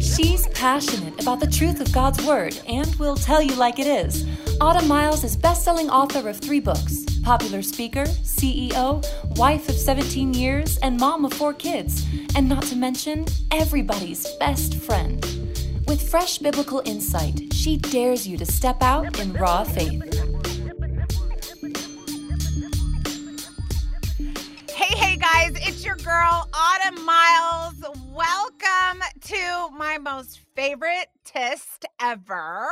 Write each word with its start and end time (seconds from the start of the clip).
She's 0.00 0.46
passionate 0.48 1.20
about 1.20 1.40
the 1.40 1.50
truth 1.50 1.80
of 1.80 1.92
God's 1.92 2.24
Word 2.26 2.60
and 2.66 2.94
will 2.96 3.16
tell 3.16 3.40
you 3.40 3.54
like 3.54 3.78
it 3.78 3.86
is. 3.86 4.26
Autumn 4.60 4.88
Miles 4.88 5.24
is 5.24 5.36
best-selling 5.36 5.88
author 5.88 6.28
of 6.28 6.38
three 6.38 6.60
books, 6.60 7.04
popular 7.22 7.62
speaker, 7.62 8.04
CEO, 8.04 9.02
wife 9.36 9.68
of 9.68 9.74
17 9.74 10.34
years, 10.34 10.76
and 10.78 10.98
mom 10.98 11.24
of 11.24 11.32
four 11.32 11.54
kids, 11.54 12.06
and 12.34 12.48
not 12.48 12.64
to 12.64 12.76
mention 12.76 13.24
everybody's 13.50 14.26
best 14.36 14.74
friend. 14.74 15.24
With 15.88 16.08
fresh 16.08 16.38
biblical 16.38 16.82
insight, 16.84 17.52
she 17.52 17.78
dares 17.78 18.28
you 18.28 18.36
to 18.36 18.46
step 18.46 18.82
out 18.82 19.18
in 19.18 19.32
raw 19.32 19.64
faith. 19.64 20.02
Hey, 24.70 24.94
hey 24.96 25.16
guys, 25.16 25.52
it's 25.66 25.84
your 25.84 25.96
girl, 25.96 26.48
Autumn 26.52 27.04
Miles. 27.04 27.99
Welcome 28.20 29.02
to 29.28 29.70
my 29.78 29.96
most 29.96 30.40
favorite 30.54 31.06
test 31.24 31.86
ever 32.02 32.66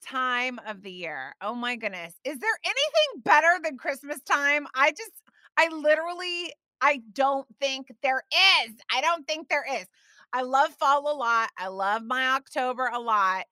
time 0.00 0.60
of 0.64 0.82
the 0.82 0.92
year. 0.92 1.34
Oh 1.42 1.56
my 1.56 1.74
goodness. 1.74 2.14
Is 2.24 2.38
there 2.38 2.56
anything 2.64 3.22
better 3.24 3.58
than 3.64 3.78
Christmas 3.78 4.22
time? 4.22 4.64
I 4.76 4.92
just, 4.92 5.10
I 5.56 5.74
literally, 5.74 6.52
I 6.80 7.02
don't 7.14 7.48
think 7.60 7.88
there 8.04 8.22
is. 8.62 8.76
I 8.94 9.00
don't 9.00 9.26
think 9.26 9.48
there 9.48 9.66
is. 9.68 9.86
I 10.32 10.42
love 10.42 10.70
fall 10.74 11.12
a 11.12 11.16
lot. 11.16 11.50
I 11.58 11.66
love 11.66 12.04
my 12.04 12.36
October 12.36 12.86
a 12.86 13.00
lot, 13.00 13.46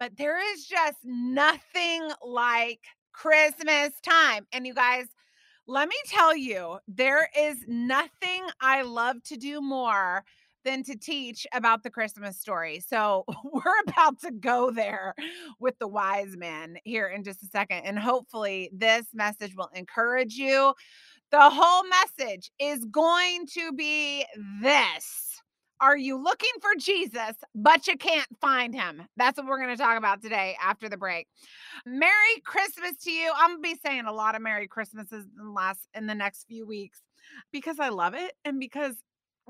but 0.00 0.16
there 0.16 0.40
is 0.54 0.66
just 0.66 0.98
nothing 1.04 2.10
like 2.26 2.80
Christmas 3.12 3.92
time. 4.02 4.44
And 4.52 4.66
you 4.66 4.74
guys, 4.74 5.06
let 5.68 5.88
me 5.88 5.94
tell 6.08 6.34
you, 6.34 6.78
there 6.88 7.28
is 7.38 7.58
nothing 7.68 8.44
I 8.60 8.82
love 8.82 9.22
to 9.26 9.36
do 9.36 9.60
more 9.60 10.24
than 10.64 10.82
to 10.84 10.96
teach 10.96 11.46
about 11.52 11.82
the 11.82 11.90
Christmas 11.90 12.38
story. 12.38 12.80
So 12.80 13.24
we're 13.44 13.80
about 13.88 14.20
to 14.20 14.30
go 14.30 14.70
there 14.70 15.14
with 15.58 15.78
the 15.78 15.88
wise 15.88 16.36
men 16.36 16.76
here 16.84 17.08
in 17.08 17.24
just 17.24 17.42
a 17.42 17.46
second. 17.46 17.84
And 17.84 17.98
hopefully, 17.98 18.70
this 18.72 19.06
message 19.14 19.54
will 19.56 19.70
encourage 19.74 20.34
you. 20.34 20.74
The 21.30 21.50
whole 21.50 21.84
message 21.84 22.50
is 22.58 22.84
going 22.86 23.46
to 23.54 23.72
be 23.72 24.26
this. 24.62 25.30
Are 25.80 25.96
you 25.96 26.22
looking 26.22 26.50
for 26.60 26.72
Jesus, 26.78 27.36
but 27.54 27.86
you 27.86 27.96
can't 27.96 28.28
find 28.38 28.74
him? 28.74 29.02
That's 29.16 29.38
what 29.38 29.46
we're 29.46 29.62
going 29.62 29.74
to 29.74 29.82
talk 29.82 29.96
about 29.96 30.20
today 30.20 30.54
after 30.62 30.90
the 30.90 30.98
break. 30.98 31.26
Merry 31.86 32.40
Christmas 32.44 32.98
to 33.04 33.10
you. 33.10 33.32
I'm 33.34 33.50
going 33.50 33.62
to 33.62 33.76
be 33.76 33.80
saying 33.82 34.04
a 34.04 34.12
lot 34.12 34.34
of 34.34 34.42
Merry 34.42 34.68
Christmases 34.68 35.24
in 35.24 35.46
the 35.46 35.50
last 35.50 35.88
in 35.94 36.06
the 36.06 36.14
next 36.14 36.44
few 36.48 36.66
weeks 36.66 37.00
because 37.50 37.78
I 37.80 37.88
love 37.88 38.14
it 38.14 38.32
and 38.44 38.60
because 38.60 38.96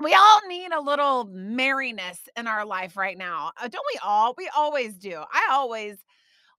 we 0.01 0.13
all 0.13 0.41
need 0.47 0.71
a 0.71 0.81
little 0.81 1.25
merriness 1.25 2.19
in 2.37 2.47
our 2.47 2.65
life 2.65 2.97
right 2.97 3.17
now. 3.17 3.51
Uh, 3.61 3.67
don't 3.67 3.85
we 3.93 3.99
all? 4.03 4.33
We 4.37 4.49
always 4.55 4.95
do. 4.95 5.23
I 5.31 5.49
always 5.51 5.97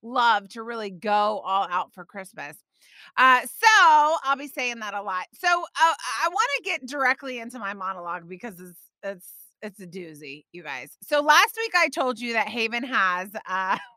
love 0.03 0.49
to 0.51 0.63
really 0.63 0.91
go 0.91 1.41
all 1.45 1.67
out 1.71 1.93
for 1.93 2.05
Christmas. 2.05 2.57
Uh, 3.17 3.41
so 3.41 4.17
I'll 4.25 4.37
be 4.37 4.49
saying 4.49 4.81
that 4.81 4.95
a 4.95 5.03
lot. 5.03 5.27
So 5.35 5.49
uh, 5.49 5.95
I 6.25 6.29
want 6.29 6.51
to 6.59 6.63
get 6.65 6.87
directly 6.87 7.39
into 7.39 7.59
my 7.59 7.75
monologue 7.75 8.29
because 8.29 8.59
it's 8.61 8.81
it's 9.03 9.29
it's 9.63 9.81
a 9.81 9.87
doozy, 9.87 10.45
you 10.53 10.63
guys. 10.63 10.97
So 11.03 11.21
last 11.21 11.57
week 11.57 11.73
I 11.77 11.89
told 11.89 12.19
you 12.19 12.33
that 12.35 12.49
Haven 12.49 12.83
has 12.85 13.31
uh 13.49 13.79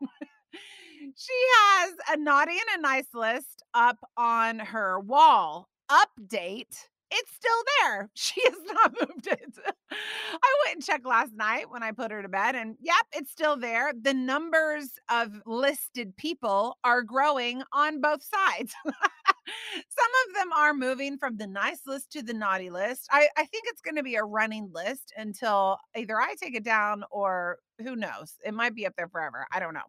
she 1.16 1.32
has 1.58 1.92
a 2.12 2.16
naughty 2.16 2.52
and 2.52 2.78
a 2.78 2.82
nice 2.82 3.08
list 3.14 3.62
up 3.74 3.98
on 4.16 4.58
her 4.58 5.00
wall. 5.00 5.68
Update. 5.90 6.76
It's 7.10 7.32
still 7.32 7.62
there. 7.80 8.10
She 8.14 8.42
has 8.44 8.58
not 8.72 8.92
moved 9.00 9.26
it. 9.28 9.58
I 9.92 10.54
went 10.64 10.76
and 10.76 10.84
checked 10.84 11.06
last 11.06 11.32
night 11.34 11.70
when 11.70 11.82
I 11.82 11.92
put 11.92 12.10
her 12.10 12.22
to 12.22 12.28
bed, 12.28 12.56
and 12.56 12.76
yep, 12.80 13.06
it's 13.12 13.30
still 13.30 13.56
there. 13.56 13.92
The 14.00 14.14
numbers 14.14 14.98
of 15.08 15.32
listed 15.46 16.16
people 16.16 16.76
are 16.82 17.02
growing 17.02 17.62
on 17.72 18.00
both 18.00 18.22
sides. 18.22 18.74
Some 18.84 20.12
of 20.28 20.34
them 20.34 20.52
are 20.52 20.74
moving 20.74 21.18
from 21.18 21.36
the 21.36 21.46
nice 21.46 21.82
list 21.86 22.10
to 22.12 22.22
the 22.22 22.34
naughty 22.34 22.70
list. 22.70 23.08
I, 23.12 23.28
I 23.36 23.44
think 23.44 23.64
it's 23.68 23.80
going 23.80 23.96
to 23.96 24.02
be 24.02 24.16
a 24.16 24.24
running 24.24 24.70
list 24.74 25.12
until 25.16 25.78
either 25.96 26.20
I 26.20 26.34
take 26.42 26.56
it 26.56 26.64
down 26.64 27.04
or 27.10 27.58
who 27.80 27.94
knows. 27.94 28.34
It 28.44 28.54
might 28.54 28.74
be 28.74 28.86
up 28.86 28.94
there 28.96 29.08
forever. 29.08 29.46
I 29.52 29.60
don't 29.60 29.74
know. 29.74 29.80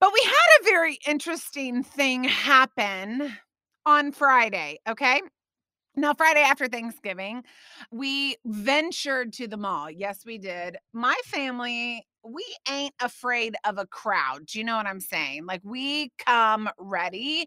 But 0.00 0.12
we 0.14 0.20
had 0.24 0.60
a 0.60 0.64
very 0.64 0.98
interesting 1.06 1.82
thing 1.82 2.24
happen 2.24 3.36
on 3.84 4.12
Friday. 4.12 4.78
Okay. 4.88 5.20
Now, 6.00 6.14
Friday 6.14 6.40
after 6.40 6.66
Thanksgiving, 6.66 7.44
we 7.90 8.36
ventured 8.46 9.34
to 9.34 9.46
the 9.46 9.58
mall. 9.58 9.90
Yes, 9.90 10.24
we 10.24 10.38
did. 10.38 10.78
My 10.94 11.14
family 11.26 12.06
we 12.22 12.44
ain't 12.68 12.94
afraid 13.00 13.56
of 13.64 13.78
a 13.78 13.86
crowd. 13.86 14.46
Do 14.46 14.58
you 14.58 14.64
know 14.64 14.76
what 14.76 14.86
I'm 14.86 15.00
saying? 15.00 15.46
Like 15.46 15.62
we 15.64 16.12
come 16.18 16.68
ready. 16.78 17.46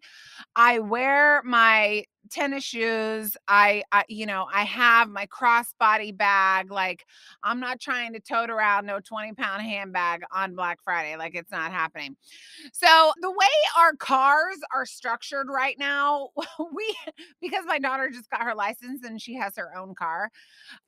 I 0.55 0.79
wear 0.79 1.43
my 1.43 2.05
tennis 2.29 2.63
shoes. 2.63 3.35
I, 3.47 3.83
I 3.91 4.03
you 4.07 4.25
know, 4.25 4.47
I 4.51 4.63
have 4.63 5.09
my 5.09 5.25
crossbody 5.27 6.15
bag. 6.15 6.71
Like 6.71 7.05
I'm 7.43 7.59
not 7.59 7.79
trying 7.79 8.13
to 8.13 8.19
tote 8.19 8.49
around 8.49 8.85
no 8.85 8.99
20 8.99 9.33
pound 9.33 9.61
handbag 9.61 10.21
on 10.31 10.55
Black 10.55 10.79
Friday. 10.83 11.15
Like 11.17 11.35
it's 11.35 11.51
not 11.51 11.71
happening. 11.71 12.15
So 12.71 13.11
the 13.21 13.31
way 13.31 13.47
our 13.77 13.93
cars 13.95 14.57
are 14.73 14.85
structured 14.85 15.47
right 15.49 15.77
now, 15.77 16.29
we 16.73 16.95
because 17.41 17.65
my 17.65 17.79
daughter 17.79 18.09
just 18.09 18.29
got 18.29 18.43
her 18.43 18.55
license 18.55 19.03
and 19.03 19.21
she 19.21 19.35
has 19.35 19.53
her 19.57 19.75
own 19.77 19.95
car, 19.95 20.29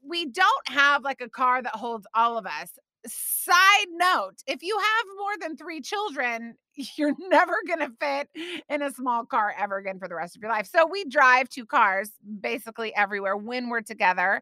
we 0.03 0.25
don't 0.25 0.69
have 0.69 1.03
like 1.03 1.21
a 1.21 1.29
car 1.29 1.61
that 1.61 1.75
holds 1.75 2.07
all 2.13 2.37
of 2.37 2.45
us 2.45 2.69
side 3.07 3.87
note 3.91 4.35
if 4.47 4.61
you 4.63 4.77
have 4.77 5.05
more 5.17 5.33
than 5.39 5.57
three 5.57 5.81
children 5.81 6.55
you're 6.97 7.15
never 7.29 7.53
going 7.67 7.79
to 7.79 7.91
fit 7.99 8.29
in 8.69 8.81
a 8.81 8.91
small 8.91 9.25
car 9.25 9.53
ever 9.57 9.77
again 9.77 9.99
for 9.99 10.07
the 10.07 10.15
rest 10.15 10.35
of 10.35 10.41
your 10.41 10.51
life 10.51 10.67
so 10.67 10.85
we 10.85 11.05
drive 11.05 11.47
two 11.49 11.65
cars 11.65 12.11
basically 12.41 12.93
everywhere 12.95 13.37
when 13.37 13.69
we're 13.69 13.81
together 13.81 14.41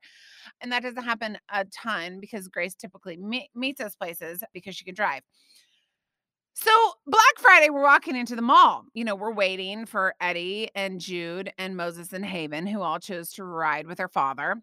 and 0.61 0.71
that 0.71 0.83
doesn't 0.83 1.03
happen 1.03 1.37
a 1.51 1.65
ton 1.65 2.19
because 2.19 2.47
grace 2.47 2.75
typically 2.75 3.17
me- 3.17 3.49
meets 3.55 3.81
us 3.81 3.95
places 3.95 4.43
because 4.53 4.75
she 4.75 4.85
can 4.85 4.95
drive 4.95 5.21
so 6.55 6.71
Black 7.07 7.39
Friday, 7.39 7.71
we're 7.71 7.81
walking 7.81 8.15
into 8.15 8.35
the 8.35 8.41
mall. 8.43 8.85
You 8.93 9.05
know, 9.05 9.15
we're 9.15 9.33
waiting 9.33 9.87
for 9.87 10.13
Eddie 10.21 10.69
and 10.75 11.01
Jude 11.01 11.51
and 11.57 11.75
Moses 11.75 12.13
and 12.13 12.23
Haven, 12.23 12.67
who 12.67 12.81
all 12.81 12.99
chose 12.99 13.31
to 13.33 13.43
ride 13.43 13.87
with 13.87 13.97
their 13.97 14.07
father. 14.07 14.61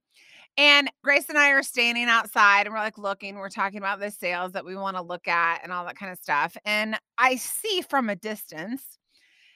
And 0.57 0.91
Grace 1.03 1.29
and 1.29 1.39
I 1.39 1.51
are 1.51 1.63
standing 1.63 2.09
outside 2.09 2.67
and 2.67 2.75
we're 2.75 2.81
like 2.81 2.99
looking, 2.99 3.37
we're 3.37 3.49
talking 3.49 3.79
about 3.79 4.01
the 4.01 4.11
sales 4.11 4.53
that 4.53 4.65
we 4.65 4.77
want 4.77 4.97
to 4.97 5.03
look 5.03 5.29
at 5.29 5.61
and 5.63 5.73
all 5.73 5.85
that 5.87 5.97
kind 5.97 6.13
of 6.13 6.19
stuff. 6.19 6.57
And 6.65 6.97
I 7.19 7.37
see 7.37 7.83
from 7.89 8.11
a 8.11 8.17
distance 8.17 8.99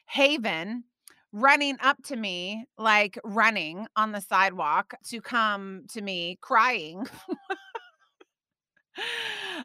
Haven 0.06 0.84
running 1.32 1.76
up 1.82 1.96
to 2.04 2.16
me, 2.16 2.64
like 2.78 3.18
running 3.24 3.86
on 3.96 4.12
the 4.12 4.20
sidewalk 4.20 4.94
to 5.08 5.20
come 5.20 5.82
to 5.88 6.00
me 6.00 6.38
crying. 6.40 7.04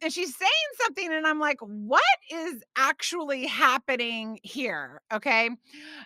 and 0.01 0.11
she's 0.13 0.35
saying 0.35 0.49
something 0.81 1.11
and 1.11 1.25
i'm 1.27 1.39
like 1.39 1.59
what 1.61 2.01
is 2.31 2.63
actually 2.75 3.45
happening 3.45 4.39
here? 4.43 5.01
Okay? 5.11 5.49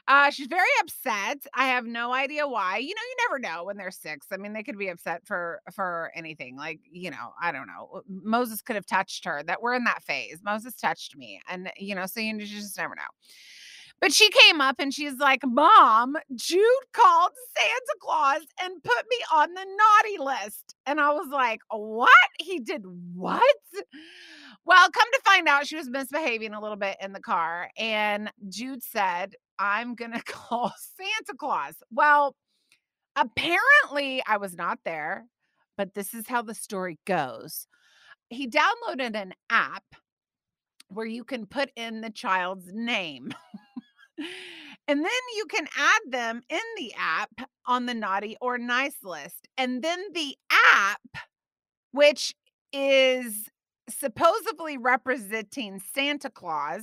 Uh 0.07 0.29
she's 0.31 0.47
very 0.47 0.67
upset. 0.81 1.45
I 1.53 1.67
have 1.67 1.85
no 1.85 2.13
idea 2.13 2.47
why. 2.47 2.77
You 2.77 2.89
know 2.95 3.01
you 3.01 3.15
never 3.29 3.39
know 3.39 3.65
when 3.65 3.77
they're 3.77 3.91
six. 3.91 4.27
I 4.31 4.37
mean 4.37 4.53
they 4.53 4.63
could 4.63 4.77
be 4.77 4.89
upset 4.89 5.25
for 5.25 5.61
for 5.73 6.11
anything. 6.15 6.57
Like 6.57 6.79
you 6.91 7.11
know 7.11 7.33
i 7.41 7.51
don't 7.51 7.67
know. 7.67 8.01
Moses 8.07 8.61
could 8.61 8.75
have 8.75 8.85
touched 8.85 9.25
her 9.25 9.43
that 9.43 9.61
we're 9.61 9.75
in 9.75 9.83
that 9.85 10.03
phase. 10.03 10.39
Moses 10.43 10.75
touched 10.75 11.15
me 11.15 11.41
and 11.49 11.71
you 11.77 11.95
know 11.95 12.05
so 12.05 12.19
you 12.19 12.37
just 12.39 12.77
never 12.77 12.95
know 12.95 13.01
but 14.03 14.11
she 14.11 14.29
came 14.31 14.59
up 14.59 14.75
and 14.79 14.93
she's 14.93 15.17
like, 15.17 15.39
Mom, 15.45 16.17
Jude 16.35 16.61
called 16.91 17.31
Santa 17.55 17.95
Claus 18.01 18.41
and 18.61 18.83
put 18.83 19.05
me 19.09 19.15
on 19.33 19.53
the 19.53 19.65
naughty 19.65 20.17
list. 20.17 20.75
And 20.85 20.99
I 20.99 21.11
was 21.11 21.29
like, 21.31 21.61
What? 21.69 22.09
He 22.37 22.59
did 22.59 22.83
what? 23.13 23.41
Well, 24.65 24.89
come 24.91 25.07
to 25.13 25.21
find 25.23 25.47
out, 25.47 25.67
she 25.67 25.77
was 25.77 25.89
misbehaving 25.89 26.53
a 26.53 26.59
little 26.59 26.75
bit 26.75 26.97
in 27.01 27.13
the 27.13 27.21
car. 27.21 27.69
And 27.77 28.29
Jude 28.49 28.83
said, 28.83 29.35
I'm 29.57 29.95
going 29.95 30.11
to 30.13 30.23
call 30.23 30.73
Santa 30.97 31.37
Claus. 31.37 31.75
Well, 31.89 32.35
apparently 33.15 34.21
I 34.27 34.35
was 34.35 34.53
not 34.53 34.79
there, 34.83 35.27
but 35.77 35.93
this 35.93 36.13
is 36.13 36.27
how 36.27 36.41
the 36.41 36.55
story 36.55 36.99
goes. 37.05 37.67
He 38.27 38.49
downloaded 38.49 39.15
an 39.15 39.33
app 39.49 39.85
where 40.89 41.05
you 41.05 41.23
can 41.23 41.45
put 41.45 41.71
in 41.77 42.01
the 42.01 42.09
child's 42.09 42.69
name. 42.73 43.33
And 44.87 44.99
then 44.99 45.21
you 45.37 45.45
can 45.45 45.67
add 45.77 46.11
them 46.11 46.41
in 46.49 46.59
the 46.77 46.93
app 46.97 47.49
on 47.65 47.85
the 47.85 47.93
naughty 47.93 48.35
or 48.41 48.57
nice 48.57 48.97
list. 49.03 49.47
And 49.57 49.81
then 49.81 49.99
the 50.13 50.35
app, 50.73 51.01
which 51.91 52.35
is 52.73 53.49
supposedly 53.89 54.77
representing 54.77 55.81
Santa 55.93 56.29
Claus, 56.29 56.81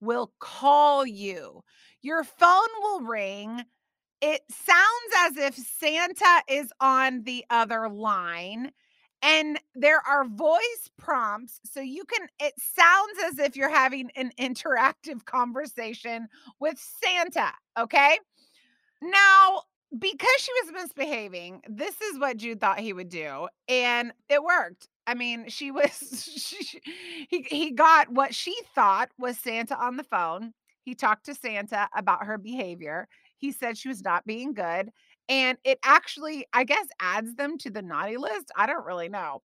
will 0.00 0.32
call 0.38 1.06
you. 1.06 1.62
Your 2.00 2.24
phone 2.24 2.68
will 2.80 3.00
ring. 3.00 3.64
It 4.20 4.42
sounds 4.50 5.12
as 5.18 5.36
if 5.36 5.54
Santa 5.56 6.42
is 6.48 6.72
on 6.80 7.24
the 7.24 7.44
other 7.50 7.88
line 7.88 8.70
and 9.22 9.58
there 9.74 10.00
are 10.06 10.24
voice 10.24 10.90
prompts 10.98 11.60
so 11.64 11.80
you 11.80 12.04
can 12.04 12.26
it 12.40 12.54
sounds 12.58 13.18
as 13.26 13.38
if 13.38 13.56
you're 13.56 13.70
having 13.70 14.10
an 14.16 14.32
interactive 14.38 15.24
conversation 15.24 16.28
with 16.60 16.78
Santa, 17.02 17.52
okay? 17.78 18.18
Now, 19.02 19.62
because 19.98 20.30
she 20.38 20.52
was 20.62 20.72
misbehaving, 20.72 21.62
this 21.68 22.00
is 22.00 22.18
what 22.18 22.36
Jude 22.38 22.60
thought 22.60 22.80
he 22.80 22.92
would 22.92 23.08
do, 23.08 23.48
and 23.68 24.12
it 24.28 24.42
worked. 24.42 24.88
I 25.06 25.14
mean, 25.14 25.48
she 25.48 25.70
was 25.72 26.24
she, 26.36 26.80
he 27.28 27.42
he 27.42 27.70
got 27.72 28.10
what 28.10 28.34
she 28.34 28.54
thought 28.74 29.10
was 29.18 29.38
Santa 29.38 29.76
on 29.76 29.96
the 29.96 30.04
phone. 30.04 30.52
He 30.82 30.94
talked 30.94 31.26
to 31.26 31.34
Santa 31.34 31.88
about 31.96 32.24
her 32.26 32.38
behavior. 32.38 33.08
He 33.36 33.52
said 33.52 33.76
she 33.76 33.88
was 33.88 34.02
not 34.02 34.26
being 34.26 34.54
good, 34.54 34.90
and 35.28 35.58
it 35.64 35.78
actually, 35.84 36.46
I 36.52 36.64
guess, 36.64 36.86
adds 37.00 37.34
them 37.36 37.58
to 37.58 37.70
the 37.70 37.82
naughty 37.82 38.16
list. 38.16 38.50
I 38.56 38.66
don't 38.66 38.86
really 38.86 39.08
know. 39.08 39.42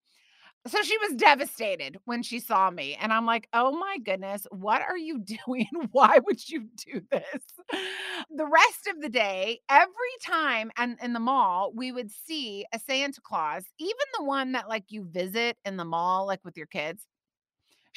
So 0.68 0.82
she 0.84 0.98
was 0.98 1.14
devastated 1.16 1.98
when 2.06 2.24
she 2.24 2.40
saw 2.40 2.70
me. 2.70 2.96
And 3.02 3.14
I'm 3.14 3.26
like, 3.26 3.48
oh 3.54 3.72
my 3.78 4.00
goodness, 4.04 4.46
what 4.52 4.82
are 4.82 4.98
you 4.98 5.20
doing? 5.48 5.68
Why 5.92 6.20
would 6.26 6.48
you 6.50 6.68
do 6.86 7.02
this? 7.12 7.42
The 8.36 8.46
rest 8.46 8.88
of 8.88 9.02
the 9.02 9.10
day, 9.10 9.60
every 9.70 9.94
time 10.24 10.72
and 10.78 10.98
in 11.02 11.14
the 11.14 11.20
mall, 11.20 11.72
we 11.76 11.92
would 11.92 12.12
see 12.12 12.66
a 12.74 12.80
Santa 12.80 13.22
Claus, 13.22 13.64
even 13.80 13.96
the 14.18 14.26
one 14.26 14.54
that 14.54 14.70
like 14.70 14.86
you 14.90 15.06
visit 15.06 15.58
in 15.66 15.78
the 15.78 15.86
mall, 15.86 16.26
like 16.28 16.44
with 16.44 16.58
your 16.58 16.68
kids. 16.68 17.04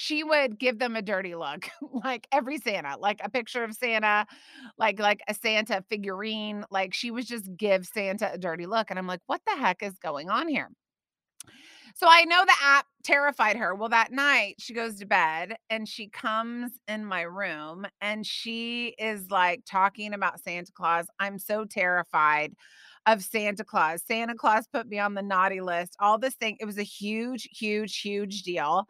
She 0.02 0.24
would 0.24 0.58
give 0.58 0.78
them 0.78 0.96
a 0.96 1.02
dirty 1.02 1.34
look, 1.34 1.68
like 2.04 2.26
every 2.32 2.56
Santa, 2.56 2.96
like 2.98 3.20
a 3.22 3.28
picture 3.28 3.62
of 3.62 3.74
Santa, 3.74 4.26
like 4.78 4.98
like 4.98 5.20
a 5.28 5.34
Santa 5.34 5.84
figurine. 5.90 6.64
Like 6.70 6.94
she 6.94 7.10
was 7.10 7.26
just 7.26 7.54
give 7.54 7.84
Santa 7.84 8.32
a 8.32 8.38
dirty 8.38 8.64
look. 8.64 8.88
And 8.88 8.98
I'm 8.98 9.06
like, 9.06 9.20
what 9.26 9.42
the 9.46 9.58
heck 9.58 9.82
is 9.82 9.98
going 9.98 10.30
on 10.30 10.48
here? 10.48 10.70
So 11.94 12.06
I 12.08 12.24
know 12.24 12.42
the 12.46 12.54
app 12.62 12.86
terrified 13.04 13.56
her. 13.58 13.74
Well, 13.74 13.90
that 13.90 14.10
night 14.10 14.54
she 14.58 14.72
goes 14.72 14.94
to 15.00 15.06
bed 15.06 15.56
and 15.68 15.86
she 15.86 16.08
comes 16.08 16.72
in 16.88 17.04
my 17.04 17.20
room 17.20 17.86
and 18.00 18.26
she 18.26 18.94
is 18.98 19.30
like 19.30 19.64
talking 19.66 20.14
about 20.14 20.40
Santa 20.40 20.72
Claus. 20.72 21.08
I'm 21.18 21.38
so 21.38 21.66
terrified 21.66 22.54
of 23.06 23.22
Santa 23.22 23.64
Claus. 23.64 24.02
Santa 24.06 24.34
Claus 24.34 24.66
put 24.72 24.88
me 24.88 24.98
on 24.98 25.14
the 25.14 25.22
naughty 25.22 25.60
list. 25.60 25.96
All 26.00 26.18
this 26.18 26.34
thing. 26.34 26.56
It 26.60 26.64
was 26.64 26.78
a 26.78 26.82
huge, 26.82 27.48
huge, 27.52 27.98
huge 28.00 28.42
deal. 28.42 28.86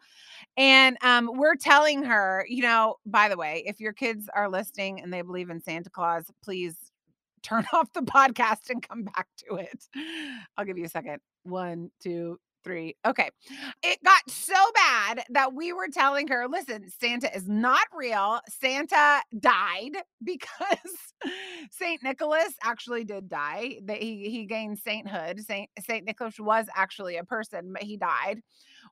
And 0.57 0.97
um, 1.01 1.31
we're 1.33 1.55
telling 1.55 2.03
her, 2.03 2.45
you 2.47 2.63
know, 2.63 2.95
by 3.05 3.29
the 3.29 3.37
way, 3.37 3.63
if 3.65 3.79
your 3.79 3.93
kids 3.93 4.29
are 4.35 4.49
listening 4.49 5.01
and 5.01 5.13
they 5.13 5.21
believe 5.21 5.49
in 5.49 5.61
Santa 5.61 5.89
Claus, 5.89 6.25
please 6.43 6.75
turn 7.43 7.65
off 7.73 7.91
the 7.93 8.01
podcast 8.01 8.69
and 8.69 8.87
come 8.87 9.03
back 9.03 9.27
to 9.47 9.55
it. 9.55 9.85
I'll 10.57 10.65
give 10.65 10.77
you 10.77 10.85
a 10.85 10.89
second. 10.89 11.19
One, 11.43 11.89
two, 12.01 12.39
three. 12.63 12.95
Okay. 13.05 13.29
It 13.83 13.99
got 14.03 14.29
so 14.29 14.53
bad 14.75 15.23
that 15.29 15.53
we 15.53 15.73
were 15.73 15.87
telling 15.87 16.27
her, 16.27 16.47
listen, 16.47 16.89
Santa 16.99 17.35
is 17.35 17.47
not 17.47 17.85
real. 17.93 18.39
Santa 18.49 19.21
died 19.39 19.97
because 20.23 20.47
Saint 21.71 22.03
Nicholas 22.03 22.53
actually 22.63 23.03
did 23.03 23.29
die. 23.29 23.79
That 23.85 24.01
he 24.01 24.29
he 24.29 24.45
gained 24.45 24.79
sainthood. 24.79 25.39
Saint 25.41 25.69
Saint 25.85 26.05
Nicholas 26.05 26.39
was 26.39 26.67
actually 26.75 27.17
a 27.17 27.23
person, 27.23 27.73
but 27.73 27.83
he 27.83 27.97
died 27.97 28.41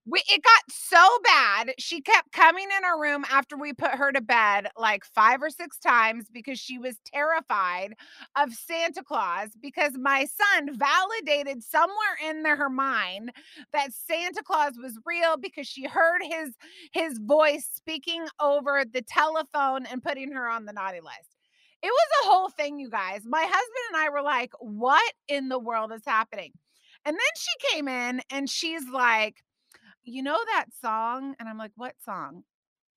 we 0.06 0.24
it 0.30 0.42
got 0.44 0.64
so 0.70 1.06
bad. 1.24 1.74
She 1.78 2.02
kept 2.02 2.32
coming 2.32 2.68
in 2.78 2.86
our 2.86 3.00
room 3.00 3.26
after 3.30 3.58
we 3.58 3.74
put 3.74 3.92
her 3.92 4.12
to 4.12 4.22
bed 4.22 4.68
like 4.78 5.04
five 5.06 5.42
or 5.42 5.50
six 5.50 5.78
times 5.78 6.26
because 6.32 6.60
she 6.60 6.78
was 6.78 6.96
terrified 7.06 7.94
of 8.36 8.54
Santa 8.54 9.04
Claus 9.04 9.50
because 9.62 9.94
my 10.00 10.26
son 10.26 10.78
validated 10.78 11.64
somewhere 11.64 12.18
in 12.28 12.46
her 12.46 12.70
mind 12.70 13.32
that 13.74 13.94
Santa 13.94 14.42
Claus 14.44 14.74
was 14.82 14.98
real 15.06 15.38
because 15.38 15.68
she 15.68 15.86
heard 15.86 16.22
his 16.24 16.56
his 16.92 17.20
voice 17.20 17.70
speaking 17.72 18.26
over 18.40 18.84
the 18.92 19.02
telephone 19.02 19.86
and 19.86 20.04
putting 20.04 20.32
her 20.32 20.50
on 20.50 20.66
the 20.66 20.74
naughty 20.74 21.02
list. 21.02 21.36
It 21.82 21.88
was 21.88 22.24
a 22.24 22.28
whole 22.28 22.50
thing, 22.50 22.80
you 22.80 22.90
guys. 22.90 23.22
My 23.26 23.42
husband 23.44 23.86
and 23.94 24.02
I 24.02 24.10
were 24.10 24.22
like, 24.22 24.52
what 24.60 25.14
in 25.28 25.50
the 25.50 25.60
world 25.60 25.92
is 25.94 26.04
happening? 26.06 26.52
And 27.06 27.16
then 27.16 27.20
she 27.38 27.74
came 27.74 27.88
in 27.88 28.22
and 28.30 28.50
she's 28.50 28.84
like, 28.92 29.38
you 30.10 30.24
know 30.24 30.38
that 30.46 30.66
song? 30.82 31.36
And 31.40 31.48
I'm 31.48 31.58
like, 31.58 31.72
what 31.76 31.96
song? 32.04 32.44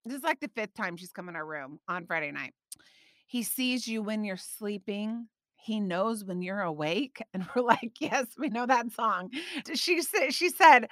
This 0.05 0.17
is 0.17 0.23
like 0.23 0.39
the 0.39 0.49
fifth 0.55 0.73
time 0.73 0.97
she's 0.97 1.11
come 1.11 1.29
in 1.29 1.35
our 1.35 1.45
room 1.45 1.79
on 1.87 2.05
Friday 2.05 2.31
night. 2.31 2.53
He 3.25 3.43
sees 3.43 3.87
you 3.87 4.01
when 4.01 4.23
you're 4.23 4.37
sleeping. 4.37 5.27
He 5.55 5.79
knows 5.79 6.25
when 6.25 6.41
you're 6.41 6.61
awake. 6.61 7.21
And 7.33 7.45
we're 7.55 7.61
like, 7.63 7.93
yes, 7.99 8.27
we 8.37 8.49
know 8.49 8.65
that 8.65 8.91
song. 8.91 9.29
She 9.73 10.01
said, 10.01 10.33
she 10.33 10.49
said, 10.49 10.87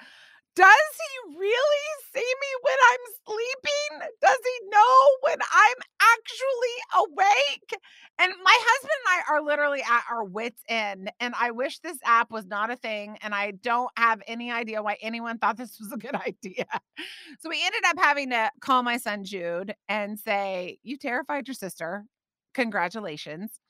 does 0.56 0.68
he 0.68 1.38
really 1.38 1.88
see 2.14 2.20
me 2.20 2.48
when 2.62 2.76
I'm 2.92 3.14
sleeping? 3.26 4.10
Does 4.22 4.38
he 4.44 4.70
know 4.70 5.10
when 5.22 5.38
I'm 5.42 5.78
actually 6.02 7.06
awake? 7.06 7.82
And 8.20 8.34
my 8.44 8.58
husband 8.60 8.92
and 9.06 9.08
I 9.08 9.34
are 9.34 9.42
literally 9.42 9.82
at 9.82 10.04
our 10.12 10.24
wits' 10.24 10.62
end. 10.68 11.12
And 11.20 11.34
I 11.40 11.52
wish 11.52 11.80
this 11.80 11.98
app 12.06 12.32
was 12.32 12.46
not 12.46 12.70
a 12.70 12.76
thing. 12.76 13.18
And 13.22 13.34
I 13.34 13.52
don't 13.52 13.92
have 13.98 14.22
any 14.28 14.52
idea 14.52 14.84
why 14.84 14.98
anyone 15.02 15.38
thought 15.38 15.58
this 15.58 15.80
was 15.80 15.92
a 15.94 15.98
good 15.98 16.16
idea. 16.28 16.66
So 17.40 17.50
we 17.50 17.62
ended 17.64 17.84
up 17.88 17.98
having 17.98 18.30
to 18.32 18.52
call 18.60 18.84
my 18.84 18.98
son 18.98 19.24
Jude 19.24 19.74
and 19.88 20.20
say, 20.20 20.80
You 20.84 20.98
terrified 20.98 21.48
your 21.48 21.56
sister. 21.56 22.06
Congratulations 22.54 23.62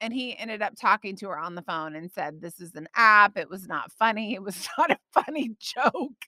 and 0.00 0.12
he 0.12 0.36
ended 0.36 0.62
up 0.62 0.74
talking 0.80 1.16
to 1.16 1.28
her 1.28 1.38
on 1.38 1.54
the 1.54 1.62
phone 1.62 1.96
and 1.96 2.10
said 2.10 2.40
this 2.40 2.60
is 2.60 2.74
an 2.74 2.88
app 2.94 3.36
it 3.36 3.48
was 3.48 3.66
not 3.66 3.92
funny 3.92 4.34
it 4.34 4.42
was 4.42 4.68
not 4.78 4.90
a 4.90 4.98
funny 5.12 5.56
joke 5.58 6.24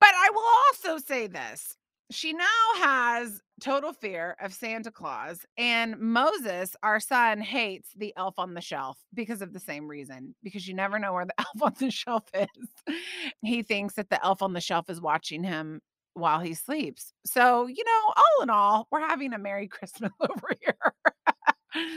but 0.00 0.12
i 0.14 0.30
will 0.32 0.88
also 0.92 1.04
say 1.04 1.26
this 1.26 1.76
she 2.10 2.32
now 2.32 2.44
has 2.76 3.40
total 3.60 3.92
fear 3.92 4.36
of 4.40 4.52
Santa 4.52 4.90
Claus. 4.90 5.44
And 5.56 5.98
Moses, 5.98 6.76
our 6.82 7.00
son, 7.00 7.40
hates 7.40 7.90
the 7.96 8.12
elf 8.16 8.38
on 8.38 8.54
the 8.54 8.60
shelf 8.60 8.98
because 9.14 9.42
of 9.42 9.52
the 9.52 9.60
same 9.60 9.88
reason, 9.88 10.34
because 10.42 10.66
you 10.68 10.74
never 10.74 10.98
know 10.98 11.12
where 11.12 11.24
the 11.24 11.34
elf 11.38 11.62
on 11.62 11.74
the 11.78 11.90
shelf 11.90 12.24
is. 12.34 12.94
he 13.42 13.62
thinks 13.62 13.94
that 13.94 14.10
the 14.10 14.24
elf 14.24 14.42
on 14.42 14.52
the 14.52 14.60
shelf 14.60 14.90
is 14.90 15.00
watching 15.00 15.42
him 15.42 15.80
while 16.14 16.40
he 16.40 16.54
sleeps. 16.54 17.12
So, 17.26 17.66
you 17.66 17.84
know, 17.84 18.12
all 18.16 18.42
in 18.42 18.50
all, 18.50 18.88
we're 18.90 19.00
having 19.00 19.32
a 19.32 19.38
Merry 19.38 19.68
Christmas 19.68 20.12
over 20.20 20.48
here. 20.60 21.94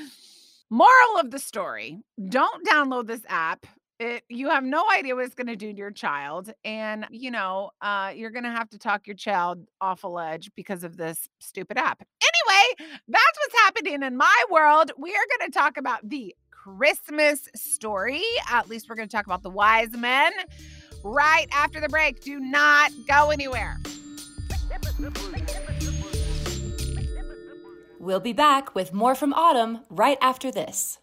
Moral 0.69 1.19
of 1.19 1.31
the 1.31 1.39
story 1.39 1.99
don't 2.29 2.65
download 2.67 3.07
this 3.07 3.21
app. 3.29 3.65
It, 3.99 4.23
you 4.29 4.49
have 4.49 4.63
no 4.63 4.85
idea 4.91 5.15
what 5.15 5.25
it's 5.25 5.33
going 5.33 5.47
to 5.47 5.55
do 5.55 5.71
to 5.71 5.77
your 5.77 5.89
child. 5.89 6.51
And, 6.63 7.07
you 7.09 7.31
know, 7.31 7.71
uh, 7.81 8.11
you're 8.15 8.29
going 8.29 8.43
to 8.43 8.51
have 8.51 8.69
to 8.69 8.77
talk 8.77 9.07
your 9.07 9.15
child 9.15 9.65
off 9.81 10.03
a 10.03 10.07
ledge 10.07 10.51
because 10.55 10.83
of 10.83 10.97
this 10.97 11.27
stupid 11.39 11.79
app. 11.79 12.03
Anyway, 12.21 12.91
that's 13.07 13.39
what's 13.39 13.55
happening 13.63 14.03
in 14.03 14.15
my 14.15 14.43
world. 14.51 14.91
We 14.99 15.11
are 15.11 15.39
going 15.39 15.51
to 15.51 15.57
talk 15.57 15.77
about 15.77 16.07
the 16.07 16.35
Christmas 16.51 17.47
story. 17.55 18.23
At 18.51 18.69
least 18.69 18.87
we're 18.87 18.95
going 18.95 19.07
to 19.07 19.15
talk 19.15 19.25
about 19.25 19.41
the 19.41 19.49
wise 19.49 19.91
men 19.91 20.31
right 21.03 21.47
after 21.51 21.79
the 21.79 21.89
break. 21.89 22.21
Do 22.21 22.39
not 22.39 22.91
go 23.07 23.31
anywhere. 23.31 23.77
We'll 27.99 28.19
be 28.19 28.33
back 28.33 28.73
with 28.73 28.93
more 28.93 29.15
from 29.15 29.33
Autumn 29.33 29.79
right 29.89 30.17
after 30.21 30.51
this. 30.51 30.99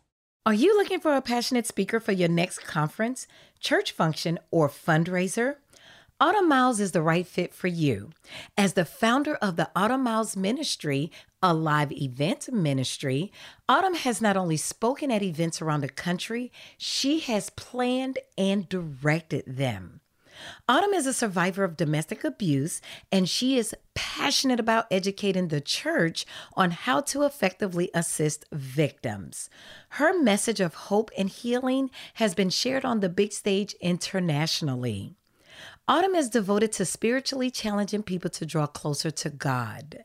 Are 0.47 0.54
you 0.54 0.76
looking 0.76 1.00
for 1.00 1.14
a 1.14 1.23
passionate 1.23 1.66
speaker 1.66 2.00
for 2.00 2.12
your 2.12 2.28
next 2.28 2.61
conference, 2.64 3.26
church 3.61 3.93
function, 3.93 4.38
or 4.50 4.69
fundraiser? 4.69 5.57
Autumn 6.21 6.49
Miles 6.49 6.81
is 6.81 6.93
the 6.93 7.02
right 7.02 7.26
fit 7.26 7.52
for 7.52 7.66
you. 7.66 8.11
As 8.57 8.75
the 8.75 8.85
founder 8.85 9.35
of 9.37 9.57
the 9.57 9.71
Autumn 9.75 10.02
Miles 10.04 10.37
Ministry, 10.37 11.11
a 11.43 11.52
live 11.52 11.90
event 11.93 12.52
ministry, 12.52 13.33
Autumn 13.69 13.95
has 13.95 14.23
not 14.23 14.37
only 14.37 14.57
spoken 14.57 15.11
at 15.11 15.23
events 15.23 15.61
around 15.61 15.81
the 15.81 15.88
country, 15.88 16.52
she 16.78 17.21
has 17.21 17.50
planned 17.50 18.19
and 18.38 18.69
directed 18.69 19.45
them. 19.47 20.00
Autumn 20.68 20.92
is 20.92 21.06
a 21.06 21.12
survivor 21.12 21.64
of 21.64 21.76
domestic 21.76 22.24
abuse, 22.24 22.80
and 23.12 23.28
she 23.28 23.58
is 23.58 23.74
passionate 23.94 24.60
about 24.60 24.86
educating 24.90 25.48
the 25.48 25.60
church 25.60 26.26
on 26.54 26.70
how 26.70 27.00
to 27.00 27.22
effectively 27.22 27.90
assist 27.94 28.44
victims. 28.52 29.50
Her 29.90 30.18
message 30.18 30.60
of 30.60 30.74
hope 30.74 31.10
and 31.16 31.28
healing 31.28 31.90
has 32.14 32.34
been 32.34 32.50
shared 32.50 32.84
on 32.84 33.00
the 33.00 33.08
big 33.08 33.32
stage 33.32 33.74
internationally. 33.80 35.14
Autumn 35.86 36.14
is 36.14 36.30
devoted 36.30 36.72
to 36.72 36.84
spiritually 36.84 37.50
challenging 37.50 38.02
people 38.02 38.30
to 38.30 38.46
draw 38.46 38.66
closer 38.66 39.10
to 39.10 39.28
God. 39.28 40.04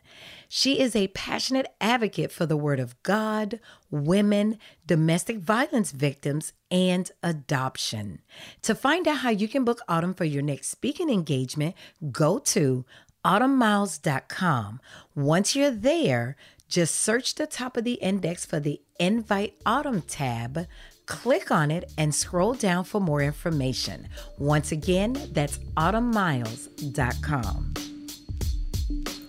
She 0.49 0.81
is 0.81 0.95
a 0.95 1.07
passionate 1.09 1.67
advocate 1.79 2.31
for 2.31 2.45
the 2.45 2.57
Word 2.57 2.81
of 2.81 3.01
God, 3.03 3.61
women, 3.89 4.57
domestic 4.85 5.37
violence 5.37 5.91
victims, 5.91 6.51
and 6.69 7.09
adoption. 7.23 8.19
To 8.63 8.75
find 8.75 9.07
out 9.07 9.19
how 9.19 9.29
you 9.29 9.47
can 9.47 9.63
book 9.63 9.79
Autumn 9.87 10.13
for 10.13 10.25
your 10.25 10.43
next 10.43 10.67
speaking 10.67 11.09
engagement, 11.09 11.75
go 12.11 12.39
to 12.39 12.85
autumnmiles.com. 13.23 14.81
Once 15.15 15.55
you're 15.55 15.71
there, 15.71 16.35
just 16.67 16.95
search 16.95 17.35
the 17.35 17.47
top 17.47 17.77
of 17.77 17.85
the 17.85 17.93
index 17.93 18.45
for 18.45 18.59
the 18.59 18.81
Invite 18.99 19.55
Autumn 19.65 20.01
tab 20.01 20.67
Click 21.09 21.49
on 21.49 21.71
it 21.71 21.91
and 21.97 22.13
scroll 22.13 22.53
down 22.53 22.83
for 22.83 23.01
more 23.01 23.23
information. 23.23 24.07
Once 24.37 24.71
again, 24.71 25.17
that's 25.31 25.57
autumnmiles.com. 25.75 27.98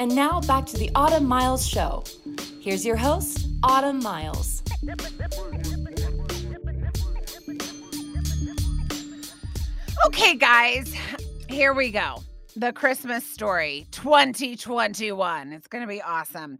And 0.00 0.14
now 0.14 0.40
back 0.40 0.64
to 0.64 0.78
the 0.78 0.90
Autumn 0.94 1.26
Miles 1.26 1.68
Show. 1.68 2.04
Here's 2.58 2.86
your 2.86 2.96
host, 2.96 3.46
Autumn 3.62 4.02
Miles. 4.02 4.62
Okay, 10.06 10.36
guys, 10.36 10.94
here 11.50 11.74
we 11.74 11.90
go. 11.90 12.22
The 12.56 12.72
Christmas 12.72 13.26
story 13.26 13.88
2021. 13.90 15.52
It's 15.52 15.68
going 15.68 15.82
to 15.82 15.88
be 15.88 16.00
awesome. 16.00 16.58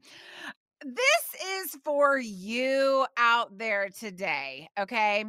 This 0.85 1.42
is 1.62 1.78
for 1.82 2.18
you 2.18 3.06
out 3.16 3.56
there 3.56 3.88
today, 3.88 4.68
okay? 4.78 5.25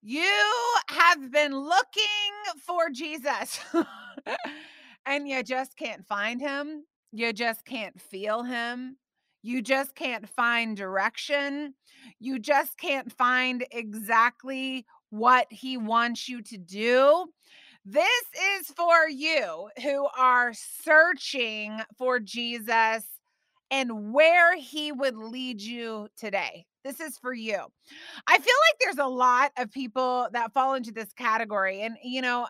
You 0.00 0.54
have 0.88 1.30
been 1.30 1.54
looking 1.54 2.56
for 2.66 2.88
Jesus 2.88 3.60
and 5.04 5.28
you 5.28 5.42
just 5.42 5.76
can't 5.76 6.06
find 6.06 6.40
him. 6.40 6.84
You 7.12 7.32
just 7.32 7.64
can't 7.64 8.00
feel 8.00 8.42
him. 8.42 8.96
You 9.42 9.62
just 9.62 9.94
can't 9.94 10.28
find 10.28 10.76
direction. 10.76 11.74
You 12.18 12.38
just 12.38 12.76
can't 12.76 13.10
find 13.12 13.64
exactly 13.70 14.86
what 15.10 15.46
he 15.50 15.76
wants 15.76 16.28
you 16.28 16.42
to 16.42 16.58
do. 16.58 17.26
This 17.84 18.22
is 18.58 18.66
for 18.76 19.08
you 19.08 19.70
who 19.82 20.06
are 20.16 20.52
searching 20.54 21.80
for 21.96 22.20
Jesus 22.20 23.04
and 23.70 24.12
where 24.12 24.56
he 24.56 24.92
would 24.92 25.16
lead 25.16 25.60
you 25.60 26.08
today. 26.16 26.66
This 26.84 27.00
is 27.00 27.18
for 27.18 27.32
you. 27.32 27.58
I 28.26 28.38
feel 28.38 28.54
like 28.68 28.78
there's 28.80 28.98
a 28.98 29.08
lot 29.08 29.52
of 29.58 29.70
people 29.70 30.28
that 30.32 30.52
fall 30.52 30.74
into 30.74 30.92
this 30.92 31.12
category. 31.14 31.82
And, 31.82 31.96
you 32.02 32.22
know, 32.22 32.46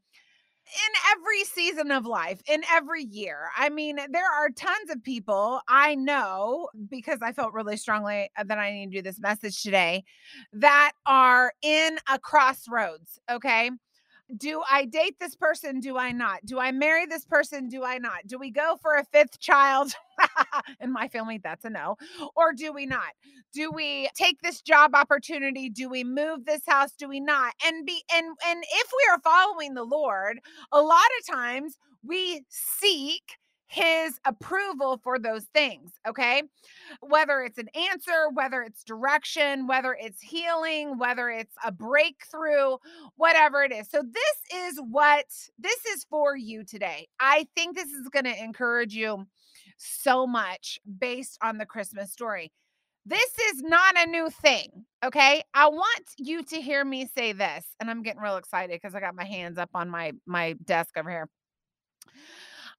in 0.70 1.18
every 1.18 1.44
season 1.44 1.90
of 1.90 2.06
life, 2.06 2.40
in 2.48 2.62
every 2.70 3.04
year. 3.04 3.48
I 3.56 3.68
mean, 3.68 3.96
there 4.10 4.30
are 4.30 4.50
tons 4.50 4.90
of 4.90 5.02
people 5.02 5.60
I 5.68 5.94
know 5.94 6.68
because 6.88 7.18
I 7.22 7.32
felt 7.32 7.52
really 7.52 7.76
strongly 7.76 8.30
that 8.42 8.58
I 8.58 8.72
need 8.72 8.92
to 8.92 8.98
do 8.98 9.02
this 9.02 9.20
message 9.20 9.62
today 9.62 10.04
that 10.52 10.92
are 11.06 11.52
in 11.62 11.98
a 12.08 12.18
crossroads. 12.18 13.18
Okay 13.30 13.70
do 14.36 14.62
I 14.70 14.84
date 14.84 15.16
this 15.20 15.34
person? 15.34 15.80
Do 15.80 15.96
I 15.98 16.12
not? 16.12 16.44
Do 16.44 16.58
I 16.58 16.72
marry 16.72 17.06
this 17.06 17.24
person? 17.24 17.68
Do 17.68 17.84
I 17.84 17.98
not? 17.98 18.26
Do 18.26 18.38
we 18.38 18.50
go 18.50 18.76
for 18.80 18.96
a 18.96 19.04
fifth 19.04 19.38
child? 19.40 19.92
In 20.80 20.92
my 20.92 21.08
family, 21.08 21.38
that's 21.42 21.64
a 21.64 21.70
no. 21.70 21.96
Or 22.36 22.52
do 22.52 22.72
we 22.72 22.86
not? 22.86 23.12
Do 23.52 23.70
we 23.72 24.08
take 24.14 24.40
this 24.42 24.60
job 24.60 24.94
opportunity? 24.94 25.68
Do 25.68 25.88
we 25.88 26.04
move 26.04 26.44
this 26.44 26.62
house? 26.66 26.92
Do 26.92 27.08
we 27.08 27.20
not? 27.20 27.54
And 27.66 27.84
be 27.86 28.02
and 28.14 28.26
and 28.46 28.62
if 28.62 28.90
we 28.92 29.12
are 29.12 29.20
following 29.20 29.74
the 29.74 29.84
Lord, 29.84 30.40
a 30.72 30.80
lot 30.80 31.08
of 31.20 31.34
times 31.34 31.78
we 32.02 32.44
seek 32.48 33.38
his 33.70 34.18
approval 34.24 35.00
for 35.04 35.16
those 35.16 35.44
things. 35.54 35.92
Okay. 36.06 36.42
Whether 37.00 37.42
it's 37.42 37.56
an 37.56 37.68
answer, 37.68 38.28
whether 38.34 38.62
it's 38.62 38.82
direction, 38.82 39.68
whether 39.68 39.96
it's 39.98 40.20
healing, 40.20 40.98
whether 40.98 41.30
it's 41.30 41.54
a 41.64 41.70
breakthrough, 41.70 42.78
whatever 43.14 43.62
it 43.62 43.72
is. 43.72 43.88
So, 43.88 44.02
this 44.02 44.72
is 44.72 44.80
what 44.90 45.26
this 45.56 45.86
is 45.86 46.04
for 46.10 46.36
you 46.36 46.64
today. 46.64 47.06
I 47.20 47.46
think 47.54 47.76
this 47.76 47.90
is 47.90 48.08
going 48.08 48.24
to 48.24 48.42
encourage 48.42 48.92
you 48.92 49.24
so 49.76 50.26
much 50.26 50.80
based 50.98 51.38
on 51.40 51.58
the 51.58 51.66
Christmas 51.66 52.10
story. 52.10 52.50
This 53.06 53.38
is 53.52 53.62
not 53.62 53.94
a 53.96 54.10
new 54.10 54.30
thing. 54.30 54.84
Okay. 55.04 55.44
I 55.54 55.68
want 55.68 56.10
you 56.18 56.42
to 56.42 56.60
hear 56.60 56.84
me 56.84 57.06
say 57.06 57.32
this, 57.32 57.66
and 57.78 57.88
I'm 57.88 58.02
getting 58.02 58.20
real 58.20 58.36
excited 58.36 58.80
because 58.82 58.96
I 58.96 59.00
got 59.00 59.14
my 59.14 59.24
hands 59.24 59.58
up 59.58 59.70
on 59.74 59.88
my 59.88 60.10
my 60.26 60.54
desk 60.64 60.96
over 60.96 61.08
here. 61.08 61.28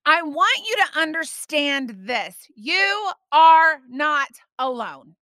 I 0.05 0.23
want 0.23 0.67
you 0.67 0.75
to 0.77 0.99
understand 0.99 1.95
this. 2.05 2.35
You 2.55 3.11
are 3.31 3.79
not 3.87 4.29
alone. 4.57 5.15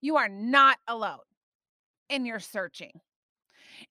You 0.00 0.16
are 0.16 0.28
not 0.28 0.78
alone 0.88 1.18
in 2.08 2.24
your 2.24 2.40
searching. 2.40 2.92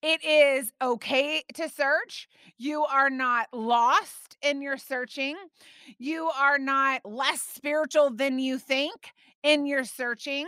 It 0.02 0.24
is 0.24 0.72
okay 0.82 1.44
to 1.56 1.70
search. 1.70 2.28
You 2.58 2.86
are 2.86 3.10
not 3.10 3.48
lost 3.54 4.38
in 4.42 4.62
your 4.62 4.78
searching. 4.78 5.36
You 6.00 6.32
are 6.40 6.58
not 6.58 7.02
less 7.06 7.42
spiritual 7.42 8.10
than 8.10 8.40
you 8.40 8.58
think 8.58 9.12
in 9.44 9.66
your 9.66 9.84
searching. 9.84 10.48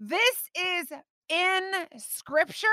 This 0.00 0.50
is 0.56 0.92
in 1.28 1.72
scripture. 1.98 2.68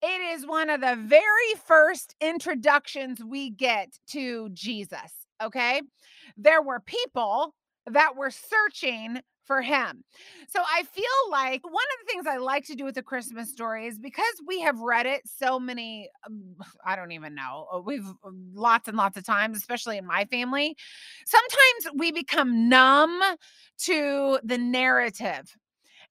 It 0.00 0.36
is 0.36 0.46
one 0.46 0.70
of 0.70 0.80
the 0.80 0.96
very 0.96 1.54
first 1.66 2.14
introductions 2.20 3.22
we 3.24 3.50
get 3.50 3.98
to 4.08 4.48
Jesus. 4.50 5.21
Okay. 5.42 5.82
There 6.36 6.62
were 6.62 6.80
people 6.80 7.54
that 7.86 8.16
were 8.16 8.30
searching 8.30 9.20
for 9.44 9.60
him. 9.60 10.04
So 10.48 10.60
I 10.60 10.84
feel 10.84 11.04
like 11.30 11.64
one 11.64 11.74
of 11.74 12.06
the 12.06 12.12
things 12.12 12.26
I 12.28 12.36
like 12.36 12.64
to 12.66 12.76
do 12.76 12.84
with 12.84 12.94
the 12.94 13.02
Christmas 13.02 13.50
story 13.50 13.86
is 13.86 13.98
because 13.98 14.24
we 14.46 14.60
have 14.60 14.78
read 14.78 15.04
it 15.04 15.22
so 15.26 15.58
many, 15.58 16.08
um, 16.26 16.54
I 16.86 16.94
don't 16.96 17.12
even 17.12 17.34
know, 17.34 17.66
uh, 17.74 17.80
we've 17.80 18.06
uh, 18.06 18.30
lots 18.54 18.86
and 18.88 18.96
lots 18.96 19.16
of 19.16 19.24
times, 19.24 19.56
especially 19.56 19.98
in 19.98 20.06
my 20.06 20.24
family. 20.26 20.76
Sometimes 21.26 21.98
we 21.98 22.12
become 22.12 22.68
numb 22.68 23.20
to 23.80 24.38
the 24.44 24.58
narrative 24.58 25.56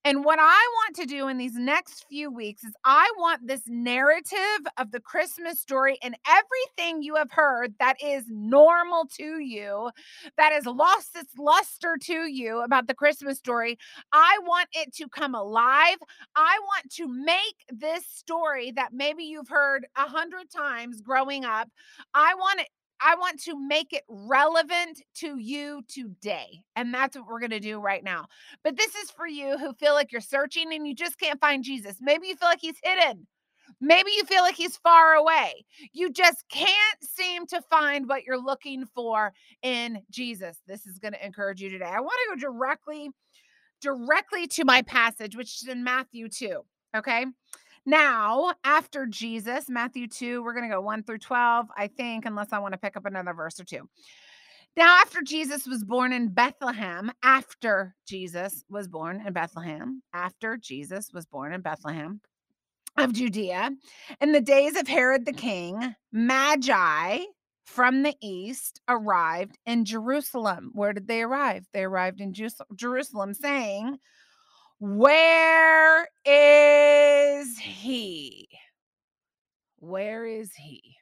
and 0.04 0.24
what 0.24 0.38
I 0.40 0.66
want 0.74 0.96
to 0.96 1.06
do 1.06 1.28
in 1.28 1.38
these 1.38 1.54
next 1.54 2.06
few 2.08 2.30
weeks 2.30 2.64
is 2.64 2.72
I 2.84 3.10
want 3.18 3.46
this 3.46 3.62
narrative 3.68 4.66
of 4.76 4.90
the 4.90 5.00
Christmas 5.00 5.60
story 5.60 5.98
and 6.02 6.16
everything 6.26 7.02
you 7.02 7.14
have 7.14 7.30
heard 7.30 7.74
that 7.78 7.96
is 8.02 8.24
normal 8.28 9.06
to 9.18 9.38
you, 9.38 9.90
that 10.36 10.52
has 10.52 10.66
lost 10.66 11.10
its 11.14 11.36
luster 11.38 11.96
to 12.02 12.26
you 12.26 12.62
about 12.62 12.88
the 12.88 12.94
Christmas 12.94 13.38
story. 13.38 13.78
I 14.12 14.38
want 14.42 14.68
it 14.72 14.92
to 14.96 15.08
come 15.08 15.34
alive. 15.36 15.98
I 16.34 16.58
want 16.64 16.90
to 16.94 17.06
make 17.06 17.64
this 17.70 18.04
story 18.06 18.72
that 18.72 18.92
maybe 18.92 19.22
you've 19.22 19.48
heard 19.48 19.86
a 19.96 20.08
hundred 20.08 20.50
times 20.50 21.00
growing 21.00 21.44
up. 21.44 21.68
I 22.14 22.34
want 22.34 22.60
it 22.60 22.68
I 23.04 23.16
want 23.16 23.40
to 23.42 23.58
make 23.58 23.92
it 23.92 24.04
relevant 24.08 25.02
to 25.16 25.38
you 25.38 25.82
today. 25.88 26.62
And 26.76 26.94
that's 26.94 27.16
what 27.16 27.26
we're 27.26 27.40
going 27.40 27.50
to 27.50 27.60
do 27.60 27.80
right 27.80 28.04
now. 28.04 28.26
But 28.62 28.76
this 28.76 28.94
is 28.94 29.10
for 29.10 29.26
you 29.26 29.58
who 29.58 29.72
feel 29.74 29.94
like 29.94 30.12
you're 30.12 30.20
searching 30.20 30.72
and 30.72 30.86
you 30.86 30.94
just 30.94 31.18
can't 31.18 31.40
find 31.40 31.64
Jesus. 31.64 31.96
Maybe 32.00 32.28
you 32.28 32.36
feel 32.36 32.48
like 32.48 32.60
he's 32.60 32.78
hidden. 32.82 33.26
Maybe 33.80 34.12
you 34.12 34.24
feel 34.24 34.42
like 34.42 34.54
he's 34.54 34.76
far 34.76 35.14
away. 35.14 35.64
You 35.92 36.10
just 36.10 36.44
can't 36.48 37.02
seem 37.02 37.46
to 37.48 37.60
find 37.62 38.08
what 38.08 38.24
you're 38.24 38.42
looking 38.42 38.86
for 38.86 39.32
in 39.62 40.02
Jesus. 40.10 40.58
This 40.66 40.86
is 40.86 40.98
going 40.98 41.14
to 41.14 41.24
encourage 41.24 41.60
you 41.60 41.70
today. 41.70 41.86
I 41.86 42.00
want 42.00 42.14
to 42.28 42.36
go 42.36 42.52
directly 42.52 43.10
directly 43.80 44.46
to 44.46 44.64
my 44.64 44.80
passage 44.82 45.36
which 45.36 45.60
is 45.60 45.68
in 45.68 45.82
Matthew 45.82 46.28
2, 46.28 46.60
okay? 46.96 47.26
Now, 47.84 48.54
after 48.64 49.06
Jesus, 49.06 49.68
Matthew 49.68 50.06
2, 50.06 50.42
we're 50.42 50.54
going 50.54 50.68
to 50.68 50.74
go 50.74 50.80
1 50.80 51.02
through 51.02 51.18
12, 51.18 51.66
I 51.76 51.88
think, 51.88 52.26
unless 52.26 52.52
I 52.52 52.60
want 52.60 52.72
to 52.72 52.78
pick 52.78 52.96
up 52.96 53.06
another 53.06 53.34
verse 53.34 53.58
or 53.58 53.64
two. 53.64 53.88
Now, 54.76 55.00
after 55.00 55.20
Jesus 55.20 55.66
was 55.66 55.84
born 55.84 56.12
in 56.12 56.28
Bethlehem, 56.28 57.12
after 57.22 57.94
Jesus 58.06 58.64
was 58.70 58.88
born 58.88 59.22
in 59.26 59.32
Bethlehem, 59.32 60.02
after 60.14 60.56
Jesus 60.56 61.10
was 61.12 61.26
born 61.26 61.52
in 61.52 61.60
Bethlehem 61.60 62.20
of 62.96 63.12
Judea, 63.12 63.70
in 64.20 64.32
the 64.32 64.40
days 64.40 64.76
of 64.76 64.86
Herod 64.88 65.26
the 65.26 65.32
king, 65.32 65.94
Magi 66.12 67.18
from 67.64 68.02
the 68.02 68.14
east 68.22 68.80
arrived 68.88 69.58
in 69.66 69.84
Jerusalem. 69.84 70.70
Where 70.72 70.92
did 70.92 71.08
they 71.08 71.22
arrive? 71.22 71.66
They 71.72 71.84
arrived 71.84 72.20
in 72.20 72.32
Jerusalem 72.74 73.34
saying, 73.34 73.98
where 74.82 76.08
is 76.26 77.56
he? 77.56 78.48
Where 79.76 80.26
is 80.26 80.52
he? 80.54 80.96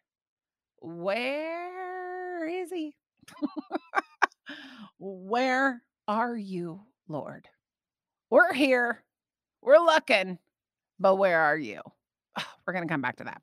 Where 0.80 2.46
is 2.46 2.70
he? 2.70 2.94
Where 4.98 5.82
are 6.06 6.36
you, 6.36 6.82
Lord? 7.08 7.48
We're 8.28 8.52
here. 8.52 9.02
We're 9.62 9.78
looking, 9.78 10.38
but 10.98 11.14
where 11.14 11.40
are 11.40 11.56
you? 11.56 11.80
We're 12.66 12.74
going 12.74 12.86
to 12.86 12.92
come 12.92 13.00
back 13.00 13.16
to 13.16 13.24
that. 13.24 13.40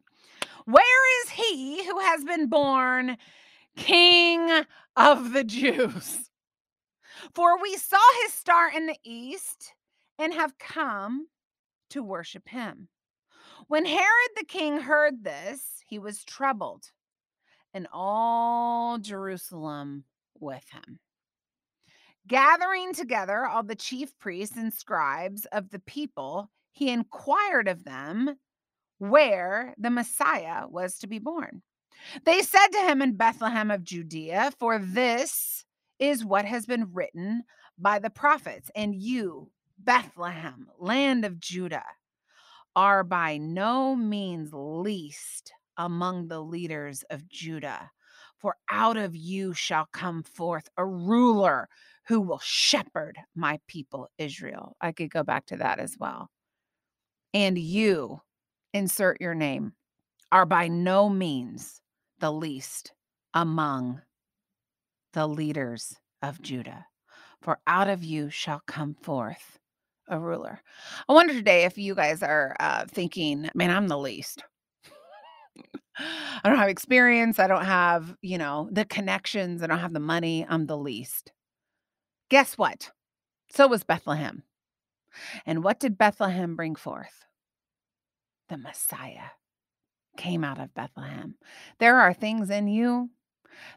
Where 0.65 1.23
is 1.23 1.31
he 1.31 1.83
who 1.83 1.99
has 1.99 2.23
been 2.23 2.45
born 2.45 3.17
King 3.75 4.51
of 4.95 5.33
the 5.33 5.43
Jews? 5.43 6.29
For 7.33 7.59
we 7.59 7.75
saw 7.75 7.97
his 8.21 8.33
star 8.33 8.69
in 8.69 8.85
the 8.85 8.97
east 9.03 9.73
and 10.17 10.33
have 10.33 10.57
come 10.57 11.27
to 11.89 12.03
worship 12.03 12.47
him. 12.49 12.89
When 13.67 13.85
Herod 13.85 14.31
the 14.35 14.45
king 14.45 14.81
heard 14.81 15.23
this, 15.23 15.83
he 15.87 15.99
was 15.99 16.23
troubled, 16.23 16.91
and 17.73 17.87
all 17.91 18.97
Jerusalem 18.97 20.03
with 20.39 20.63
him. 20.69 20.99
Gathering 22.27 22.93
together 22.93 23.45
all 23.45 23.63
the 23.63 23.75
chief 23.75 24.17
priests 24.19 24.57
and 24.57 24.73
scribes 24.73 25.45
of 25.51 25.69
the 25.69 25.79
people, 25.79 26.49
he 26.71 26.89
inquired 26.89 27.67
of 27.67 27.83
them 27.85 28.37
where 28.99 29.73
the 29.77 29.89
Messiah 29.89 30.67
was 30.67 30.97
to 30.99 31.07
be 31.07 31.19
born. 31.19 31.61
They 32.25 32.41
said 32.41 32.67
to 32.67 32.79
him 32.79 33.01
in 33.01 33.15
Bethlehem 33.15 33.71
of 33.71 33.83
Judea, 33.83 34.51
For 34.59 34.77
this 34.77 35.65
is 35.99 36.25
what 36.25 36.45
has 36.45 36.65
been 36.65 36.93
written 36.93 37.43
by 37.77 37.99
the 37.99 38.09
prophets, 38.09 38.69
and 38.75 38.95
you, 38.95 39.49
Bethlehem, 39.77 40.67
land 40.79 41.23
of 41.25 41.39
Judah, 41.39 41.85
are 42.75 43.03
by 43.03 43.37
no 43.37 43.95
means 43.95 44.49
least 44.53 45.53
among 45.77 46.27
the 46.27 46.41
leaders 46.41 47.03
of 47.09 47.27
Judah. 47.29 47.91
For 48.37 48.55
out 48.69 48.97
of 48.97 49.15
you 49.15 49.53
shall 49.53 49.87
come 49.91 50.23
forth 50.23 50.69
a 50.77 50.85
ruler 50.85 51.69
who 52.07 52.21
will 52.21 52.39
shepherd 52.39 53.17
my 53.35 53.59
people 53.67 54.09
Israel. 54.17 54.75
I 54.79 54.91
could 54.91 55.09
go 55.09 55.23
back 55.23 55.47
to 55.47 55.57
that 55.57 55.79
as 55.79 55.97
well. 55.99 56.29
And 57.33 57.57
you, 57.57 58.21
insert 58.73 59.21
your 59.21 59.35
name, 59.35 59.73
are 60.31 60.45
by 60.45 60.67
no 60.67 61.09
means 61.09 61.81
the 62.19 62.31
least 62.31 62.93
among 63.33 64.01
the 65.13 65.27
leaders 65.27 65.95
of 66.21 66.41
Judah. 66.41 66.87
For 67.41 67.59
out 67.67 67.87
of 67.87 68.03
you 68.03 68.29
shall 68.29 68.61
come 68.67 68.93
forth 68.93 69.59
a 70.07 70.19
ruler. 70.19 70.61
I 71.07 71.13
wonder 71.13 71.33
today 71.33 71.65
if 71.65 71.77
you 71.77 71.95
guys 71.95 72.23
are 72.23 72.55
uh, 72.59 72.85
thinking, 72.87 73.49
man, 73.53 73.71
I'm 73.71 73.87
the 73.87 73.97
least. 73.97 74.43
I 75.99 76.41
don't 76.43 76.57
have 76.57 76.69
experience. 76.69 77.39
I 77.39 77.47
don't 77.47 77.65
have, 77.65 78.15
you 78.21 78.37
know, 78.37 78.69
the 78.71 78.85
connections. 78.85 79.63
I 79.63 79.67
don't 79.67 79.79
have 79.79 79.93
the 79.93 79.99
money. 79.99 80.45
I'm 80.47 80.67
the 80.67 80.77
least. 80.77 81.31
Guess 82.29 82.57
what? 82.57 82.91
So 83.49 83.67
was 83.67 83.83
Bethlehem. 83.83 84.43
And 85.45 85.63
what 85.63 85.79
did 85.79 85.97
Bethlehem 85.97 86.55
bring 86.55 86.75
forth? 86.75 87.25
The 88.49 88.57
Messiah 88.57 89.31
came 90.17 90.43
out 90.43 90.59
of 90.59 90.73
Bethlehem. 90.73 91.35
There 91.79 91.99
are 91.99 92.13
things 92.13 92.49
in 92.49 92.67
you 92.67 93.09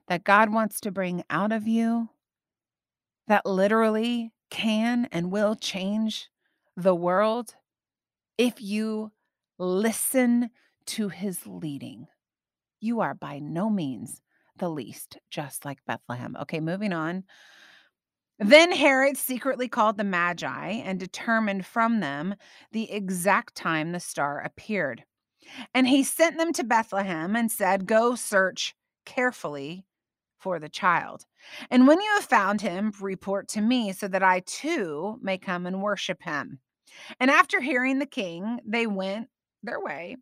that 0.08 0.24
God 0.24 0.52
wants 0.52 0.80
to 0.80 0.90
bring 0.90 1.22
out 1.30 1.52
of 1.52 1.66
you 1.66 2.08
that 3.28 3.46
literally 3.46 4.32
can 4.50 5.08
and 5.12 5.30
will 5.30 5.54
change 5.54 6.28
the 6.76 6.94
world 6.94 7.54
if 8.36 8.60
you 8.60 9.12
listen 9.58 10.50
to 10.86 11.08
his 11.08 11.46
leading. 11.46 12.06
You 12.80 13.00
are 13.00 13.14
by 13.14 13.38
no 13.38 13.70
means 13.70 14.20
the 14.56 14.68
least, 14.68 15.18
just 15.30 15.64
like 15.64 15.84
Bethlehem. 15.86 16.36
Okay, 16.42 16.60
moving 16.60 16.92
on. 16.92 17.24
Then 18.38 18.72
Herod 18.72 19.18
secretly 19.18 19.68
called 19.68 19.98
the 19.98 20.04
Magi 20.04 20.68
and 20.68 20.98
determined 20.98 21.66
from 21.66 22.00
them 22.00 22.34
the 22.72 22.90
exact 22.90 23.54
time 23.54 23.92
the 23.92 24.00
star 24.00 24.40
appeared. 24.40 25.04
And 25.74 25.86
he 25.86 26.02
sent 26.02 26.38
them 26.38 26.52
to 26.54 26.64
Bethlehem 26.64 27.36
and 27.36 27.50
said, 27.50 27.86
Go 27.86 28.14
search 28.14 28.74
carefully 29.04 29.84
for 30.40 30.58
the 30.58 30.68
child. 30.68 31.24
And 31.70 31.86
when 31.86 32.00
you 32.00 32.10
have 32.14 32.24
found 32.24 32.60
him, 32.60 32.92
report 33.00 33.48
to 33.48 33.60
me 33.60 33.92
so 33.92 34.08
that 34.08 34.22
I 34.22 34.40
too 34.40 35.18
may 35.22 35.38
come 35.38 35.66
and 35.66 35.82
worship 35.82 36.22
him. 36.22 36.58
And 37.18 37.30
after 37.30 37.60
hearing 37.60 37.98
the 37.98 38.06
king, 38.06 38.60
they 38.66 38.86
went 38.86 39.28
their 39.62 39.80
way. 39.80 40.16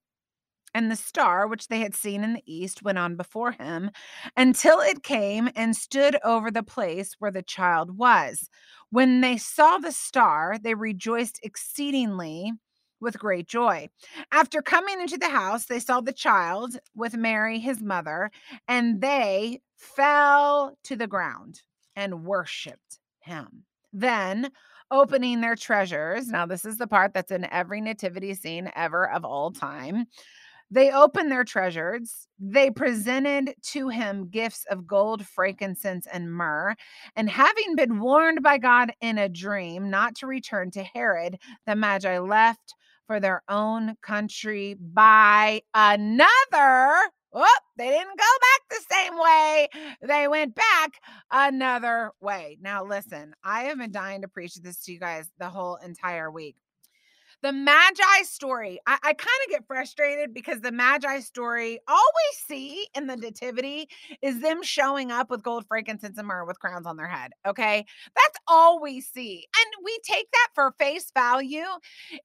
And 0.75 0.91
the 0.91 0.97
star, 0.97 1.47
which 1.47 1.69
they 1.69 1.81
had 1.81 1.95
seen 1.95 2.23
in 2.23 2.35
the 2.35 2.43
east, 2.47 2.83
went 2.83 2.99
on 2.99 3.17
before 3.17 3.53
him 3.53 3.91
until 4.37 4.81
it 4.81 5.03
came 5.03 5.49
and 5.57 5.75
stood 5.75 6.19
over 6.23 6.51
the 6.51 6.63
place 6.63 7.15
where 7.19 7.31
the 7.31 7.43
child 7.43 7.97
was. 7.97 8.51
When 8.91 9.21
they 9.21 9.39
saw 9.39 9.79
the 9.79 9.93
star, 9.93 10.57
they 10.63 10.75
rejoiced 10.75 11.41
exceedingly 11.43 12.53
with 13.01 13.19
great 13.19 13.49
joy. 13.49 13.89
After 14.33 14.61
coming 14.61 15.01
into 15.01 15.19
the 15.19 15.29
house, 15.29 15.67
they 15.67 15.79
saw 15.79 16.01
the 16.01 16.13
child 16.13 16.79
with 16.95 17.17
Mary, 17.17 17.59
his 17.59 17.81
mother, 17.81 18.31
and 18.67 19.01
they 19.01 19.61
fell 19.79 20.77
to 20.85 20.97
the 20.97 21.07
ground 21.07 21.63
and 21.97 22.25
worshiped 22.25 22.99
him. 23.21 23.65
Then, 23.93 24.51
opening 24.91 25.41
their 25.41 25.57
treasures, 25.57 26.29
now 26.29 26.47
this 26.47 26.65
is 26.65 26.77
the 26.77 26.87
part 26.87 27.15
that's 27.15 27.31
in 27.31 27.51
every 27.51 27.81
nativity 27.81 28.35
scene 28.35 28.71
ever 28.77 29.09
of 29.11 29.25
all 29.25 29.51
time. 29.51 30.07
They 30.71 30.91
opened 30.91 31.33
their 31.33 31.45
treasures. 31.45 32.29
They 32.39 32.71
presented 32.71 33.55
to 33.69 33.89
him 33.89 34.29
gifts 34.29 34.67
of 34.71 34.87
gold, 34.87 35.27
frankincense, 35.27 36.07
and 36.13 36.31
myrrh. 36.31 36.75
And 37.17 37.31
having 37.31 37.75
been 37.75 38.01
warned 38.01 38.43
by 38.43 38.59
God 38.59 38.93
in 39.01 39.17
a 39.17 39.31
dream 39.31 39.89
not 39.89 40.15
to 40.17 40.27
return 40.27 40.71
to 40.73 40.83
Herod, 40.83 41.39
the 41.67 41.75
Magi 41.75 42.19
left 42.19 42.75
for 43.07 43.19
their 43.19 43.43
own 43.49 43.97
country 44.03 44.77
by 44.79 45.63
another. 45.73 46.97
Oh, 47.33 47.59
they 47.77 47.89
didn't 47.89 48.19
go 48.19 48.25
back 48.41 48.61
the 48.71 48.95
same 48.95 49.19
way. 49.19 49.69
They 50.03 50.29
went 50.29 50.55
back 50.55 50.93
another 51.31 52.13
way. 52.21 52.59
Now, 52.61 52.85
listen, 52.85 53.35
I 53.45 53.65
have 53.65 53.79
been 53.79 53.93
dying 53.93 54.23
to 54.23 54.29
preach 54.29 54.55
this 54.57 54.83
to 54.85 54.93
you 54.93 54.99
guys 54.99 55.31
the 55.39 55.49
whole 55.49 55.77
entire 55.77 56.31
week. 56.31 56.57
The 57.41 57.53
Magi 57.53 58.23
story, 58.25 58.81
I, 58.87 58.95
I 58.95 59.13
kind 59.13 59.29
of 59.47 59.51
get 59.51 59.67
frustrated 59.67 60.35
because 60.35 60.61
the 60.61 60.73
Magi 60.73 61.21
story, 61.21 61.79
all 61.87 61.97
we 61.97 62.57
see 62.57 62.89
in 62.97 63.07
the 63.07 63.17
Nativity 63.17 63.89
is 64.23 64.41
them 64.41 64.61
showing 64.63 65.13
up 65.13 65.31
with 65.31 65.45
gold, 65.45 65.65
frankincense, 65.69 66.19
and 66.19 66.27
myrrh 66.27 66.45
with 66.45 66.59
crowns 66.59 66.85
on 66.85 66.97
their 66.97 67.07
head. 67.07 67.31
Okay. 67.47 67.87
That's 68.17 68.39
all 68.49 68.81
we 68.83 69.01
see. 69.01 69.47
And 69.57 69.85
we 69.85 69.97
take 70.03 70.29
that 70.33 70.49
for 70.53 70.75
face 70.81 71.13
value 71.15 71.65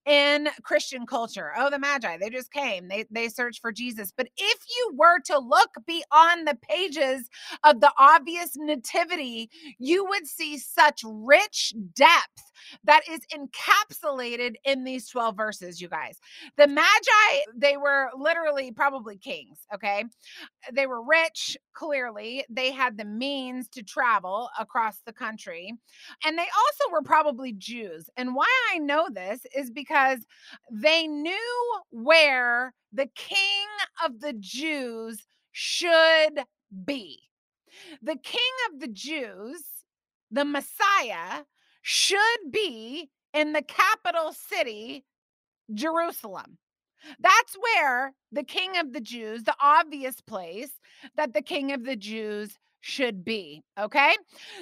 in 0.08 0.50
Christian 0.64 1.06
culture. 1.06 1.52
Oh, 1.56 1.70
the 1.70 1.78
Magi, 1.78 2.18
they 2.18 2.32
just 2.32 2.52
came, 2.52 2.88
they, 2.88 3.06
they 3.12 3.30
searched 3.30 3.62
for 3.62 3.72
Jesus. 3.72 4.12
But 4.16 4.30
if 4.36 4.60
you 4.68 4.94
were 4.96 5.20
to 5.26 5.38
look 5.38 5.70
beyond 5.86 6.48
the 6.48 6.58
pages 6.68 7.30
of 7.64 7.82
the 7.82 7.92
obvious 8.00 8.56
Nativity, 8.56 9.52
you 9.78 10.06
would 10.06 10.26
see 10.26 10.58
such 10.58 11.02
rich 11.06 11.76
depth 11.94 12.52
that 12.84 13.02
is 13.10 13.22
encapsulated 13.34 14.56
in 14.64 14.84
these 14.84 15.03
12 15.10 15.36
verses, 15.36 15.82
you 15.82 15.88
guys. 15.88 16.20
The 16.58 16.68
Magi, 16.68 17.42
they 17.56 17.78
were 17.78 18.10
literally 18.18 18.72
probably 18.72 19.18
kings, 19.18 19.60
okay? 19.74 20.06
They 20.72 20.88
were 20.88 21.04
rich, 21.04 21.58
clearly. 21.74 22.46
They 22.50 22.72
had 22.72 22.98
the 22.98 23.06
means 23.06 23.70
to 23.70 23.84
travel 23.84 24.50
across 24.60 25.00
the 25.06 25.14
country. 25.14 25.74
And 26.26 26.38
they 26.38 26.42
also 26.44 26.92
were 26.92 27.02
probably 27.02 27.54
Jews. 27.54 28.10
And 28.18 28.36
why 28.36 28.50
I 28.74 28.80
know 28.80 29.08
this 29.12 29.42
is 29.56 29.72
because 29.72 30.20
they 30.72 31.08
knew 31.08 31.80
where 31.92 32.74
the 32.92 33.10
king 33.16 33.68
of 34.04 34.20
the 34.20 34.34
Jews 34.34 35.26
should 35.52 36.44
be. 36.86 37.20
The 38.02 38.16
king 38.16 38.42
of 38.72 38.80
the 38.80 38.88
Jews, 38.88 39.64
the 40.32 40.46
Messiah, 40.46 41.44
should 41.82 42.52
be 42.52 43.10
in 43.34 43.54
the 43.54 43.62
capital 43.62 44.34
city, 44.34 45.06
Jerusalem. 45.74 46.58
That's 47.20 47.56
where 47.56 48.14
the 48.32 48.44
king 48.44 48.78
of 48.78 48.94
the 48.94 49.02
Jews, 49.02 49.44
the 49.44 49.56
obvious 49.62 50.22
place 50.22 50.72
that 51.18 51.34
the 51.34 51.42
king 51.42 51.72
of 51.72 51.84
the 51.84 51.96
Jews 51.96 52.58
should 52.84 53.24
be. 53.24 53.64
Okay. 53.80 54.16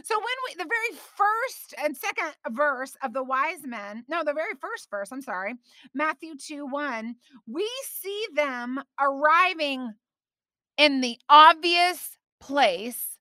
So 0.03 0.15
when 0.17 0.25
we, 0.47 0.55
the 0.55 0.69
very 0.69 0.99
first 1.15 1.73
and 1.83 1.97
second 1.97 2.33
verse 2.51 2.95
of 3.03 3.13
the 3.13 3.23
wise 3.23 3.65
men, 3.65 4.05
no, 4.07 4.23
the 4.23 4.33
very 4.33 4.53
first 4.59 4.89
verse, 4.89 5.11
I'm 5.11 5.21
sorry, 5.21 5.55
Matthew 5.93 6.35
2 6.35 6.67
1, 6.67 7.15
we 7.47 7.69
see 7.99 8.25
them 8.35 8.79
arriving 8.99 9.93
in 10.77 11.01
the 11.01 11.17
obvious 11.29 12.17
place, 12.39 13.17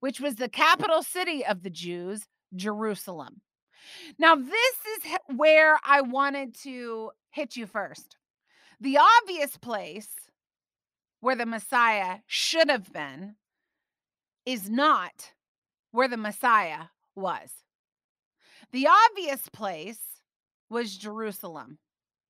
which 0.00 0.20
was 0.20 0.36
the 0.36 0.48
capital 0.48 1.02
city 1.02 1.44
of 1.44 1.62
the 1.62 1.70
Jews, 1.70 2.26
Jerusalem. 2.54 3.40
Now, 4.18 4.34
this 4.34 4.76
is 4.96 5.12
where 5.36 5.78
I 5.84 6.00
wanted 6.00 6.54
to 6.62 7.10
hit 7.30 7.56
you 7.56 7.66
first. 7.66 8.16
The 8.80 8.98
obvious 8.98 9.56
place 9.56 10.08
where 11.20 11.36
the 11.36 11.46
Messiah 11.46 12.18
should 12.26 12.68
have 12.68 12.92
been 12.92 13.36
is 14.44 14.68
not 14.68 15.32
where 15.92 16.08
the 16.08 16.16
Messiah 16.16 16.86
was. 17.14 17.50
The 18.72 18.88
obvious 18.88 19.48
place 19.48 20.00
was 20.68 20.96
Jerusalem, 20.96 21.78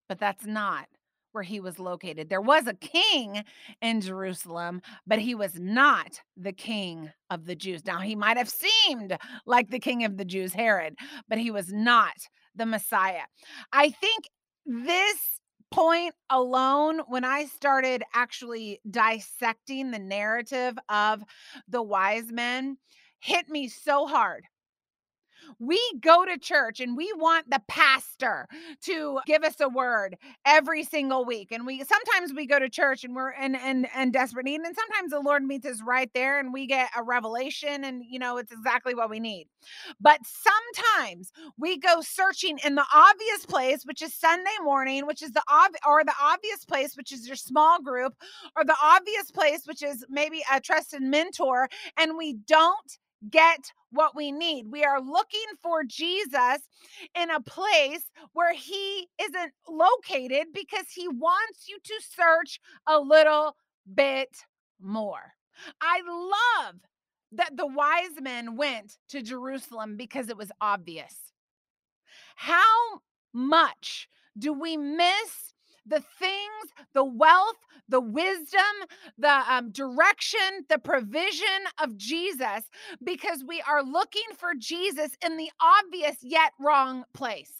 but 0.08 0.18
that's 0.18 0.44
not 0.44 0.88
where 1.32 1.42
he 1.44 1.60
was 1.60 1.78
located. 1.78 2.28
There 2.28 2.40
was 2.40 2.66
a 2.66 2.74
king 2.74 3.42
in 3.80 4.00
Jerusalem, 4.00 4.82
but 5.06 5.18
he 5.18 5.34
was 5.34 5.58
not 5.58 6.20
the 6.36 6.52
king 6.52 7.10
of 7.30 7.46
the 7.46 7.54
Jews. 7.56 7.84
Now, 7.84 8.00
he 8.00 8.14
might 8.14 8.36
have 8.36 8.48
seemed 8.48 9.16
like 9.46 9.70
the 9.70 9.78
king 9.78 10.04
of 10.04 10.16
the 10.16 10.24
Jews, 10.24 10.52
Herod, 10.52 10.96
but 11.28 11.38
he 11.38 11.50
was 11.50 11.72
not 11.72 12.14
the 12.54 12.66
Messiah. 12.66 13.24
I 13.72 13.90
think 13.90 14.24
this 14.66 15.40
point 15.70 16.14
alone, 16.30 17.00
when 17.08 17.24
I 17.24 17.46
started 17.46 18.02
actually 18.14 18.80
dissecting 18.88 19.90
the 19.90 19.98
narrative 19.98 20.78
of 20.88 21.22
the 21.66 21.82
wise 21.82 22.30
men, 22.30 22.76
hit 23.20 23.48
me 23.48 23.68
so 23.68 24.06
hard 24.06 24.44
we 25.58 25.80
go 26.00 26.24
to 26.24 26.38
church 26.38 26.80
and 26.80 26.96
we 26.96 27.12
want 27.14 27.50
the 27.50 27.62
pastor 27.68 28.48
to 28.82 29.20
give 29.26 29.44
us 29.44 29.60
a 29.60 29.68
word 29.68 30.16
every 30.46 30.84
single 30.84 31.24
week. 31.24 31.48
And 31.52 31.66
we 31.66 31.84
sometimes 31.84 32.32
we 32.34 32.46
go 32.46 32.58
to 32.58 32.68
church 32.68 33.04
and 33.04 33.14
we're 33.14 33.30
in 33.30 33.54
and 33.54 33.86
and 33.94 34.12
desperate 34.12 34.44
need. 34.44 34.60
And 34.60 34.76
sometimes 34.76 35.10
the 35.10 35.20
Lord 35.20 35.44
meets 35.44 35.66
us 35.66 35.80
right 35.86 36.10
there 36.14 36.38
and 36.40 36.52
we 36.52 36.66
get 36.66 36.90
a 36.96 37.02
revelation 37.02 37.84
and 37.84 38.02
you 38.08 38.18
know 38.18 38.38
it's 38.38 38.52
exactly 38.52 38.94
what 38.94 39.10
we 39.10 39.20
need. 39.20 39.46
But 40.00 40.20
sometimes 40.24 41.32
we 41.58 41.78
go 41.78 42.00
searching 42.00 42.58
in 42.64 42.74
the 42.74 42.84
obvious 42.94 43.46
place, 43.46 43.84
which 43.84 44.02
is 44.02 44.14
Sunday 44.14 44.50
morning, 44.62 45.06
which 45.06 45.22
is 45.22 45.32
the 45.32 45.42
ob 45.50 45.72
or 45.86 46.04
the 46.04 46.14
obvious 46.20 46.64
place, 46.64 46.96
which 46.96 47.12
is 47.12 47.26
your 47.26 47.36
small 47.36 47.80
group, 47.80 48.14
or 48.56 48.64
the 48.64 48.76
obvious 48.82 49.30
place, 49.30 49.62
which 49.66 49.82
is 49.82 50.04
maybe 50.08 50.42
a 50.52 50.60
trusted 50.60 51.02
mentor, 51.02 51.68
and 51.98 52.16
we 52.16 52.34
don't 52.46 52.98
get 53.30 53.72
what 53.90 54.16
we 54.16 54.32
need. 54.32 54.66
We 54.70 54.84
are 54.84 55.00
looking 55.00 55.40
for 55.62 55.84
Jesus 55.84 56.60
in 57.18 57.30
a 57.30 57.40
place 57.40 58.04
where 58.32 58.54
he 58.54 59.08
isn't 59.20 59.52
located 59.68 60.48
because 60.52 60.86
he 60.92 61.08
wants 61.08 61.68
you 61.68 61.78
to 61.84 61.94
search 62.16 62.60
a 62.86 62.98
little 62.98 63.56
bit 63.94 64.36
more. 64.80 65.34
I 65.80 66.00
love 66.06 66.76
that 67.32 67.56
the 67.56 67.66
wise 67.66 68.20
men 68.20 68.56
went 68.56 68.98
to 69.10 69.22
Jerusalem 69.22 69.96
because 69.96 70.28
it 70.28 70.36
was 70.36 70.50
obvious. 70.60 71.14
How 72.36 73.00
much 73.32 74.08
do 74.38 74.52
we 74.52 74.76
miss 74.76 75.51
the 75.86 76.02
things, 76.18 76.72
the 76.94 77.04
wealth, 77.04 77.56
the 77.88 78.00
wisdom, 78.00 78.60
the 79.18 79.42
um, 79.52 79.70
direction, 79.72 80.66
the 80.68 80.78
provision 80.78 81.46
of 81.82 81.96
Jesus 81.96 82.62
because 83.04 83.44
we 83.46 83.62
are 83.68 83.82
looking 83.82 84.22
for 84.36 84.52
Jesus 84.58 85.12
in 85.24 85.36
the 85.36 85.50
obvious 85.60 86.16
yet 86.22 86.52
wrong 86.60 87.04
place. 87.14 87.52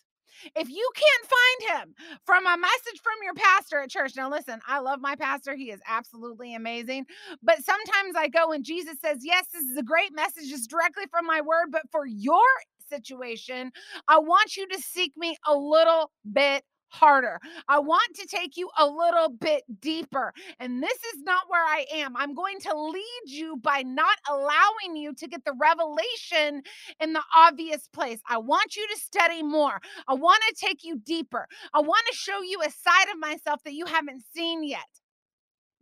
If 0.56 0.68
you 0.70 0.90
can't 0.96 1.32
find 1.70 1.80
him 1.82 1.94
from 2.24 2.46
a 2.46 2.56
message 2.58 3.00
from 3.02 3.14
your 3.22 3.35
pastor 3.35 3.80
at 3.80 3.90
church, 3.90 4.14
now 4.16 4.30
listen, 4.30 4.61
I 4.66 4.80
love 4.80 5.00
my 5.00 5.16
pastor. 5.16 5.54
He 5.54 5.70
is 5.70 5.80
absolutely 5.87 6.54
amazing. 6.54 7.06
But 7.42 7.64
sometimes 7.64 8.16
I 8.16 8.28
go 8.28 8.52
and 8.52 8.64
Jesus 8.64 8.98
says, 9.00 9.18
Yes, 9.22 9.46
this 9.52 9.64
is 9.64 9.76
a 9.76 9.85
great 9.85 10.14
message, 10.14 10.48
just 10.50 10.70
directly 10.70 11.04
from 11.11 11.26
my 11.26 11.42
word. 11.42 11.66
But 11.70 11.82
for 11.92 12.06
your 12.06 12.42
situation, 12.88 13.72
I 14.08 14.18
want 14.18 14.56
you 14.56 14.66
to 14.68 14.80
seek 14.80 15.12
me 15.16 15.37
a 15.46 15.54
little 15.56 16.11
bit 16.32 16.64
harder. 16.92 17.40
I 17.68 17.78
want 17.78 18.14
to 18.16 18.26
take 18.26 18.57
you 18.57 18.68
a 18.78 18.87
little 18.87 19.31
bit 19.31 19.62
deeper. 19.81 20.33
And 20.61 20.83
this 20.83 20.98
is 21.14 21.22
not 21.22 21.44
where 21.48 21.64
I 21.64 21.87
am. 21.94 22.16
I'm 22.16 22.35
going 22.35 22.61
to 22.61 22.78
lead 22.78 23.22
you 23.26 23.57
by 23.57 23.83
not 23.83 24.18
allowing 24.31 24.96
you 24.96 25.14
to 25.14 25.26
get 25.26 25.44
the 25.44 25.55
revelation 25.59 26.62
in 27.00 27.12
the 27.12 27.22
obvious 27.35 27.88
place. 27.92 28.20
I 28.28 28.38
want 28.38 28.76
you 28.76 28.87
to 28.88 28.98
study 28.98 29.42
more. 29.42 29.81
I 30.07 30.14
want 30.14 30.42
to 30.48 30.55
take 30.55 30.85
you 30.85 30.98
deeper. 30.98 31.46
I 31.72 31.81
want 31.81 32.05
to 32.11 32.16
show 32.16 32.42
you 32.42 32.61
a 32.61 32.70
side 32.70 33.12
of 33.12 33.18
myself 33.18 33.62
that 33.64 33.74
you 33.74 33.87
haven't 33.87 34.22
seen 34.35 34.62
yet. 34.62 34.81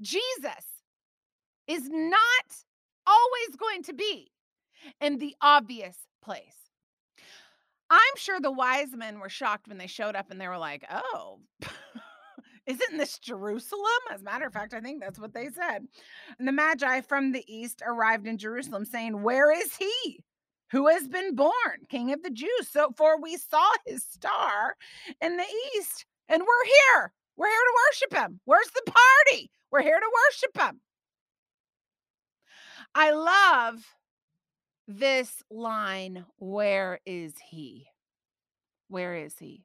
Jesus 0.01 0.64
is 1.66 1.88
not 1.90 2.46
always 3.07 3.57
going 3.59 3.83
to 3.85 3.92
be 3.92 4.31
in 5.01 5.18
the 5.18 5.35
obvious 5.42 5.96
place. 6.23 6.60
I'm 7.90 8.16
sure 8.16 8.40
the 8.40 8.53
wise 8.53 8.92
men 8.94 9.18
were 9.18 9.29
shocked 9.29 9.66
when 9.68 9.79
they 9.79 9.88
showed 9.88 10.14
up 10.14 10.31
and 10.31 10.40
they 10.40 10.48
were 10.48 10.59
like, 10.59 10.85
oh, 10.90 11.40
isn't 12.66 12.98
this 12.98 13.18
Jerusalem? 13.18 13.83
As 14.12 14.20
a 14.20 14.24
matter 14.24 14.46
of 14.46 14.53
fact, 14.53 14.74
I 14.74 14.81
think 14.81 15.00
that's 15.00 15.18
what 15.18 15.35
they 15.35 15.48
said. 15.48 15.87
And 16.38 16.46
the 16.46 16.53
Magi 16.53 17.00
from 17.00 17.33
the 17.33 17.44
east 17.53 17.83
arrived 17.85 18.26
in 18.26 18.38
Jerusalem 18.38 18.85
saying, 18.85 19.22
Where 19.22 19.53
is 19.53 19.76
he? 19.76 20.22
Who 20.70 20.87
has 20.87 21.09
been 21.09 21.35
born, 21.35 21.53
King 21.88 22.12
of 22.12 22.22
the 22.22 22.31
Jews? 22.31 22.68
So, 22.70 22.92
for 22.96 23.20
we 23.20 23.37
saw 23.37 23.68
his 23.87 24.05
star 24.05 24.76
in 25.20 25.37
the 25.37 25.46
east, 25.76 26.07
and 26.29 26.40
we're 26.40 26.64
here. 26.64 27.12
We're 27.37 27.48
here 27.48 27.57
to 27.57 27.79
worship 27.88 28.24
him. 28.24 28.40
Where's 28.44 28.70
the 28.70 28.92
party? 28.92 29.50
We're 29.72 29.83
here 29.83 29.98
to 29.98 30.12
worship 30.29 30.68
him. 30.68 30.81
I 32.94 33.11
love 33.12 33.85
this 34.98 35.42
line, 35.50 36.24
Where 36.38 37.00
is 37.07 37.35
he? 37.50 37.87
Where 38.88 39.14
is 39.14 39.37
he? 39.38 39.64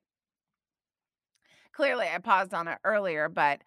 Clearly, 1.74 2.08
I 2.14 2.20
paused 2.20 2.54
on 2.54 2.68
it 2.68 2.78
earlier, 2.84 3.28
but 3.28 3.62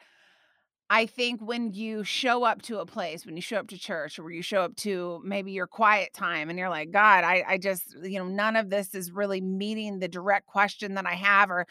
I 0.91 1.05
think 1.05 1.43
when 1.43 1.75
you 1.75 2.03
show 2.03 2.45
up 2.45 2.63
to 2.63 2.79
a 2.79 2.87
place, 2.87 3.27
when 3.27 3.37
you 3.37 3.43
show 3.43 3.59
up 3.59 3.69
to 3.69 3.79
church, 3.79 4.19
or 4.19 4.31
you 4.31 4.41
show 4.41 4.63
up 4.63 4.75
to 4.77 5.21
maybe 5.23 5.53
your 5.53 5.67
quiet 5.67 6.15
time, 6.15 6.49
and 6.49 6.59
you're 6.59 6.71
like, 6.71 6.91
God, 6.91 7.25
I, 7.25 7.45
I 7.47 7.59
just, 7.59 7.95
you 8.03 8.19
know, 8.19 8.25
none 8.25 8.57
of 8.57 8.71
this 8.71 8.95
is 8.95 9.13
really 9.13 9.43
meeting 9.43 9.99
the 9.99 10.09
direct 10.09 10.47
question 10.47 10.95
that 10.95 11.05
I 11.05 11.15
have, 11.15 11.51
or 11.51 11.67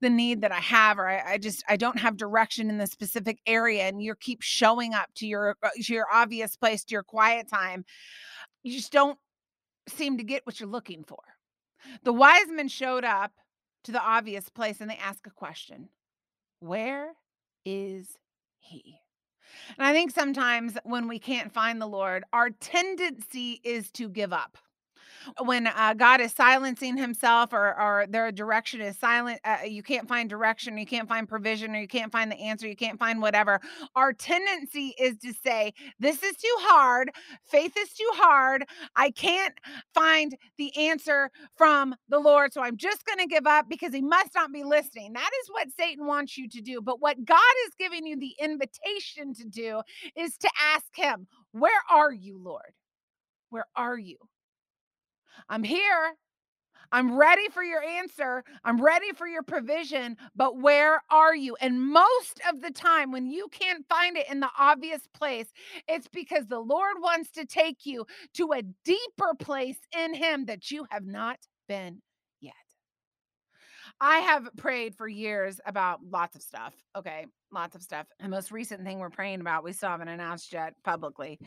the 0.00 0.08
need 0.08 0.40
that 0.40 0.52
I 0.52 0.60
have, 0.60 0.98
or 0.98 1.06
I, 1.06 1.32
I 1.32 1.38
just, 1.38 1.62
I 1.68 1.76
don't 1.76 1.98
have 1.98 2.16
direction 2.16 2.70
in 2.70 2.78
the 2.78 2.86
specific 2.86 3.40
area, 3.46 3.82
and 3.82 4.02
you 4.02 4.14
keep 4.14 4.40
showing 4.40 4.94
up 4.94 5.10
to 5.16 5.26
your, 5.26 5.56
uh, 5.62 5.68
to 5.82 5.92
your 5.92 6.06
obvious 6.10 6.56
place, 6.56 6.84
to 6.84 6.92
your 6.92 7.02
quiet 7.02 7.50
time. 7.50 7.84
You 8.62 8.72
just 8.72 8.92
don't 8.92 9.18
seem 9.88 10.18
to 10.18 10.24
get 10.24 10.46
what 10.46 10.60
you're 10.60 10.68
looking 10.68 11.04
for. 11.04 11.18
The 12.04 12.12
wise 12.12 12.48
men 12.48 12.68
showed 12.68 13.04
up 13.04 13.32
to 13.84 13.92
the 13.92 14.00
obvious 14.02 14.48
place 14.48 14.80
and 14.80 14.88
they 14.88 14.96
ask 14.96 15.26
a 15.26 15.30
question 15.30 15.88
Where 16.60 17.12
is 17.64 18.18
he? 18.58 18.98
And 19.76 19.86
I 19.86 19.92
think 19.92 20.10
sometimes 20.10 20.78
when 20.84 21.08
we 21.08 21.18
can't 21.18 21.52
find 21.52 21.80
the 21.80 21.86
Lord, 21.86 22.24
our 22.32 22.50
tendency 22.50 23.60
is 23.64 23.90
to 23.92 24.08
give 24.08 24.32
up 24.32 24.56
when 25.44 25.66
uh, 25.66 25.94
God 25.94 26.20
is 26.20 26.32
silencing 26.32 26.96
himself 26.96 27.52
or, 27.52 27.78
or 27.80 28.06
their 28.08 28.32
direction 28.32 28.80
is 28.80 28.98
silent, 28.98 29.40
uh, 29.44 29.58
you 29.66 29.82
can't 29.82 30.08
find 30.08 30.28
direction, 30.28 30.78
you 30.78 30.86
can't 30.86 31.08
find 31.08 31.28
provision, 31.28 31.74
or 31.74 31.80
you 31.80 31.88
can't 31.88 32.12
find 32.12 32.30
the 32.30 32.38
answer, 32.38 32.66
you 32.66 32.76
can't 32.76 32.98
find 32.98 33.20
whatever. 33.20 33.60
Our 33.96 34.12
tendency 34.12 34.94
is 34.98 35.18
to 35.18 35.32
say, 35.32 35.72
This 35.98 36.22
is 36.22 36.36
too 36.36 36.54
hard. 36.60 37.10
Faith 37.44 37.76
is 37.76 37.92
too 37.92 38.10
hard. 38.14 38.64
I 38.96 39.10
can't 39.10 39.54
find 39.94 40.36
the 40.58 40.76
answer 40.76 41.30
from 41.56 41.94
the 42.08 42.18
Lord. 42.18 42.52
So 42.52 42.62
I'm 42.62 42.76
just 42.76 43.04
going 43.04 43.18
to 43.18 43.26
give 43.26 43.46
up 43.46 43.68
because 43.68 43.94
he 43.94 44.02
must 44.02 44.34
not 44.34 44.52
be 44.52 44.64
listening. 44.64 45.12
That 45.12 45.30
is 45.42 45.48
what 45.50 45.68
Satan 45.78 46.06
wants 46.06 46.36
you 46.36 46.48
to 46.48 46.60
do. 46.60 46.80
But 46.80 47.00
what 47.00 47.24
God 47.24 47.38
is 47.66 47.74
giving 47.78 48.06
you 48.06 48.18
the 48.18 48.34
invitation 48.40 49.34
to 49.34 49.44
do 49.44 49.82
is 50.16 50.36
to 50.38 50.50
ask 50.74 50.86
him, 50.94 51.26
Where 51.52 51.82
are 51.90 52.12
you, 52.12 52.38
Lord? 52.42 52.72
Where 53.50 53.66
are 53.76 53.98
you? 53.98 54.16
I'm 55.48 55.62
here. 55.62 56.14
I'm 56.92 57.16
ready 57.16 57.48
for 57.48 57.62
your 57.62 57.82
answer. 57.82 58.44
I'm 58.64 58.80
ready 58.80 59.12
for 59.12 59.26
your 59.26 59.42
provision, 59.42 60.18
but 60.36 60.58
where 60.58 61.02
are 61.10 61.34
you? 61.34 61.56
And 61.60 61.80
most 61.80 62.40
of 62.50 62.60
the 62.60 62.70
time, 62.70 63.10
when 63.10 63.26
you 63.26 63.48
can't 63.50 63.86
find 63.88 64.18
it 64.18 64.28
in 64.30 64.40
the 64.40 64.50
obvious 64.58 65.00
place, 65.14 65.46
it's 65.88 66.08
because 66.08 66.46
the 66.46 66.60
Lord 66.60 66.96
wants 67.00 67.30
to 67.32 67.46
take 67.46 67.86
you 67.86 68.04
to 68.34 68.52
a 68.52 68.62
deeper 68.84 69.34
place 69.38 69.78
in 69.98 70.12
Him 70.12 70.44
that 70.46 70.70
you 70.70 70.86
have 70.90 71.06
not 71.06 71.38
been 71.66 72.02
yet. 72.40 72.52
I 73.98 74.18
have 74.18 74.50
prayed 74.58 74.94
for 74.94 75.08
years 75.08 75.60
about 75.64 76.00
lots 76.04 76.36
of 76.36 76.42
stuff. 76.42 76.74
Okay, 76.94 77.26
lots 77.50 77.74
of 77.74 77.82
stuff. 77.82 78.06
The 78.20 78.28
most 78.28 78.50
recent 78.50 78.84
thing 78.84 78.98
we're 78.98 79.08
praying 79.08 79.40
about, 79.40 79.64
we 79.64 79.72
still 79.72 79.88
haven't 79.88 80.08
announced 80.08 80.52
yet 80.52 80.74
publicly, 80.84 81.40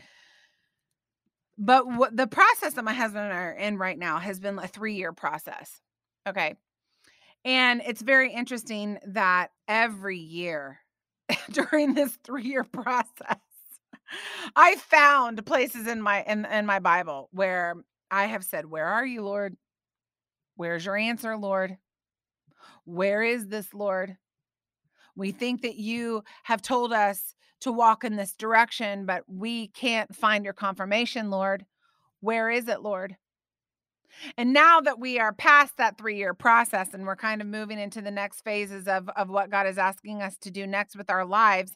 but 1.57 1.87
what 1.87 2.15
the 2.15 2.27
process 2.27 2.73
that 2.73 2.83
my 2.83 2.93
husband 2.93 3.25
and 3.25 3.33
I 3.33 3.37
are 3.43 3.51
in 3.51 3.77
right 3.77 3.97
now 3.97 4.19
has 4.19 4.39
been 4.39 4.59
a 4.59 4.67
three 4.67 4.95
year 4.95 5.13
process. 5.13 5.81
Okay. 6.27 6.55
And 7.45 7.81
it's 7.85 8.01
very 8.01 8.33
interesting 8.33 8.97
that 9.07 9.51
every 9.67 10.17
year 10.17 10.79
during 11.51 11.93
this 11.93 12.17
three 12.23 12.43
year 12.43 12.63
process, 12.63 13.37
I 14.55 14.75
found 14.75 15.45
places 15.45 15.87
in 15.87 16.01
my 16.01 16.23
in, 16.23 16.45
in 16.45 16.65
my 16.65 16.79
Bible 16.79 17.29
where 17.31 17.75
I 18.11 18.25
have 18.25 18.43
said, 18.43 18.65
Where 18.65 18.87
are 18.87 19.05
you, 19.05 19.21
Lord? 19.23 19.55
Where's 20.55 20.85
your 20.85 20.97
answer, 20.97 21.37
Lord? 21.37 21.77
Where 22.85 23.21
is 23.23 23.47
this, 23.47 23.73
Lord? 23.73 24.17
We 25.15 25.31
think 25.31 25.61
that 25.61 25.75
you 25.75 26.23
have 26.43 26.61
told 26.61 26.93
us 26.93 27.35
to 27.61 27.71
walk 27.71 28.03
in 28.03 28.15
this 28.15 28.33
direction, 28.33 29.05
but 29.05 29.23
we 29.27 29.69
can't 29.69 30.13
find 30.15 30.43
your 30.43 30.53
confirmation, 30.53 31.29
Lord. 31.29 31.65
Where 32.19 32.49
is 32.49 32.67
it, 32.67 32.81
Lord? 32.81 33.15
And 34.37 34.53
now 34.53 34.81
that 34.81 34.99
we 34.99 35.19
are 35.19 35.33
past 35.33 35.77
that 35.77 35.97
three 35.97 36.17
year 36.17 36.33
process 36.33 36.93
and 36.93 37.05
we're 37.05 37.15
kind 37.15 37.41
of 37.41 37.47
moving 37.47 37.79
into 37.79 38.01
the 38.01 38.11
next 38.11 38.41
phases 38.41 38.87
of, 38.87 39.09
of 39.15 39.29
what 39.29 39.49
God 39.49 39.67
is 39.67 39.77
asking 39.77 40.21
us 40.21 40.37
to 40.37 40.51
do 40.51 40.67
next 40.67 40.95
with 40.95 41.09
our 41.09 41.25
lives, 41.25 41.75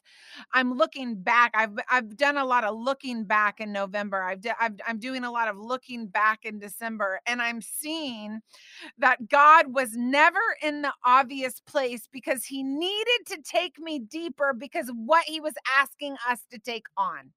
I'm 0.52 0.74
looking 0.74 1.16
back. 1.16 1.52
I've 1.54 1.78
I've 1.90 2.16
done 2.16 2.36
a 2.36 2.44
lot 2.44 2.64
of 2.64 2.76
looking 2.76 3.24
back 3.24 3.60
in 3.60 3.72
November. 3.72 4.22
I've, 4.22 4.40
i 4.58 4.70
I'm 4.86 4.98
doing 4.98 5.24
a 5.24 5.30
lot 5.30 5.48
of 5.48 5.56
looking 5.56 6.06
back 6.06 6.40
in 6.44 6.58
December, 6.58 7.20
and 7.26 7.40
I'm 7.42 7.60
seeing 7.60 8.40
that 8.98 9.28
God 9.28 9.74
was 9.74 9.90
never 9.94 10.40
in 10.62 10.82
the 10.82 10.92
obvious 11.04 11.60
place 11.60 12.08
because 12.10 12.44
He 12.44 12.62
needed 12.62 13.26
to 13.26 13.42
take 13.42 13.78
me 13.78 13.98
deeper 13.98 14.52
because 14.56 14.90
what 14.94 15.24
He 15.24 15.40
was 15.40 15.54
asking 15.78 16.16
us 16.28 16.40
to 16.50 16.58
take 16.58 16.86
on. 16.96 17.32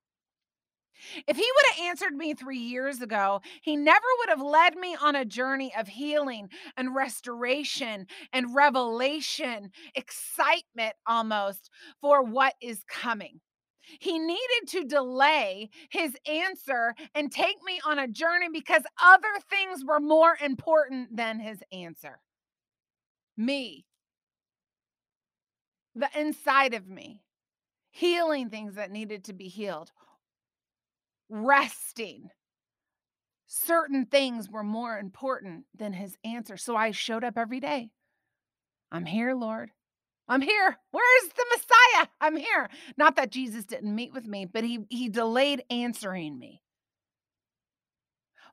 If 1.28 1.38
he 1.38 1.44
would 1.56 1.76
have 1.76 1.89
answered 1.89 2.13
me 2.13 2.34
three 2.34 2.60
years 2.60 3.02
ago, 3.02 3.42
he 3.62 3.76
never 3.76 4.06
would 4.20 4.30
have 4.30 4.42
led 4.42 4.76
me 4.76 4.96
on 5.02 5.16
a 5.16 5.26
journey 5.26 5.74
of 5.78 5.88
healing 5.88 6.50
and 6.78 6.96
restoration 6.96 8.08
and 8.32 8.56
revelation, 8.56 9.72
excitement 9.96 10.94
almost 11.08 11.70
for 12.02 12.24
what 12.24 12.54
is 12.62 12.84
coming. 12.88 13.39
He 14.00 14.18
needed 14.18 14.68
to 14.68 14.86
delay 14.86 15.70
his 15.89 16.16
answer 16.26 16.96
and 17.16 17.32
take 17.32 17.62
me 17.63 17.82
on 17.86 18.00
a 18.00 18.08
journey 18.08 18.48
because 18.52 18.84
other 19.02 19.28
things 19.50 19.84
were 19.86 20.00
more 20.00 20.38
important 20.42 21.16
than 21.16 21.39
his 21.39 21.62
answer. 21.72 22.20
Me, 23.36 23.86
the 25.96 26.10
inside 26.16 26.74
of 26.74 26.88
me, 26.88 27.22
healing 27.92 28.50
things 28.50 28.76
that 28.76 28.92
needed 28.92 29.26
to 29.26 29.34
be 29.34 29.48
healed, 29.48 29.92
resting. 31.30 32.30
Certain 33.48 34.06
things 34.06 34.50
were 34.50 34.64
more 34.64 34.98
important 34.98 35.66
than 35.76 35.94
his 35.94 36.18
answer. 36.24 36.58
So 36.58 36.76
I 36.76 36.92
showed 36.92 37.24
up 37.24 37.38
every 37.38 37.60
day. 37.60 37.92
I'm 38.92 39.06
here, 39.06 39.34
Lord. 39.34 39.72
I'm 40.28 40.42
here. 40.42 40.78
Where's 40.92 41.34
the 41.36 41.46
Messiah? 41.50 42.08
I'm 42.22 42.38
here. 42.38 42.70
Not 42.98 43.16
that 43.18 43.32
Jesus 43.32 43.66
didn't 43.66 43.94
meet 43.94 44.14
with 44.14 44.26
me, 44.26 44.46
but 44.46 44.64
he 44.64 44.80
he 44.90 45.10
delayed 45.10 45.64
answering 45.70 46.40
me 46.40 46.62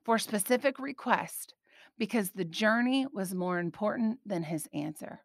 for 0.03 0.17
specific 0.17 0.79
request 0.79 1.53
because 1.97 2.31
the 2.31 2.45
journey 2.45 3.05
was 3.13 3.33
more 3.33 3.59
important 3.59 4.19
than 4.25 4.43
his 4.43 4.67
answer. 4.73 5.21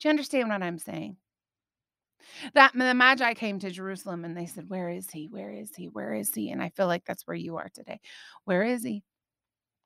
Do 0.00 0.08
you 0.08 0.10
understand 0.10 0.48
what 0.48 0.62
I'm 0.62 0.78
saying? 0.78 1.16
That 2.54 2.72
the 2.74 2.94
Magi 2.94 3.34
came 3.34 3.58
to 3.60 3.70
Jerusalem 3.70 4.24
and 4.24 4.36
they 4.36 4.46
said, 4.46 4.68
Where 4.68 4.88
is 4.88 5.10
he? 5.10 5.28
Where 5.28 5.50
is 5.50 5.74
he? 5.74 5.86
Where 5.86 6.14
is 6.14 6.34
he? 6.34 6.50
And 6.50 6.62
I 6.62 6.70
feel 6.70 6.86
like 6.86 7.04
that's 7.04 7.26
where 7.26 7.36
you 7.36 7.56
are 7.56 7.70
today. 7.72 8.00
Where 8.44 8.62
is 8.62 8.82
he? 8.82 9.02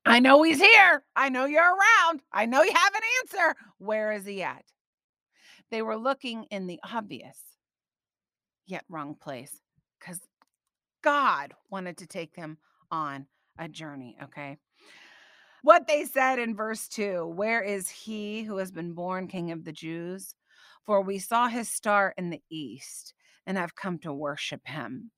I 0.04 0.18
know 0.18 0.42
he's 0.42 0.60
here. 0.60 1.04
I 1.14 1.28
know 1.28 1.44
you're 1.44 1.62
around. 1.62 2.22
I 2.32 2.46
know 2.46 2.62
you 2.62 2.72
have 2.72 2.94
an 2.94 3.02
answer. 3.20 3.56
Where 3.78 4.12
is 4.12 4.26
he 4.26 4.42
at? 4.42 4.64
They 5.70 5.82
were 5.82 5.96
looking 5.96 6.44
in 6.50 6.66
the 6.66 6.80
obvious, 6.92 7.38
yet 8.66 8.84
wrong 8.88 9.14
place 9.14 9.60
because 9.98 10.20
God 11.02 11.54
wanted 11.70 11.98
to 11.98 12.06
take 12.06 12.34
them 12.34 12.58
on 12.90 13.26
a 13.58 13.68
journey. 13.68 14.16
Okay. 14.22 14.58
What 15.62 15.86
they 15.86 16.04
said 16.04 16.38
in 16.38 16.56
verse 16.56 16.88
2 16.88 17.26
Where 17.26 17.62
is 17.62 17.88
he 17.88 18.42
who 18.42 18.56
has 18.56 18.72
been 18.72 18.92
born 18.92 19.28
king 19.28 19.52
of 19.52 19.64
the 19.64 19.72
Jews? 19.72 20.34
For 20.86 21.00
we 21.00 21.18
saw 21.18 21.48
his 21.48 21.68
star 21.68 22.14
in 22.16 22.30
the 22.30 22.42
east 22.50 23.14
and 23.46 23.58
have 23.58 23.74
come 23.74 23.98
to 23.98 24.12
worship 24.12 24.60
him. 24.64 25.10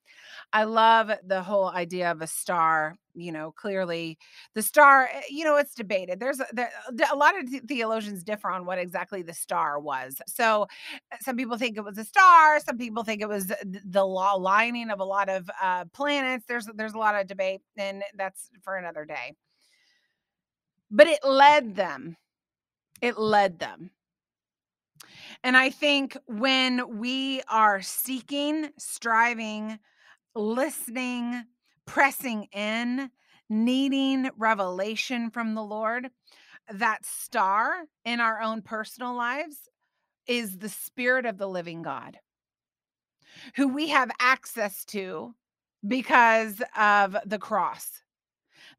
I 0.53 0.65
love 0.65 1.11
the 1.27 1.43
whole 1.43 1.69
idea 1.69 2.11
of 2.11 2.23
a 2.23 2.27
star. 2.27 2.97
You 3.15 3.31
know, 3.31 3.53
clearly 3.53 4.19
the 4.55 4.63
star, 4.63 5.09
eh, 5.13 5.23
you 5.29 5.45
know, 5.45 5.57
it's 5.57 5.75
debated. 5.75 6.19
There's 6.19 6.41
a, 6.41 6.47
there, 6.53 6.71
a 7.13 7.17
lot 7.17 7.39
of 7.39 7.49
theologians 7.69 8.25
differ 8.25 8.51
on 8.51 8.67
what 8.67 8.79
exactly 8.79 9.23
the 9.23 9.35
star 9.35 9.79
was. 9.79 10.21
So 10.27 10.67
eh, 11.13 11.17
some 11.21 11.37
people 11.37 11.57
think 11.57 11.77
it 11.77 11.85
was 11.85 11.99
a 11.99 12.05
star. 12.05 12.59
Some 12.61 12.79
people 12.79 13.05
think 13.05 13.23
it 13.23 13.29
was 13.29 13.53
the 13.85 14.05
lining 14.05 14.91
of 14.91 15.01
a 15.01 15.05
lot 15.05 15.29
of 15.29 15.49
uh, 15.63 15.85
planets. 15.93 16.45
There's, 16.49 16.67
there's 16.75 16.95
a 16.95 16.99
lot 16.99 17.15
of 17.15 17.27
debate 17.27 17.61
and 17.77 18.03
that's 18.17 18.51
for 18.63 18.77
another 18.77 19.05
day. 19.05 19.35
But 20.91 21.07
it 21.07 21.21
led 21.25 21.77
them. 21.77 22.17
It 23.01 23.19
led 23.19 23.59
them 23.59 23.91
and 25.43 25.57
I 25.57 25.71
think 25.71 26.17
when 26.27 26.99
we 26.99 27.43
are 27.49 27.83
seeking, 27.83 28.71
striving, 28.79 29.79
listening, 30.35 31.45
pressing 31.87 32.49
in, 32.53 33.11
needing 33.49 34.31
revelation 34.37 35.31
from 35.31 35.55
the 35.55 35.63
Lord, 35.63 36.09
that 36.73 37.05
star 37.05 37.85
in 38.05 38.21
our 38.21 38.41
own 38.41 38.63
personal 38.63 39.15
lives 39.15 39.69
is 40.27 40.59
the 40.59 40.69
Spirit 40.69 41.27
of 41.27 41.37
the 41.37 41.49
living 41.49 41.83
God, 41.83 42.19
who 43.57 43.69
we 43.69 43.89
have 43.89 44.11
access 44.19 44.85
to 44.87 45.35
because 45.87 46.63
of 46.77 47.17
the 47.27 47.39
cross. 47.39 48.03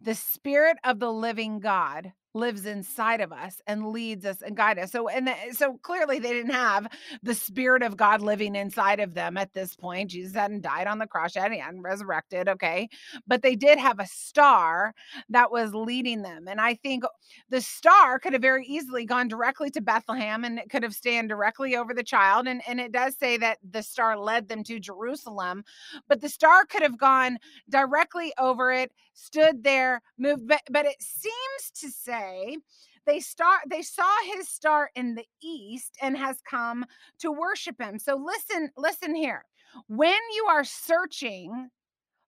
The 0.01 0.15
Spirit 0.15 0.77
of 0.83 0.99
the 0.99 1.11
living 1.11 1.59
God 1.59 2.13
lives 2.35 2.65
inside 2.65 3.21
of 3.21 3.31
us 3.31 3.61
and 3.65 3.87
leads 3.91 4.25
us 4.25 4.41
and 4.41 4.55
guide 4.55 4.77
us. 4.77 4.91
So 4.91 5.07
and 5.07 5.27
the, 5.27 5.35
so 5.53 5.79
clearly 5.81 6.19
they 6.19 6.33
didn't 6.33 6.53
have 6.53 6.87
the 7.23 7.33
spirit 7.33 7.81
of 7.81 7.97
God 7.97 8.21
living 8.21 8.55
inside 8.55 8.99
of 8.99 9.13
them 9.13 9.37
at 9.37 9.53
this 9.53 9.75
point. 9.75 10.11
Jesus 10.11 10.35
hadn't 10.35 10.61
died 10.61 10.87
on 10.87 10.99
the 10.99 11.07
cross 11.07 11.35
yet, 11.35 11.51
he 11.51 11.59
hadn't 11.59 11.81
resurrected, 11.81 12.49
okay? 12.49 12.89
But 13.25 13.41
they 13.41 13.55
did 13.55 13.79
have 13.79 13.99
a 13.99 14.07
star 14.07 14.93
that 15.29 15.51
was 15.51 15.73
leading 15.73 16.21
them. 16.21 16.47
And 16.47 16.59
I 16.61 16.75
think 16.75 17.03
the 17.49 17.61
star 17.61 18.19
could 18.19 18.33
have 18.33 18.41
very 18.41 18.65
easily 18.65 19.05
gone 19.05 19.27
directly 19.27 19.71
to 19.71 19.81
Bethlehem 19.81 20.43
and 20.43 20.59
it 20.59 20.69
could 20.69 20.83
have 20.83 20.93
stand 20.93 21.29
directly 21.29 21.75
over 21.75 21.93
the 21.93 22.03
child 22.03 22.47
and 22.47 22.61
and 22.67 22.79
it 22.79 22.91
does 22.91 23.17
say 23.17 23.37
that 23.37 23.59
the 23.69 23.81
star 23.81 24.17
led 24.17 24.47
them 24.49 24.63
to 24.65 24.79
Jerusalem, 24.79 25.63
but 26.07 26.21
the 26.21 26.29
star 26.29 26.65
could 26.65 26.81
have 26.81 26.97
gone 26.97 27.37
directly 27.69 28.33
over 28.37 28.71
it, 28.71 28.91
stood 29.15 29.63
there, 29.63 30.01
moved 30.17 30.47
but, 30.47 30.61
but 30.69 30.85
it 30.85 31.01
seems 31.01 31.71
to 31.81 31.89
say 31.89 32.05
say 32.15 32.57
they 33.05 33.19
start 33.19 33.61
they 33.69 33.81
saw 33.81 34.11
his 34.35 34.47
star 34.47 34.89
in 34.95 35.15
the 35.15 35.25
east 35.43 35.97
and 36.01 36.17
has 36.17 36.37
come 36.49 36.85
to 37.19 37.31
worship 37.31 37.79
him. 37.79 37.99
So 37.99 38.15
listen 38.15 38.71
listen 38.77 39.15
here. 39.15 39.45
When 39.87 40.19
you 40.35 40.45
are 40.49 40.63
searching 40.63 41.69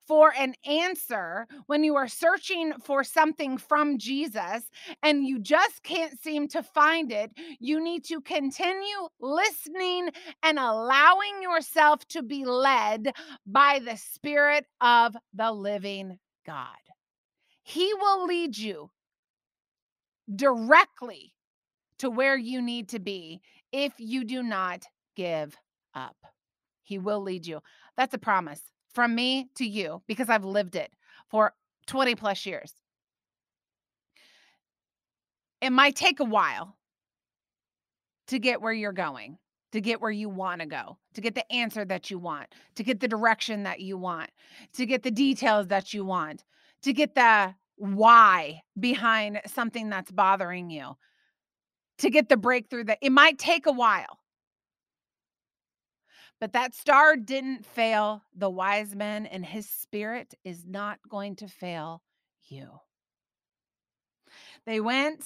for 0.07 0.33
an 0.37 0.53
answer 0.65 1.45
when 1.65 1.83
you 1.83 1.97
are 1.97 2.07
searching 2.07 2.71
for 2.81 3.03
something 3.03 3.57
from 3.57 3.97
Jesus 3.97 4.63
and 5.03 5.27
you 5.27 5.37
just 5.37 5.83
can't 5.83 6.17
seem 6.21 6.47
to 6.47 6.63
find 6.63 7.11
it, 7.11 7.29
you 7.59 7.83
need 7.83 8.05
to 8.05 8.21
continue 8.21 9.09
listening 9.19 10.09
and 10.43 10.59
allowing 10.59 11.41
yourself 11.41 12.07
to 12.07 12.23
be 12.23 12.45
led 12.45 13.11
by 13.45 13.79
the 13.83 13.97
Spirit 13.97 14.65
of 14.79 15.13
the 15.33 15.51
living 15.51 16.17
God. 16.47 16.67
He 17.61 17.93
will 17.93 18.25
lead 18.25 18.57
you 18.57 18.89
directly 20.33 21.33
to 21.99 22.09
where 22.09 22.37
you 22.37 22.61
need 22.61 22.89
to 22.89 22.99
be 22.99 23.41
if 23.71 23.93
you 23.97 24.23
do 24.23 24.41
not 24.41 24.85
give 25.15 25.55
up. 25.93 26.15
He 26.83 26.97
will 26.97 27.21
lead 27.21 27.45
you. 27.45 27.61
That's 27.97 28.13
a 28.13 28.19
promise 28.19 28.61
from 28.93 29.13
me 29.13 29.49
to 29.55 29.65
you 29.65 30.01
because 30.07 30.29
I've 30.29 30.45
lived 30.45 30.75
it 30.75 30.91
for 31.29 31.53
20 31.87 32.15
plus 32.15 32.45
years. 32.45 32.73
It 35.61 35.71
might 35.71 35.95
take 35.95 36.19
a 36.19 36.25
while 36.25 36.77
to 38.27 38.39
get 38.39 38.61
where 38.61 38.73
you're 38.73 38.93
going, 38.93 39.37
to 39.71 39.81
get 39.81 40.01
where 40.01 40.11
you 40.11 40.29
want 40.29 40.61
to 40.61 40.67
go, 40.67 40.97
to 41.13 41.21
get 41.21 41.35
the 41.35 41.51
answer 41.51 41.83
that 41.85 42.09
you 42.09 42.19
want, 42.19 42.47
to 42.75 42.83
get 42.83 42.99
the 42.99 43.07
direction 43.07 43.63
that 43.63 43.79
you 43.79 43.97
want, 43.97 44.29
to 44.73 44.85
get 44.85 45.03
the 45.03 45.11
details 45.11 45.67
that 45.67 45.93
you 45.93 46.05
want, 46.05 46.43
to 46.83 46.93
get 46.93 47.15
the 47.15 47.53
why 47.75 48.61
behind 48.79 49.41
something 49.45 49.89
that's 49.89 50.11
bothering 50.11 50.69
you 50.69 50.95
to 51.99 52.09
get 52.09 52.29
the 52.29 52.37
breakthrough 52.37 52.83
that 52.85 52.99
it 53.01 53.11
might 53.11 53.37
take 53.37 53.65
a 53.65 53.71
while. 53.71 54.19
But 56.39 56.53
that 56.53 56.75
star 56.75 57.15
didn't 57.15 57.65
fail 57.65 58.21
the 58.35 58.49
wise 58.49 58.95
men, 58.95 59.25
and 59.25 59.43
his 59.43 59.67
spirit 59.67 60.35
is 60.43 60.65
not 60.65 60.99
going 61.09 61.35
to 61.37 61.47
fail 61.47 62.03
you. 62.47 62.67
They 64.65 64.79
went 64.79 65.23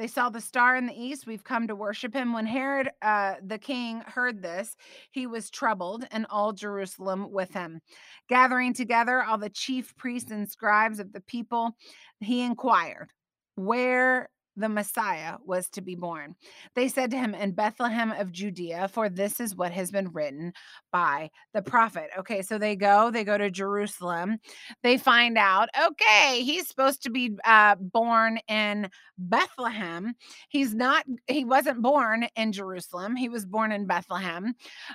they 0.00 0.06
saw 0.06 0.30
the 0.30 0.40
star 0.40 0.76
in 0.76 0.86
the 0.86 0.98
east. 0.98 1.26
We've 1.26 1.44
come 1.44 1.68
to 1.68 1.76
worship 1.76 2.14
him. 2.14 2.32
When 2.32 2.46
Herod 2.46 2.88
uh, 3.02 3.34
the 3.44 3.58
king 3.58 4.00
heard 4.06 4.40
this, 4.40 4.74
he 5.10 5.26
was 5.26 5.50
troubled, 5.50 6.06
and 6.10 6.24
all 6.30 6.54
Jerusalem 6.54 7.30
with 7.30 7.52
him. 7.52 7.82
Gathering 8.26 8.72
together 8.72 9.22
all 9.22 9.36
the 9.36 9.50
chief 9.50 9.94
priests 9.98 10.30
and 10.30 10.50
scribes 10.50 11.00
of 11.00 11.12
the 11.12 11.20
people, 11.20 11.76
he 12.20 12.40
inquired, 12.40 13.10
Where 13.56 14.30
the 14.60 14.68
Messiah 14.68 15.36
was 15.44 15.68
to 15.70 15.80
be 15.80 15.94
born. 15.94 16.36
They 16.74 16.88
said 16.88 17.10
to 17.10 17.18
him, 17.18 17.34
In 17.34 17.52
Bethlehem 17.52 18.12
of 18.12 18.32
Judea, 18.32 18.88
for 18.88 19.08
this 19.08 19.40
is 19.40 19.56
what 19.56 19.72
has 19.72 19.90
been 19.90 20.12
written 20.12 20.52
by 20.92 21.30
the 21.54 21.62
prophet. 21.62 22.10
Okay, 22.18 22.42
so 22.42 22.58
they 22.58 22.76
go, 22.76 23.10
they 23.10 23.24
go 23.24 23.38
to 23.38 23.50
Jerusalem. 23.50 24.38
They 24.82 24.98
find 24.98 25.38
out, 25.38 25.68
okay, 25.86 26.42
he's 26.42 26.68
supposed 26.68 27.02
to 27.04 27.10
be 27.10 27.36
uh, 27.44 27.76
born 27.76 28.38
in 28.48 28.88
Bethlehem. 29.18 30.14
He's 30.48 30.74
not, 30.74 31.04
he 31.26 31.44
wasn't 31.44 31.82
born 31.82 32.26
in 32.36 32.52
Jerusalem, 32.52 33.16
he 33.16 33.28
was 33.28 33.44
born 33.44 33.72
in 33.72 33.86
Bethlehem. 33.86 34.54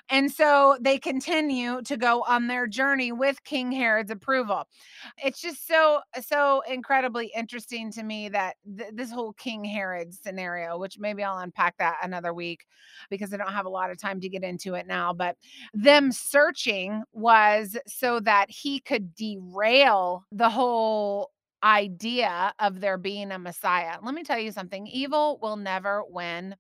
And 0.10 0.32
so 0.32 0.78
they 0.82 0.98
continue 0.98 1.82
to 1.84 1.98
go 1.98 2.24
on 2.28 2.48
their 2.48 2.68
journey 2.68 3.12
with 3.12 3.44
King 3.44 3.72
Herod's 3.72 4.12
approval. 4.12 4.68
It's 5.24 5.40
just 5.40 5.68
so, 5.68 6.02
so 6.22 6.62
incredibly 6.70 7.32
interesting 7.36 7.92
to 7.94 8.04
me 8.04 8.30
that 8.30 8.56
th- 8.78 8.92
this 8.94 9.12
whole 9.12 9.34
King 9.34 9.55
Herod 9.64 10.14
scenario, 10.14 10.78
which 10.78 11.00
maybe 11.00 11.24
I'll 11.24 11.38
unpack 11.38 11.78
that 11.78 11.98
another 12.04 12.34
week 12.34 12.66
because 13.10 13.34
I 13.34 13.38
don't 13.38 13.54
have 13.54 13.66
a 13.66 13.70
lot 13.70 13.92
of 13.92 14.00
time 14.00 14.20
to 14.22 14.30
get 14.30 14.44
into 14.44 14.74
it 14.74 14.88
now. 14.88 15.14
But 15.14 15.38
them 15.74 16.12
searching 16.12 17.04
was 17.14 17.78
so 17.88 18.20
that 18.22 18.50
he 18.50 18.80
could 18.80 19.16
derail 19.16 20.26
the 20.32 20.50
whole 20.50 21.32
idea 21.64 22.54
of 22.60 22.80
there 22.80 22.98
being 22.98 23.32
a 23.32 23.40
Messiah. 23.40 23.98
Let 24.04 24.14
me 24.14 24.24
tell 24.24 24.40
you 24.40 24.52
something 24.52 24.88
evil 24.88 25.40
will 25.42 25.58
never 25.58 26.04
win 26.08 26.56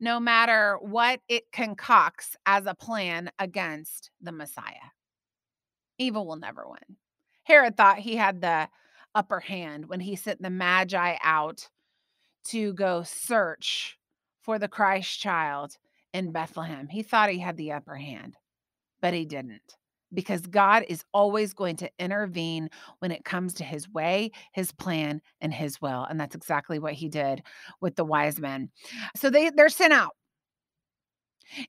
no 0.00 0.20
matter 0.20 0.78
what 0.80 1.20
it 1.28 1.44
concocts 1.52 2.36
as 2.46 2.66
a 2.66 2.74
plan 2.74 3.30
against 3.38 4.10
the 4.20 4.32
Messiah. 4.32 4.90
Evil 5.98 6.26
will 6.26 6.36
never 6.36 6.66
win. 6.68 6.96
Herod 7.44 7.76
thought 7.76 7.98
he 7.98 8.16
had 8.16 8.40
the 8.40 8.68
upper 9.14 9.40
hand 9.40 9.88
when 9.88 10.00
he 10.00 10.16
sent 10.16 10.42
the 10.42 10.50
Magi 10.50 11.16
out 11.22 11.68
to 12.44 12.72
go 12.74 13.02
search 13.02 13.98
for 14.42 14.58
the 14.58 14.68
Christ 14.68 15.20
child 15.20 15.76
in 16.12 16.32
Bethlehem. 16.32 16.88
He 16.88 17.02
thought 17.02 17.30
he 17.30 17.38
had 17.38 17.56
the 17.56 17.72
upper 17.72 17.96
hand, 17.96 18.36
but 19.00 19.14
he 19.14 19.24
didn't 19.24 19.76
because 20.14 20.42
God 20.42 20.84
is 20.88 21.04
always 21.12 21.52
going 21.52 21.76
to 21.76 21.90
intervene 21.98 22.70
when 23.00 23.10
it 23.10 23.24
comes 23.24 23.54
to 23.54 23.64
his 23.64 23.88
way, 23.88 24.30
his 24.52 24.72
plan, 24.72 25.20
and 25.40 25.52
his 25.52 25.80
will. 25.82 26.04
And 26.04 26.18
that's 26.18 26.36
exactly 26.36 26.78
what 26.78 26.92
he 26.92 27.08
did 27.08 27.42
with 27.80 27.96
the 27.96 28.04
wise 28.04 28.38
men. 28.38 28.70
So 29.16 29.28
they, 29.28 29.50
they're 29.50 29.68
sent 29.68 29.92
out. 29.92 30.14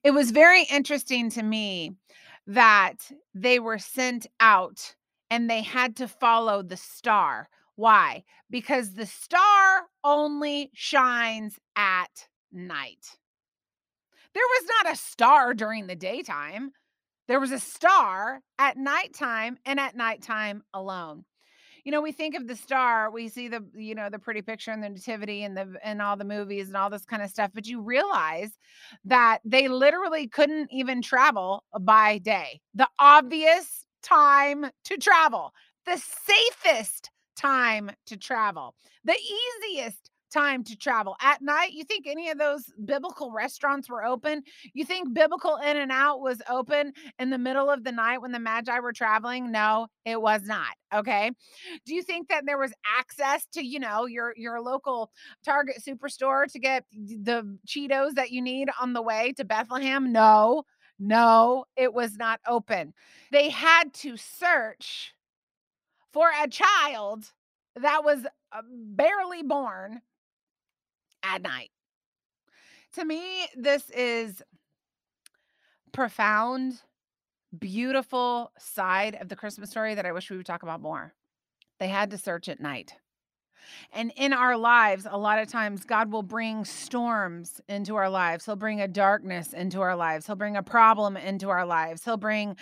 It 0.02 0.12
was 0.12 0.30
very 0.30 0.62
interesting 0.64 1.30
to 1.30 1.42
me 1.42 1.92
that 2.46 3.10
they 3.34 3.58
were 3.58 3.78
sent 3.78 4.26
out 4.40 4.94
and 5.30 5.48
they 5.50 5.62
had 5.62 5.96
to 5.96 6.08
follow 6.08 6.62
the 6.62 6.76
star. 6.76 7.48
Why? 7.74 8.24
Because 8.50 8.94
the 8.94 9.06
star 9.06 9.82
only 10.02 10.70
shines 10.74 11.58
at 11.76 12.28
night. 12.52 13.18
There 14.34 14.42
was 14.42 14.68
not 14.68 14.92
a 14.92 14.96
star 14.96 15.54
during 15.54 15.86
the 15.86 15.96
daytime. 15.96 16.72
There 17.28 17.40
was 17.40 17.52
a 17.52 17.58
star 17.58 18.40
at 18.58 18.76
nighttime 18.76 19.58
and 19.64 19.80
at 19.80 19.96
nighttime 19.96 20.62
alone. 20.72 21.24
You 21.84 21.92
know, 21.92 22.02
we 22.02 22.12
think 22.12 22.34
of 22.34 22.48
the 22.48 22.56
star, 22.56 23.10
we 23.10 23.28
see 23.28 23.48
the, 23.48 23.64
you 23.74 23.94
know, 23.94 24.10
the 24.10 24.18
pretty 24.18 24.42
picture 24.42 24.72
in 24.72 24.80
the 24.80 24.88
nativity 24.88 25.44
and 25.44 25.56
the 25.56 25.78
and 25.82 26.02
all 26.02 26.16
the 26.16 26.24
movies 26.24 26.66
and 26.66 26.76
all 26.76 26.90
this 26.90 27.04
kind 27.04 27.22
of 27.22 27.30
stuff, 27.30 27.52
but 27.54 27.66
you 27.66 27.80
realize 27.80 28.50
that 29.04 29.38
they 29.44 29.68
literally 29.68 30.26
couldn't 30.26 30.68
even 30.72 31.00
travel 31.00 31.62
by 31.80 32.18
day. 32.18 32.60
The 32.74 32.88
obvious 32.98 33.85
time 34.06 34.66
to 34.84 34.96
travel, 34.96 35.52
the 35.84 35.96
safest 35.96 37.10
time 37.36 37.90
to 38.06 38.16
travel, 38.16 38.74
the 39.04 39.16
easiest 39.72 40.10
time 40.32 40.64
to 40.64 40.76
travel. 40.76 41.16
At 41.22 41.40
night, 41.40 41.72
you 41.72 41.84
think 41.84 42.06
any 42.06 42.30
of 42.30 42.38
those 42.38 42.64
biblical 42.84 43.32
restaurants 43.32 43.88
were 43.88 44.04
open? 44.04 44.42
You 44.74 44.84
think 44.84 45.14
biblical 45.14 45.56
In-N-Out 45.56 46.20
was 46.20 46.42
open 46.48 46.92
in 47.18 47.30
the 47.30 47.38
middle 47.38 47.70
of 47.70 47.84
the 47.84 47.92
night 47.92 48.20
when 48.20 48.32
the 48.32 48.38
Magi 48.38 48.78
were 48.80 48.92
traveling? 48.92 49.50
No, 49.50 49.86
it 50.04 50.20
was 50.20 50.42
not. 50.42 50.74
Okay. 50.94 51.30
Do 51.86 51.94
you 51.94 52.02
think 52.02 52.28
that 52.28 52.44
there 52.44 52.58
was 52.58 52.72
access 52.98 53.46
to, 53.52 53.64
you 53.64 53.78
know, 53.78 54.06
your 54.06 54.34
your 54.36 54.60
local 54.60 55.10
Target 55.44 55.76
superstore 55.86 56.50
to 56.52 56.58
get 56.58 56.84
the 56.92 57.58
Cheetos 57.66 58.14
that 58.14 58.30
you 58.30 58.42
need 58.42 58.68
on 58.80 58.92
the 58.92 59.02
way 59.02 59.32
to 59.36 59.44
Bethlehem? 59.44 60.12
No. 60.12 60.64
No, 60.98 61.66
it 61.76 61.92
was 61.92 62.16
not 62.16 62.40
open. 62.46 62.94
They 63.30 63.50
had 63.50 63.92
to 63.94 64.16
search 64.16 65.14
for 66.12 66.30
a 66.42 66.48
child 66.48 67.32
that 67.76 68.04
was 68.04 68.24
uh, 68.52 68.62
barely 68.70 69.42
born 69.42 70.00
at 71.22 71.42
night. 71.42 71.70
To 72.94 73.04
me, 73.04 73.46
this 73.54 73.90
is 73.90 74.42
profound, 75.92 76.80
beautiful 77.58 78.52
side 78.58 79.16
of 79.20 79.28
the 79.28 79.36
Christmas 79.36 79.70
story 79.70 79.94
that 79.94 80.06
I 80.06 80.12
wish 80.12 80.30
we 80.30 80.36
would 80.36 80.46
talk 80.46 80.62
about 80.62 80.80
more. 80.80 81.14
They 81.78 81.88
had 81.88 82.10
to 82.10 82.18
search 82.18 82.48
at 82.48 82.60
night. 82.60 82.94
And 83.92 84.12
in 84.16 84.32
our 84.32 84.56
lives, 84.56 85.06
a 85.08 85.18
lot 85.18 85.38
of 85.38 85.48
times, 85.48 85.84
God 85.84 86.10
will 86.10 86.22
bring 86.22 86.64
storms 86.64 87.60
into 87.68 87.96
our 87.96 88.10
lives. 88.10 88.44
He'll 88.44 88.56
bring 88.56 88.80
a 88.80 88.88
darkness 88.88 89.52
into 89.52 89.80
our 89.80 89.96
lives. 89.96 90.26
He'll 90.26 90.36
bring 90.36 90.56
a 90.56 90.62
problem 90.62 91.16
into 91.16 91.48
our 91.48 91.64
lives. 91.64 92.04
He'll 92.04 92.16
bring 92.16 92.56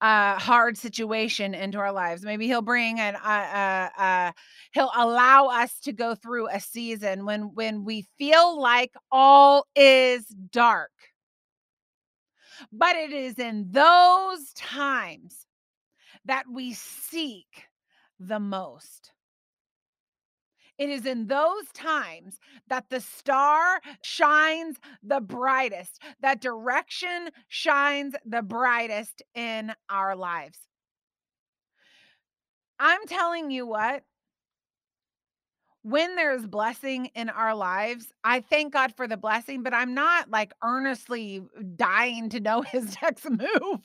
a 0.00 0.38
hard 0.38 0.78
situation 0.78 1.54
into 1.54 1.78
our 1.78 1.92
lives. 1.92 2.22
Maybe 2.22 2.46
He'll 2.46 2.62
bring 2.62 3.00
an, 3.00 3.16
uh, 3.16 3.90
uh, 3.98 4.02
uh, 4.02 4.32
He'll 4.72 4.92
allow 4.96 5.46
us 5.46 5.78
to 5.80 5.92
go 5.92 6.14
through 6.14 6.48
a 6.48 6.60
season 6.60 7.24
when, 7.24 7.54
when 7.54 7.84
we 7.84 8.06
feel 8.18 8.60
like 8.60 8.94
all 9.10 9.66
is 9.74 10.24
dark. 10.50 10.90
But 12.72 12.96
it 12.96 13.12
is 13.12 13.38
in 13.38 13.68
those 13.70 14.52
times 14.54 15.46
that 16.24 16.44
we 16.50 16.74
seek 16.74 17.64
the 18.18 18.40
most. 18.40 19.12
It 20.78 20.90
is 20.90 21.06
in 21.06 21.26
those 21.26 21.66
times 21.74 22.38
that 22.68 22.88
the 22.88 23.00
star 23.00 23.80
shines 24.02 24.76
the 25.02 25.20
brightest, 25.20 26.00
that 26.20 26.40
direction 26.40 27.30
shines 27.48 28.14
the 28.24 28.42
brightest 28.42 29.22
in 29.34 29.72
our 29.90 30.14
lives. 30.14 30.58
I'm 32.78 33.04
telling 33.06 33.50
you 33.50 33.66
what, 33.66 34.04
when 35.88 36.16
there's 36.16 36.46
blessing 36.46 37.06
in 37.14 37.30
our 37.30 37.54
lives, 37.54 38.12
I 38.22 38.40
thank 38.40 38.74
God 38.74 38.92
for 38.96 39.08
the 39.08 39.16
blessing, 39.16 39.62
but 39.62 39.72
I'm 39.72 39.94
not 39.94 40.30
like 40.30 40.52
earnestly 40.62 41.42
dying 41.76 42.28
to 42.30 42.40
know 42.40 42.62
his 42.72 42.96
next 43.02 43.28
move. 43.30 43.80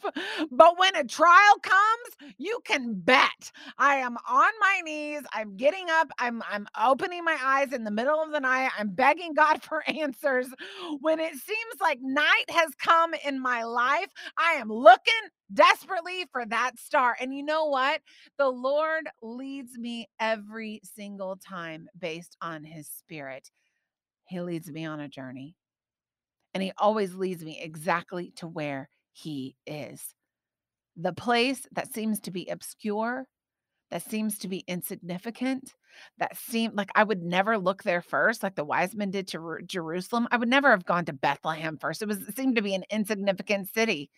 But 0.52 0.78
when 0.78 0.96
a 0.96 1.06
trial 1.06 1.56
comes, 1.62 2.34
you 2.38 2.60
can 2.66 2.94
bet 2.96 3.52
I 3.78 3.96
am 3.96 4.18
on 4.30 4.52
my 4.60 4.82
knees, 4.84 5.22
I'm 5.34 5.56
getting 5.56 5.86
up, 5.90 6.10
I'm 6.20 6.42
I'm 6.50 6.68
opening 6.82 7.24
my 7.24 7.38
eyes 7.42 7.72
in 7.74 7.84
the 7.84 7.92
middle 7.92 8.22
of 8.22 8.32
the 8.32 8.40
night, 8.40 8.72
I'm 8.78 8.90
begging 8.90 9.34
God 9.34 9.64
for 9.64 9.84
answers. 9.90 10.48
When 11.00 11.20
it 11.20 11.34
seems 11.34 11.82
like 11.82 12.00
night 12.02 12.46
has 12.50 12.72
come 12.78 13.14
in 13.26 13.42
my 13.42 13.64
life, 13.64 14.08
I 14.38 14.54
am 14.54 14.70
looking 14.70 15.14
desperately 15.54 16.26
for 16.32 16.46
that 16.46 16.78
star. 16.80 17.16
And 17.20 17.34
you 17.34 17.44
know 17.44 17.66
what? 17.66 18.02
The 18.38 18.50
Lord 18.50 19.08
leads 19.22 19.78
me 19.78 20.10
every 20.20 20.82
single 20.84 21.38
time 21.38 21.88
based 21.98 22.38
on 22.42 22.64
his 22.64 22.88
spirit. 22.88 23.50
He 24.26 24.42
leads 24.42 24.72
me 24.72 24.86
on 24.86 25.00
a 25.00 25.08
journey. 25.08 25.56
And 26.54 26.62
he 26.62 26.72
always 26.78 27.16
leads 27.16 27.44
me 27.44 27.60
exactly 27.62 28.32
to 28.38 28.48
where 28.48 28.90
he 29.12 29.56
is. 29.66 30.14
The 30.96 31.14
place 31.14 31.66
that 31.72 31.94
seems 31.94 32.20
to 32.22 32.32
be 32.32 32.48
obscure, 32.48 33.28
that 33.90 34.04
seems 34.04 34.38
to 34.40 34.48
be 34.48 34.64
insignificant, 34.68 35.74
that 36.18 36.38
seemed 36.38 36.76
like 36.76 36.92
I 36.96 37.04
would 37.04 37.22
never 37.22 37.58
look 37.58 37.84
there 37.84 38.02
first, 38.02 38.44
like 38.44 38.56
the 38.56 38.64
wise 38.64 38.96
men 38.96 39.12
did 39.12 39.28
to 39.30 39.60
Jerusalem. 39.66 40.28
I 40.32 40.38
would 40.38 40.50
never 40.50 40.72
have 40.72 40.86
gone 40.86 41.06
to 41.06 41.14
Bethlehem 41.14 41.78
first. 41.78 42.02
It 42.02 42.08
was 42.08 42.22
it 42.22 42.36
seemed 42.36 42.56
to 42.56 42.62
be 42.62 42.76
an 42.76 42.86
insignificant 42.90 43.74
city. 43.74 44.10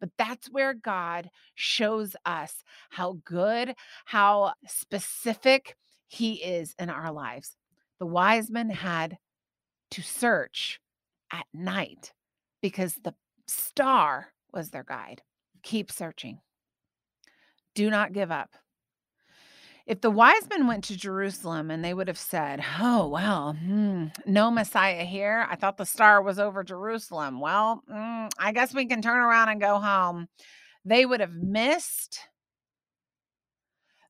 But 0.00 0.10
that's 0.18 0.50
where 0.50 0.74
God 0.74 1.30
shows 1.54 2.16
us 2.24 2.62
how 2.90 3.18
good, 3.24 3.74
how 4.04 4.54
specific 4.66 5.76
he 6.08 6.34
is 6.34 6.74
in 6.78 6.90
our 6.90 7.12
lives. 7.12 7.56
The 7.98 8.06
wise 8.06 8.50
men 8.50 8.70
had 8.70 9.18
to 9.92 10.02
search 10.02 10.80
at 11.32 11.46
night 11.52 12.12
because 12.60 12.94
the 13.02 13.14
star 13.46 14.32
was 14.52 14.70
their 14.70 14.84
guide. 14.84 15.22
Keep 15.62 15.90
searching. 15.90 16.40
Do 17.74 17.90
not 17.90 18.12
give 18.12 18.30
up. 18.30 18.50
If 19.86 20.00
the 20.00 20.10
wise 20.10 20.48
men 20.48 20.66
went 20.66 20.84
to 20.84 20.96
Jerusalem 20.96 21.70
and 21.70 21.84
they 21.84 21.92
would 21.92 22.08
have 22.08 22.18
said, 22.18 22.64
Oh, 22.80 23.06
well, 23.08 23.52
hmm, 23.52 24.06
no 24.24 24.50
Messiah 24.50 25.04
here. 25.04 25.46
I 25.50 25.56
thought 25.56 25.76
the 25.76 25.84
star 25.84 26.22
was 26.22 26.38
over 26.38 26.64
Jerusalem. 26.64 27.38
Well, 27.38 27.82
mm, 27.90 28.30
I 28.38 28.52
guess 28.52 28.72
we 28.72 28.86
can 28.86 29.02
turn 29.02 29.20
around 29.20 29.50
and 29.50 29.60
go 29.60 29.78
home. 29.78 30.28
They 30.86 31.04
would 31.04 31.20
have 31.20 31.34
missed 31.34 32.18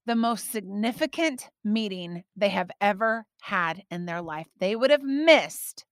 the 0.07 0.17
most 0.17 0.51
significant 0.51 1.49
meeting 1.64 2.25
they 2.37 2.51
have 2.51 2.71
ever 2.81 3.27
had 3.43 3.83
in 3.90 4.07
their 4.07 4.23
life. 4.23 4.47
They 4.59 4.77
would 4.77 4.90
have 4.90 5.03
missed 5.03 5.85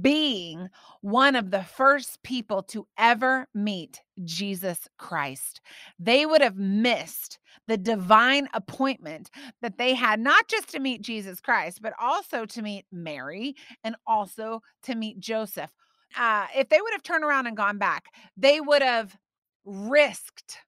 being 0.00 0.68
one 1.00 1.36
of 1.36 1.50
the 1.50 1.62
first 1.62 2.22
people 2.22 2.62
to 2.62 2.86
ever 2.96 3.46
meet 3.54 4.00
Jesus 4.24 4.88
Christ. 4.98 5.60
They 5.98 6.24
would 6.24 6.40
have 6.40 6.56
missed 6.56 7.38
the 7.68 7.76
divine 7.76 8.48
appointment 8.54 9.30
that 9.60 9.78
they 9.78 9.94
had, 9.94 10.20
not 10.20 10.48
just 10.48 10.70
to 10.70 10.80
meet 10.80 11.02
Jesus 11.02 11.40
Christ, 11.40 11.82
but 11.82 11.92
also 12.00 12.46
to 12.46 12.62
meet 12.62 12.86
Mary 12.90 13.54
and 13.84 13.96
also 14.06 14.62
to 14.84 14.94
meet 14.94 15.18
Joseph. 15.18 15.70
Uh, 16.16 16.46
if 16.56 16.68
they 16.68 16.80
would 16.80 16.92
have 16.92 17.02
turned 17.02 17.24
around 17.24 17.46
and 17.46 17.56
gone 17.56 17.78
back, 17.78 18.04
they 18.36 18.60
would 18.60 18.82
have 18.82 19.16
risked 19.64 20.58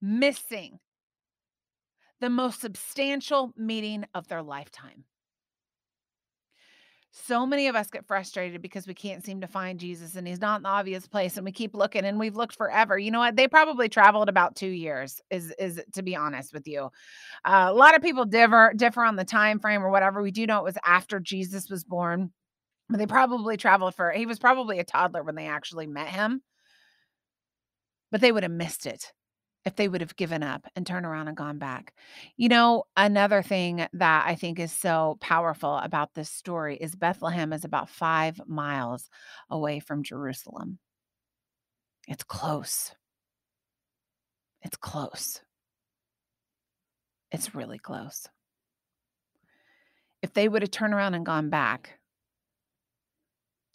missing 0.00 0.78
the 2.24 2.30
most 2.30 2.62
substantial 2.62 3.52
meeting 3.54 4.06
of 4.14 4.26
their 4.28 4.42
lifetime. 4.42 5.04
So 7.12 7.46
many 7.46 7.68
of 7.68 7.76
us 7.76 7.90
get 7.90 8.06
frustrated 8.06 8.62
because 8.62 8.86
we 8.86 8.94
can't 8.94 9.22
seem 9.22 9.42
to 9.42 9.46
find 9.46 9.78
Jesus 9.78 10.16
and 10.16 10.26
he's 10.26 10.40
not 10.40 10.56
in 10.56 10.62
the 10.62 10.70
obvious 10.70 11.06
place 11.06 11.36
and 11.36 11.44
we 11.44 11.52
keep 11.52 11.74
looking 11.74 12.06
and 12.06 12.18
we've 12.18 12.34
looked 12.34 12.56
forever. 12.56 12.98
You 12.98 13.10
know 13.10 13.18
what? 13.18 13.36
They 13.36 13.46
probably 13.46 13.90
traveled 13.90 14.30
about 14.30 14.56
2 14.56 14.66
years 14.66 15.20
is 15.30 15.52
is 15.58 15.82
to 15.92 16.02
be 16.02 16.16
honest 16.16 16.54
with 16.54 16.66
you. 16.66 16.88
Uh, 17.44 17.66
a 17.68 17.74
lot 17.74 17.94
of 17.94 18.00
people 18.00 18.24
differ 18.24 18.72
differ 18.74 19.04
on 19.04 19.16
the 19.16 19.24
time 19.26 19.58
frame 19.60 19.84
or 19.84 19.90
whatever. 19.90 20.22
We 20.22 20.30
do 20.30 20.46
know 20.46 20.60
it 20.60 20.64
was 20.64 20.78
after 20.82 21.20
Jesus 21.20 21.68
was 21.68 21.84
born. 21.84 22.32
But 22.88 22.98
they 22.98 23.06
probably 23.06 23.58
traveled 23.58 23.94
for 23.94 24.12
he 24.12 24.24
was 24.24 24.38
probably 24.38 24.78
a 24.78 24.84
toddler 24.84 25.22
when 25.22 25.34
they 25.34 25.46
actually 25.46 25.86
met 25.86 26.08
him. 26.08 26.40
But 28.10 28.22
they 28.22 28.32
would 28.32 28.44
have 28.44 28.52
missed 28.52 28.86
it 28.86 29.12
if 29.64 29.76
they 29.76 29.88
would 29.88 30.00
have 30.00 30.16
given 30.16 30.42
up 30.42 30.66
and 30.76 30.86
turned 30.86 31.06
around 31.06 31.28
and 31.28 31.36
gone 31.36 31.58
back. 31.58 31.94
You 32.36 32.48
know, 32.48 32.84
another 32.96 33.42
thing 33.42 33.86
that 33.92 34.24
I 34.26 34.34
think 34.34 34.58
is 34.58 34.72
so 34.72 35.16
powerful 35.20 35.76
about 35.76 36.14
this 36.14 36.28
story 36.28 36.76
is 36.76 36.94
Bethlehem 36.94 37.52
is 37.52 37.64
about 37.64 37.88
five 37.88 38.40
miles 38.46 39.08
away 39.50 39.80
from 39.80 40.02
Jerusalem. 40.02 40.78
It's 42.06 42.24
close. 42.24 42.94
It's 44.62 44.76
close. 44.76 45.40
It's 47.32 47.54
really 47.54 47.78
close. 47.78 48.28
If 50.22 50.32
they 50.34 50.48
would 50.48 50.62
have 50.62 50.70
turned 50.70 50.94
around 50.94 51.14
and 51.14 51.26
gone 51.26 51.50
back 51.50 51.98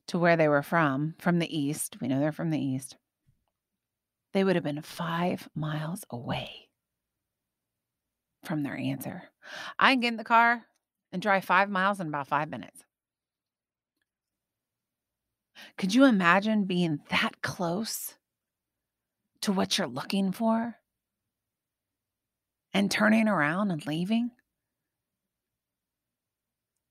to 0.07 0.17
where 0.17 0.37
they 0.37 0.47
were 0.47 0.63
from, 0.63 1.15
from 1.19 1.39
the 1.39 1.57
east, 1.57 1.97
we 2.01 2.07
know 2.07 2.19
they're 2.19 2.31
from 2.31 2.49
the 2.49 2.59
east, 2.59 2.95
they 4.33 4.43
would 4.43 4.55
have 4.55 4.63
been 4.63 4.81
five 4.81 5.49
miles 5.55 6.05
away 6.09 6.69
from 8.43 8.63
their 8.63 8.77
answer. 8.77 9.23
I 9.77 9.93
can 9.93 10.01
get 10.01 10.07
in 10.09 10.17
the 10.17 10.23
car 10.23 10.65
and 11.11 11.21
drive 11.21 11.45
five 11.45 11.69
miles 11.69 11.99
in 11.99 12.07
about 12.07 12.27
five 12.27 12.49
minutes. 12.49 12.83
Could 15.77 15.93
you 15.93 16.05
imagine 16.05 16.65
being 16.65 16.99
that 17.09 17.41
close 17.41 18.15
to 19.41 19.51
what 19.51 19.77
you're 19.77 19.87
looking 19.87 20.31
for 20.31 20.75
and 22.73 22.89
turning 22.89 23.27
around 23.27 23.71
and 23.71 23.85
leaving? 23.85 24.31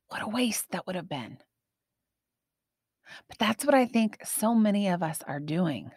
What 0.09 0.23
a 0.23 0.29
waste 0.29 0.71
that 0.71 0.87
would 0.87 0.97
have 0.97 1.09
been. 1.09 1.39
But 3.29 3.39
that's 3.39 3.65
what 3.65 3.75
I 3.75 3.87
think 3.87 4.19
so 4.25 4.55
many 4.55 4.89
of 4.89 5.03
us 5.03 5.23
are 5.27 5.41
doing. 5.41 5.93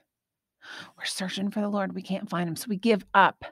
We're 0.97 1.05
searching 1.05 1.49
for 1.51 1.61
the 1.61 1.69
Lord. 1.69 1.93
We 1.93 2.01
can't 2.01 2.29
find 2.29 2.47
him. 2.47 2.55
So 2.55 2.67
we 2.69 2.77
give 2.77 3.05
up 3.13 3.45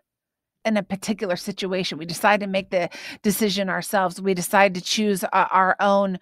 in 0.65 0.77
a 0.77 0.83
particular 0.83 1.35
situation. 1.35 1.97
We 1.97 2.05
decide 2.05 2.41
to 2.41 2.47
make 2.47 2.69
the 2.69 2.89
decision 3.21 3.69
ourselves. 3.69 4.21
We 4.21 4.33
decide 4.33 4.75
to 4.75 4.81
choose 4.81 5.23
our 5.23 5.75
own 5.79 6.19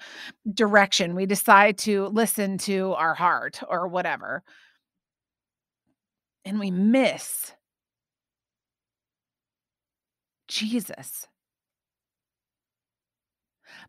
direction. 0.53 1.15
We 1.15 1.25
decide 1.25 1.77
to 1.79 2.07
listen 2.07 2.57
to 2.59 2.93
our 2.93 3.13
heart 3.13 3.61
or 3.67 3.87
whatever. 3.87 4.43
And 6.45 6.59
we 6.59 6.71
miss 6.71 7.53
Jesus. 10.47 11.27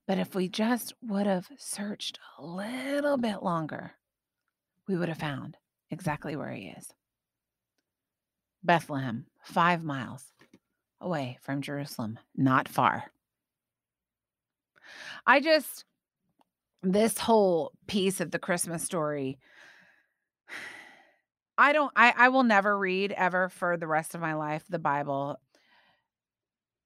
But 0.07 0.19
if 0.19 0.35
we 0.35 0.49
just 0.49 0.95
would 1.03 1.27
have 1.27 1.49
searched 1.57 2.19
a 2.39 2.45
little 2.45 3.17
bit 3.17 3.43
longer, 3.43 3.93
we 4.89 4.97
would 4.97 5.09
have 5.09 5.19
found 5.19 5.57
exactly 5.91 6.37
where 6.37 6.51
he 6.51 6.67
is. 6.67 6.93
Bethlehem, 8.63 9.27
five 9.43 9.83
miles 9.83 10.25
away 11.01 11.39
from 11.43 11.63
Jerusalem, 11.63 12.19
not 12.37 12.69
far. 12.69 13.05
I 15.27 15.41
just, 15.41 15.85
this 16.83 17.19
whole 17.19 17.73
piece 17.87 18.21
of 18.21 18.31
the 18.31 18.39
Christmas 18.39 18.83
story, 18.83 19.39
I 21.57 21.73
don't, 21.73 21.93
I, 21.95 22.15
I 22.17 22.29
will 22.29 22.45
never 22.45 22.77
read 22.77 23.13
ever 23.13 23.49
for 23.49 23.77
the 23.77 23.87
rest 23.87 24.15
of 24.15 24.21
my 24.21 24.35
life 24.35 24.65
the 24.69 24.79
Bible 24.79 25.39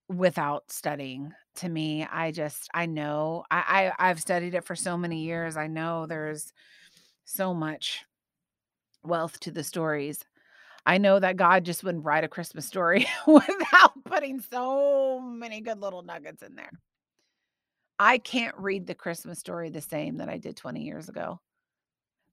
without 0.08 0.70
studying 0.70 1.32
to 1.54 1.68
me 1.68 2.06
i 2.10 2.30
just 2.30 2.68
i 2.74 2.86
know 2.86 3.44
I, 3.50 3.92
I 3.98 4.10
i've 4.10 4.20
studied 4.20 4.54
it 4.54 4.64
for 4.64 4.74
so 4.74 4.96
many 4.96 5.22
years 5.22 5.56
i 5.56 5.66
know 5.66 6.06
there's 6.06 6.52
so 7.24 7.54
much 7.54 8.04
wealth 9.04 9.40
to 9.40 9.50
the 9.50 9.64
stories. 9.64 10.24
I 10.84 10.98
know 10.98 11.20
that 11.20 11.36
God 11.36 11.64
just 11.64 11.84
wouldn't 11.84 12.04
write 12.04 12.24
a 12.24 12.28
Christmas 12.28 12.66
story 12.66 13.06
without 13.26 14.04
putting 14.04 14.40
so 14.40 15.20
many 15.20 15.60
good 15.60 15.80
little 15.80 16.02
nuggets 16.02 16.42
in 16.42 16.56
there. 16.56 16.72
I 17.98 18.18
can't 18.18 18.56
read 18.58 18.86
the 18.86 18.94
Christmas 18.94 19.38
story 19.38 19.70
the 19.70 19.80
same 19.80 20.16
that 20.16 20.28
I 20.28 20.38
did 20.38 20.56
20 20.56 20.82
years 20.82 21.08
ago 21.08 21.40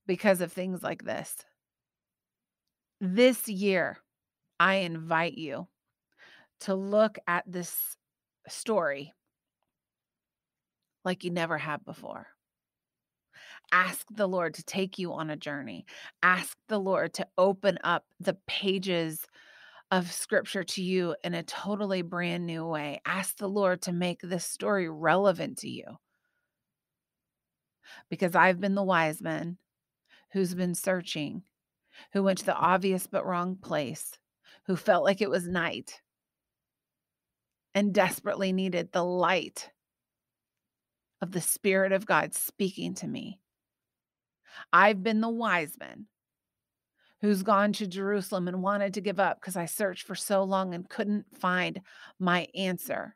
because 0.08 0.42
of 0.42 0.52
things 0.52 0.82
like 0.82 1.04
this. 1.04 1.36
This 3.00 3.48
year, 3.48 4.00
I 4.60 4.76
invite 4.76 5.38
you 5.38 5.68
to 6.62 6.74
look 6.74 7.20
at 7.28 7.44
this 7.46 7.96
story 8.48 9.14
like 11.06 11.24
you 11.24 11.32
never 11.32 11.58
have 11.58 11.86
before. 11.86 12.28
Ask 13.72 14.08
the 14.12 14.28
Lord 14.28 14.56
to 14.56 14.64
take 14.64 14.98
you 14.98 15.14
on 15.14 15.30
a 15.30 15.36
journey. 15.36 15.86
Ask 16.24 16.58
the 16.68 16.80
Lord 16.80 17.14
to 17.16 17.28
open 17.38 17.78
up 17.84 18.06
the 18.20 18.38
pages 18.48 19.26
of 19.92 20.12
scripture 20.12 20.64
to 20.64 20.84
you 20.84 21.16
in 21.24 21.34
a 21.34 21.44
totally 21.44 22.02
brand 22.02 22.46
new 22.46 22.66
way. 22.66 23.02
Ask 23.06 23.38
the 23.38 23.50
Lord 23.50 23.82
to 23.84 23.92
make 23.92 24.22
this 24.22 24.46
story 24.46 24.90
relevant 24.90 25.60
to 25.60 25.70
you. 25.70 25.84
Because 28.10 28.36
I've 28.36 28.60
been 28.60 28.76
the 28.76 28.84
wise 28.84 29.22
man 29.22 29.58
who's 30.32 30.54
been 30.54 30.76
searching, 30.76 31.44
who 32.14 32.24
went 32.24 32.40
to 32.40 32.46
the 32.46 32.56
obvious 32.56 33.08
but 33.08 33.26
wrong 33.26 33.56
place, 33.56 34.12
who 34.66 34.76
felt 34.76 35.04
like 35.04 35.22
it 35.22 35.30
was 35.30 35.48
night 35.48 36.02
and 37.74 37.94
desperately 37.94 38.52
needed 38.52 38.92
the 38.92 39.04
light 39.04 39.72
of 41.22 41.32
the 41.32 41.42
Spirit 41.42 41.92
of 41.92 42.06
God 42.06 42.34
speaking 42.34 42.94
to 42.96 43.08
me 43.08 43.40
I've 44.72 45.04
been 45.04 45.22
the 45.22 45.30
wise 45.30 45.74
man 45.80 46.06
who's 47.22 47.44
gone 47.44 47.74
to 47.74 47.88
Jerusalem 47.88 48.48
and 48.48 48.64
wanted 48.64 48.94
to 48.94 49.02
give 49.02 49.20
up 49.20 49.40
because 49.40 49.58
I 49.58 49.66
searched 49.66 50.06
for 50.06 50.16
so 50.16 50.44
long 50.44 50.74
and 50.74 50.90
couldn't 50.90 51.26
find 51.38 51.82
my 52.18 52.48
answer, 52.56 53.16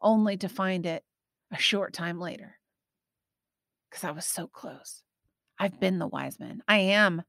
only 0.00 0.36
to 0.38 0.48
find 0.48 0.86
it 0.86 1.04
a 1.52 1.58
short 1.58 1.92
time 1.92 2.18
later 2.18 2.56
because 3.88 4.04
I 4.04 4.10
was 4.10 4.26
so 4.26 4.48
close. 4.48 5.02
I've 5.58 5.78
been 5.78 6.00
the 6.00 6.08
wise 6.08 6.40
man. 6.40 6.62
I 6.66 6.78
am 6.78 7.22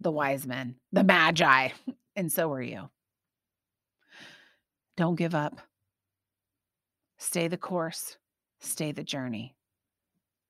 the 0.00 0.12
wise 0.12 0.46
men, 0.46 0.76
the 0.92 1.02
magi, 1.02 1.70
and 2.16 2.30
so 2.30 2.52
are 2.52 2.62
you. 2.62 2.88
Don't 4.96 5.16
give 5.16 5.34
up. 5.34 5.60
Stay 7.18 7.48
the 7.48 7.56
course, 7.56 8.16
stay 8.60 8.92
the 8.92 9.02
journey. 9.02 9.56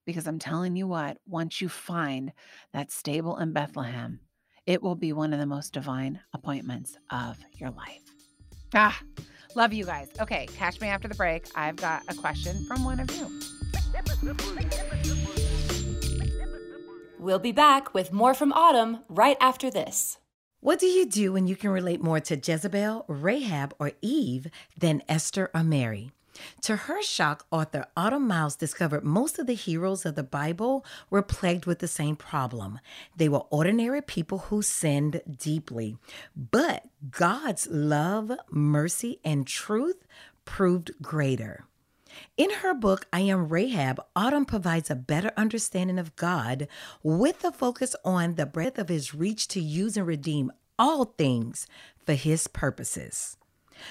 Because 0.09 0.27
I'm 0.27 0.39
telling 0.39 0.75
you 0.75 0.87
what, 0.87 1.19
once 1.27 1.61
you 1.61 1.69
find 1.69 2.33
that 2.73 2.91
stable 2.91 3.37
in 3.37 3.53
Bethlehem, 3.53 4.21
it 4.65 4.83
will 4.83 4.95
be 4.95 5.13
one 5.13 5.35
of 5.35 5.39
the 5.39 5.45
most 5.45 5.75
divine 5.75 6.21
appointments 6.33 6.97
of 7.11 7.37
your 7.53 7.69
life. 7.73 8.01
Ah, 8.75 8.99
love 9.55 9.75
you 9.75 9.85
guys. 9.85 10.09
Okay, 10.19 10.47
catch 10.57 10.81
me 10.81 10.89
after 10.89 11.09
the 11.09 11.15
break. 11.15 11.49
I've 11.55 11.77
got 11.77 12.05
a 12.09 12.15
question 12.15 12.65
from 12.65 12.85
one 12.85 13.01
of 13.01 13.11
you. 13.11 13.39
We'll 17.19 17.39
be 17.39 17.53
back 17.53 17.93
with 17.93 18.11
more 18.11 18.33
from 18.33 18.55
Autumn 18.55 19.01
right 19.11 19.37
after 19.43 19.71
this. 19.71 20.17
What 20.61 20.79
do 20.79 20.87
you 20.87 21.05
do 21.05 21.35
when 21.35 21.47
you 21.47 21.55
can 21.55 21.69
relate 21.69 22.01
more 22.01 22.21
to 22.21 22.41
Jezebel, 22.43 23.05
Rahab, 23.09 23.75
or 23.79 23.93
Eve 24.01 24.47
than 24.75 25.03
Esther 25.07 25.51
or 25.55 25.63
Mary? 25.63 26.13
To 26.63 26.77
her 26.77 27.03
shock, 27.03 27.47
author 27.51 27.87
Autumn 27.97 28.27
Miles 28.27 28.57
discovered 28.57 29.05
most 29.05 29.39
of 29.39 29.47
the 29.47 29.55
heroes 29.55 30.05
of 30.05 30.15
the 30.15 30.23
Bible 30.23 30.85
were 31.11 31.23
plagued 31.23 31.67
with 31.67 31.79
the 31.79 31.89
same 31.89 32.17
problem. 32.17 32.81
They 33.17 33.29
were 33.29 33.47
ordinary 33.51 34.03
people 34.03 34.39
who 34.39 34.63
sinned 34.63 35.23
deeply, 35.39 35.97
but 36.37 36.87
God's 37.11 37.67
love, 37.71 38.33
mercy, 38.51 39.21
and 39.25 39.47
truth 39.47 40.07
proved 40.45 40.91
greater. 41.03 41.65
In 42.37 42.51
her 42.51 42.75
book, 42.75 43.07
I 43.13 43.21
Am 43.21 43.49
Rahab, 43.49 44.01
Autumn 44.17 44.45
provides 44.45 44.91
a 44.91 44.97
better 44.97 45.31
understanding 45.37 45.99
of 45.99 46.17
God 46.17 46.67
with 47.03 47.45
a 47.45 47.53
focus 47.53 47.95
on 48.05 48.35
the 48.35 48.47
breadth 48.47 48.79
of 48.79 48.89
his 48.89 49.15
reach 49.15 49.47
to 49.49 49.61
use 49.61 49.97
and 49.97 50.07
redeem 50.07 50.51
all 50.79 51.05
things 51.05 51.67
for 52.05 52.15
his 52.15 52.49
purposes. 52.49 53.37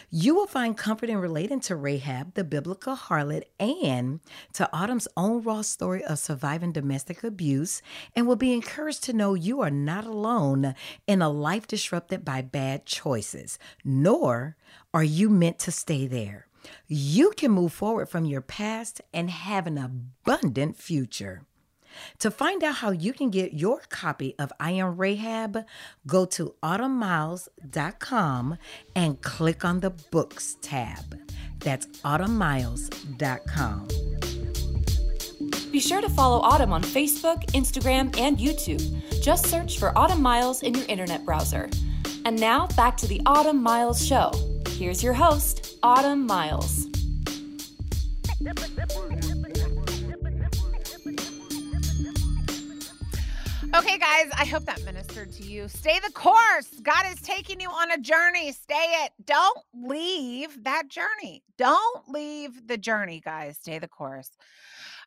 You 0.10 0.36
will 0.36 0.48
find 0.48 0.78
comfort 0.78 1.10
in 1.10 1.18
relating 1.18 1.60
to 1.62 1.76
Rahab, 1.76 2.34
the 2.34 2.44
biblical 2.44 2.96
harlot, 2.96 3.44
and 3.60 4.20
to 4.54 4.70
Autumn's 4.74 5.08
own 5.18 5.42
raw 5.42 5.62
story 5.62 6.04
of 6.04 6.20
surviving 6.20 6.72
domestic 6.72 7.24
abuse, 7.24 7.82
and 8.16 8.28
will 8.28 8.36
be 8.36 8.54
encouraged 8.54 9.04
to 9.04 9.14
know 9.14 9.34
you 9.34 9.62
are 9.62 9.72
not 9.72 10.06
alone 10.06 10.76
in 11.06 11.22
a 11.22 11.30
life 11.30 11.68
disrupted 11.68 12.24
by 12.24 12.42
bad 12.42 12.86
choices, 12.86 13.60
nor 13.84 14.56
are 14.94 15.04
you 15.04 15.30
meant 15.30 15.60
to 15.60 15.72
stay 15.72 16.08
there. 16.08 16.48
You 16.88 17.32
can 17.32 17.52
move 17.52 17.74
forward 17.74 18.10
from 18.10 18.26
your 18.26 18.42
past 18.42 19.02
and 19.14 19.30
have 19.30 19.68
an 19.68 19.78
abundant 19.78 20.78
future. 20.78 21.44
To 22.20 22.32
find 22.32 22.64
out 22.64 22.76
how 22.76 22.92
you 22.92 23.14
can 23.14 23.30
get 23.30 23.54
your 23.54 23.82
copy 23.90 24.36
of 24.40 24.52
I 24.60 24.72
Am 24.72 24.98
Rahab, 24.98 25.66
go 26.06 26.26
to 26.26 26.56
autumnmiles.com 26.64 28.58
and 28.96 29.22
click 29.22 29.66
on 29.66 29.80
the 29.80 29.90
books 29.90 30.58
tab. 30.62 31.20
That's 31.60 31.88
autumnmiles.com. 31.88 33.88
Be 35.72 35.80
sure 35.82 36.02
to 36.02 36.10
follow 36.10 36.40
Autumn 36.40 36.74
on 36.74 36.82
Facebook, 36.82 37.46
Instagram, 37.52 38.18
and 38.18 38.38
YouTube. 38.38 38.82
Just 39.22 39.48
search 39.48 39.78
for 39.78 39.96
Autumn 39.98 40.22
Miles 40.22 40.64
in 40.64 40.74
your 40.74 40.86
internet 40.88 41.26
browser. 41.26 41.70
And 42.26 42.40
now 42.40 42.68
back 42.76 42.98
to 42.98 43.08
the 43.08 43.22
Autumn 43.26 43.62
Miles 43.62 44.06
Show. 44.06 44.32
Here's 44.70 45.04
your 45.04 45.14
host, 45.14 45.78
Autumn 45.84 46.26
Miles. 46.26 46.88
Okay, 53.78 54.00
guys, 54.00 54.26
I 54.36 54.46
hope 54.46 54.66
that 54.66 54.84
ministered 54.86 55.32
to 55.34 55.44
you. 55.44 55.68
Stay 55.68 56.00
the 56.04 56.12
course. 56.12 56.68
God 56.82 57.06
is 57.12 57.22
taking 57.22 57.60
you 57.60 57.70
on 57.70 57.92
a 57.92 58.00
journey. 58.00 58.52
Stay 58.52 58.74
it. 59.04 59.12
Don't 59.24 59.60
leave 59.72 60.64
that 60.64 60.88
journey. 60.88 61.44
Don't 61.60 62.10
leave 62.10 62.66
the 62.66 62.78
journey, 62.80 63.22
guys. 63.24 63.58
Stay 63.58 63.78
the 63.78 63.88
course. 63.88 64.32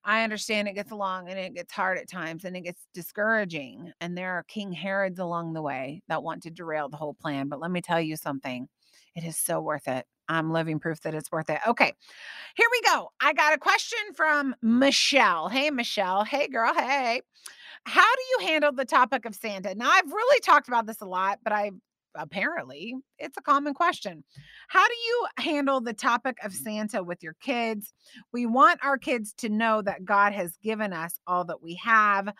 I 0.05 0.23
understand 0.23 0.69
it 0.69 0.75
gets 0.75 0.93
long 0.93 1.29
and 1.29 1.37
it 1.37 1.53
gets 1.53 1.73
hard 1.73 1.99
at 1.99 2.09
times 2.09 2.45
and 2.45 2.57
it 2.57 2.61
gets 2.61 2.87
discouraging. 2.95 3.93
And 4.01 4.17
there 4.17 4.35
are 4.35 4.45
King 4.45 4.71
Herods 4.71 5.19
along 5.19 5.53
the 5.53 5.63
way 5.63 6.01
that 6.07 6.23
want 6.23 6.45
to 6.45 6.51
derail 6.51 6.89
the 6.89 6.97
whole 6.97 7.15
plan. 7.15 7.49
But 7.49 7.59
let 7.59 7.73
me 7.73 7.81
tell 7.81 8.01
you 8.01 8.15
something 8.17 8.69
it 9.17 9.25
is 9.25 9.37
so 9.37 9.61
worth 9.61 9.89
it. 9.89 10.07
I'm 10.29 10.53
living 10.53 10.79
proof 10.79 11.01
that 11.01 11.15
it's 11.15 11.33
worth 11.33 11.51
it. 11.51 11.59
Okay, 11.67 11.93
here 12.55 12.69
we 12.71 12.81
go. 12.83 13.11
I 13.21 13.33
got 13.33 13.53
a 13.53 13.59
question 13.59 13.99
from 14.15 14.55
Michelle. 14.63 15.49
Hey, 15.49 15.71
Michelle. 15.71 16.23
Hey, 16.23 16.47
girl. 16.47 16.73
Hey. 16.73 17.23
How 17.85 18.15
do 18.15 18.23
you 18.31 18.49
handle 18.49 18.73
the 18.73 18.85
topic 18.85 19.25
of 19.25 19.35
Santa? 19.35 19.75
Now, 19.75 19.91
I've 19.91 20.11
really 20.11 20.41
talked 20.41 20.69
about 20.69 20.87
this 20.87 21.01
a 21.01 21.07
lot, 21.07 21.39
but 21.43 21.53
I 21.53 21.71
apparently 22.17 22.95
it's 23.19 23.37
a 23.39 23.43
common 23.43 23.75
question. 23.75 24.25
How 24.69 24.87
do 24.87 24.95
you 24.95 25.27
handle 25.39 25.81
the 25.81 25.93
topic 25.93 26.37
of 26.45 26.53
mm-hmm. 26.53 26.65
Santa 26.65 27.03
with 27.03 27.23
your 27.23 27.37
kids? 27.41 27.93
We 28.33 28.47
want 28.47 28.85
our 28.85 28.99
kids 28.99 29.33
to 29.39 29.49
know 29.49 29.83
that 29.83 30.05
God 30.05 30.33
has 30.33 30.57
given 30.63 30.93
us 30.93 31.19
all 31.27 31.45
that 31.47 31.63
we 31.63 31.75
have 31.77 32.33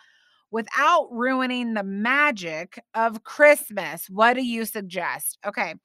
without 0.51 1.07
ruining 1.11 1.73
the 1.73 1.83
magic 1.83 2.77
of 2.93 3.23
Christmas. 3.23 4.09
What 4.09 4.33
do 4.33 4.45
you 4.45 4.65
suggest? 4.65 5.37
Okay. 5.45 5.75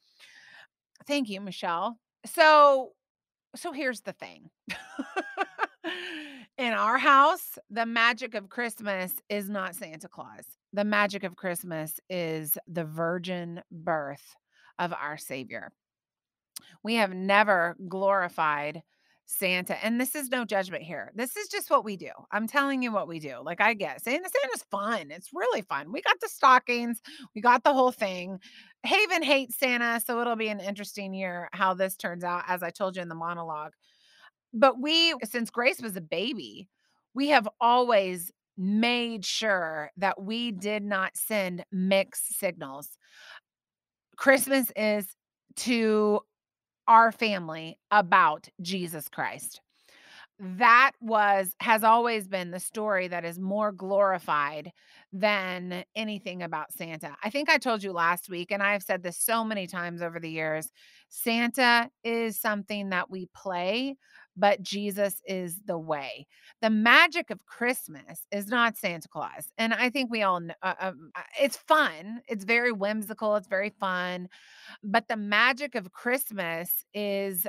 Thank 1.06 1.28
you, 1.28 1.40
Michelle. 1.40 1.98
So 2.24 2.92
so 3.54 3.72
here's 3.72 4.02
the 4.02 4.12
thing. 4.12 4.50
In 6.58 6.72
our 6.72 6.96
house, 6.96 7.58
the 7.68 7.84
magic 7.84 8.34
of 8.34 8.48
Christmas 8.48 9.12
is 9.28 9.50
not 9.50 9.74
Santa 9.74 10.08
Claus. 10.08 10.44
The 10.72 10.84
magic 10.84 11.22
of 11.22 11.36
Christmas 11.36 12.00
is 12.08 12.56
the 12.66 12.84
virgin 12.84 13.60
birth 13.70 14.34
of 14.78 14.94
our 14.94 15.18
Savior. 15.18 15.70
We 16.82 16.94
have 16.94 17.12
never 17.12 17.76
glorified 17.88 18.82
Santa, 19.26 19.76
and 19.84 20.00
this 20.00 20.14
is 20.14 20.30
no 20.30 20.46
judgment 20.46 20.82
here. 20.82 21.12
This 21.14 21.36
is 21.36 21.48
just 21.48 21.68
what 21.68 21.84
we 21.84 21.98
do. 21.98 22.10
I'm 22.32 22.46
telling 22.46 22.82
you 22.82 22.90
what 22.90 23.08
we 23.08 23.18
do. 23.18 23.36
Like 23.44 23.60
I 23.60 23.74
get 23.74 24.02
Santa, 24.02 24.30
Santa's 24.30 24.64
fun. 24.70 25.10
It's 25.10 25.34
really 25.34 25.60
fun. 25.60 25.92
We 25.92 26.00
got 26.00 26.20
the 26.22 26.28
stockings, 26.28 27.02
we 27.34 27.42
got 27.42 27.64
the 27.64 27.74
whole 27.74 27.92
thing. 27.92 28.38
Haven 28.82 29.22
hates 29.22 29.58
Santa, 29.58 30.00
so 30.00 30.20
it'll 30.20 30.36
be 30.36 30.48
an 30.48 30.60
interesting 30.60 31.12
year 31.12 31.50
how 31.52 31.74
this 31.74 31.96
turns 31.96 32.24
out, 32.24 32.44
as 32.48 32.62
I 32.62 32.70
told 32.70 32.96
you 32.96 33.02
in 33.02 33.10
the 33.10 33.14
monologue. 33.14 33.72
But 34.52 34.80
we, 34.80 35.14
since 35.24 35.50
Grace 35.50 35.80
was 35.80 35.96
a 35.96 36.00
baby, 36.00 36.68
we 37.14 37.28
have 37.28 37.48
always 37.60 38.30
made 38.56 39.24
sure 39.24 39.90
that 39.96 40.22
we 40.22 40.50
did 40.50 40.82
not 40.82 41.16
send 41.16 41.64
mixed 41.70 42.38
signals. 42.38 42.96
Christmas 44.16 44.72
is 44.76 45.14
to 45.56 46.20
our 46.88 47.12
family 47.12 47.78
about 47.90 48.48
Jesus 48.62 49.08
Christ. 49.08 49.60
That 50.38 50.92
was, 51.00 51.54
has 51.60 51.82
always 51.82 52.28
been 52.28 52.50
the 52.50 52.60
story 52.60 53.08
that 53.08 53.24
is 53.24 53.38
more 53.38 53.72
glorified 53.72 54.70
than 55.12 55.84
anything 55.94 56.42
about 56.42 56.72
Santa. 56.72 57.16
I 57.24 57.30
think 57.30 57.48
I 57.48 57.56
told 57.56 57.82
you 57.82 57.92
last 57.92 58.28
week, 58.28 58.50
and 58.50 58.62
I've 58.62 58.82
said 58.82 59.02
this 59.02 59.18
so 59.18 59.44
many 59.44 59.66
times 59.66 60.02
over 60.02 60.20
the 60.20 60.30
years 60.30 60.68
Santa 61.08 61.88
is 62.04 62.38
something 62.38 62.90
that 62.90 63.10
we 63.10 63.28
play, 63.34 63.96
but 64.36 64.62
Jesus 64.62 65.22
is 65.26 65.60
the 65.66 65.78
way. 65.78 66.26
The 66.62 66.70
magic 66.70 67.30
of 67.30 67.44
Christmas 67.46 68.26
is 68.30 68.48
not 68.48 68.76
Santa 68.76 69.08
Claus. 69.08 69.50
And 69.58 69.72
I 69.74 69.90
think 69.90 70.10
we 70.10 70.22
all 70.22 70.40
know 70.40 70.54
uh, 70.62 70.74
um, 70.80 71.10
uh, 71.14 71.22
it's 71.40 71.56
fun. 71.56 72.20
It's 72.28 72.44
very 72.44 72.72
whimsical. 72.72 73.36
It's 73.36 73.48
very 73.48 73.70
fun. 73.80 74.28
But 74.82 75.08
the 75.08 75.16
magic 75.16 75.74
of 75.74 75.92
Christmas 75.92 76.84
is 76.94 77.46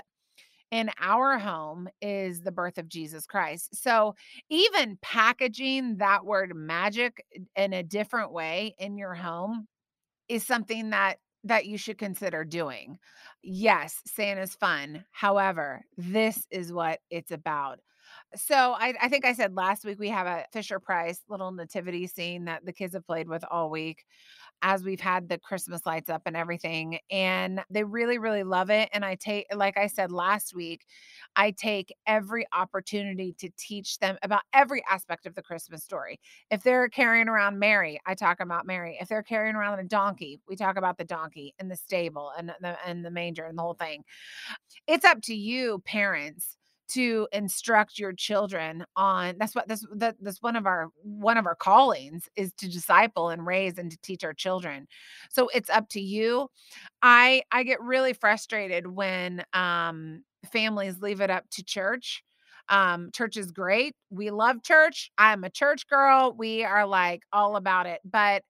in 0.71 0.91
our 0.99 1.37
home 1.37 1.87
is 2.01 2.41
the 2.41 2.51
birth 2.51 2.77
of 2.77 2.89
Jesus 2.89 3.25
Christ. 3.25 3.75
So 3.81 4.15
even 4.49 4.97
packaging 5.01 5.97
that 5.97 6.25
word 6.25 6.55
magic 6.55 7.23
in 7.55 7.73
a 7.73 7.83
different 7.83 8.31
way 8.31 8.75
in 8.77 8.97
your 8.97 9.13
home 9.13 9.67
is 10.27 10.45
something 10.45 10.89
that 10.89 11.19
that 11.43 11.65
you 11.65 11.77
should 11.77 11.97
consider 11.97 12.43
doing. 12.43 12.97
Yes, 13.43 14.01
Santa's 14.05 14.55
fun. 14.55 15.05
However, 15.11 15.85
this 15.97 16.47
is 16.51 16.73
what 16.73 16.99
it's 17.09 17.31
about. 17.31 17.79
So 18.35 18.55
I, 18.55 18.93
I 19.01 19.09
think 19.09 19.25
I 19.25 19.33
said 19.33 19.55
last 19.55 19.85
week 19.85 19.99
we 19.99 20.09
have 20.09 20.27
a 20.27 20.45
Fisher 20.51 20.79
Price 20.79 21.21
little 21.29 21.51
nativity 21.51 22.07
scene 22.07 22.45
that 22.45 22.65
the 22.65 22.73
kids 22.73 22.93
have 22.93 23.05
played 23.05 23.27
with 23.29 23.43
all 23.49 23.69
week 23.69 24.05
as 24.61 24.83
we've 24.83 24.99
had 24.99 25.29
the 25.29 25.37
Christmas 25.37 25.85
lights 25.85 26.09
up 26.09 26.23
and 26.25 26.35
everything. 26.35 26.99
And 27.11 27.61
they 27.69 27.83
really, 27.83 28.17
really 28.17 28.43
love 28.43 28.69
it. 28.69 28.89
And 28.93 29.05
I 29.05 29.15
take, 29.15 29.45
like 29.55 29.77
I 29.77 29.87
said 29.87 30.11
last 30.11 30.55
week, 30.55 30.85
I 31.35 31.51
take 31.51 31.93
every 32.05 32.45
opportunity 32.51 33.33
to 33.39 33.49
teach 33.57 33.99
them 33.99 34.17
about 34.23 34.41
every 34.53 34.83
aspect 34.89 35.25
of 35.25 35.35
the 35.35 35.43
Christmas 35.43 35.83
story. 35.83 36.19
If 36.49 36.63
they're 36.63 36.89
carrying 36.89 37.29
around 37.29 37.59
Mary, 37.59 37.99
I 38.05 38.15
talk 38.15 38.39
about 38.39 38.65
Mary. 38.65 38.97
If 38.99 39.07
they're 39.07 39.23
carrying 39.23 39.55
around 39.55 39.79
a 39.79 39.83
donkey, 39.83 40.39
we 40.47 40.55
talk 40.55 40.77
about 40.77 40.97
the 40.97 41.05
donkey 41.05 41.53
and 41.59 41.69
the 41.69 41.75
stable 41.75 42.31
and 42.37 42.49
the 42.49 42.77
and 42.85 43.05
the 43.05 43.11
manger 43.11 43.45
and 43.45 43.57
the 43.57 43.61
whole 43.61 43.75
thing. 43.75 44.03
It's 44.87 45.05
up 45.05 45.21
to 45.23 45.35
you, 45.35 45.79
parents, 45.85 46.56
to 46.89 47.27
instruct 47.31 47.99
your 47.99 48.13
children 48.13 48.85
on 48.95 49.35
that's 49.39 49.53
what 49.55 49.67
that's 49.67 49.85
that, 49.95 50.15
that's 50.21 50.41
one 50.41 50.55
of 50.55 50.65
our 50.65 50.89
one 51.03 51.37
of 51.37 51.45
our 51.45 51.55
callings 51.55 52.29
is 52.35 52.53
to 52.53 52.69
disciple 52.69 53.29
and 53.29 53.45
raise 53.45 53.77
and 53.77 53.91
to 53.91 53.97
teach 54.01 54.23
our 54.23 54.33
children. 54.33 54.87
So 55.29 55.49
it's 55.53 55.69
up 55.69 55.89
to 55.89 56.01
you. 56.01 56.49
I 57.01 57.41
i 57.51 57.63
get 57.63 57.81
really 57.81 58.13
frustrated 58.13 58.87
when 58.87 59.43
um 59.53 60.23
families 60.51 61.01
leave 61.01 61.21
it 61.21 61.29
up 61.29 61.45
to 61.51 61.63
church. 61.63 62.23
Um 62.69 63.09
church 63.13 63.37
is 63.37 63.51
great. 63.51 63.95
We 64.09 64.31
love 64.31 64.63
church. 64.63 65.11
I'm 65.17 65.43
a 65.43 65.49
church 65.49 65.87
girl. 65.87 66.33
We 66.37 66.63
are 66.63 66.85
like 66.85 67.23
all 67.33 67.55
about 67.55 67.85
it. 67.85 68.01
But 68.05 68.43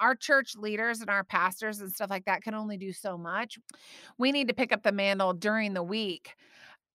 our 0.00 0.16
church 0.16 0.54
leaders 0.56 1.00
and 1.00 1.10
our 1.10 1.22
pastors 1.22 1.80
and 1.80 1.92
stuff 1.92 2.10
like 2.10 2.24
that 2.24 2.42
can 2.42 2.54
only 2.54 2.76
do 2.76 2.92
so 2.92 3.16
much. 3.16 3.58
We 4.18 4.32
need 4.32 4.48
to 4.48 4.54
pick 4.54 4.72
up 4.72 4.82
the 4.82 4.92
mantle 4.92 5.32
during 5.32 5.72
the 5.74 5.84
week 5.84 6.34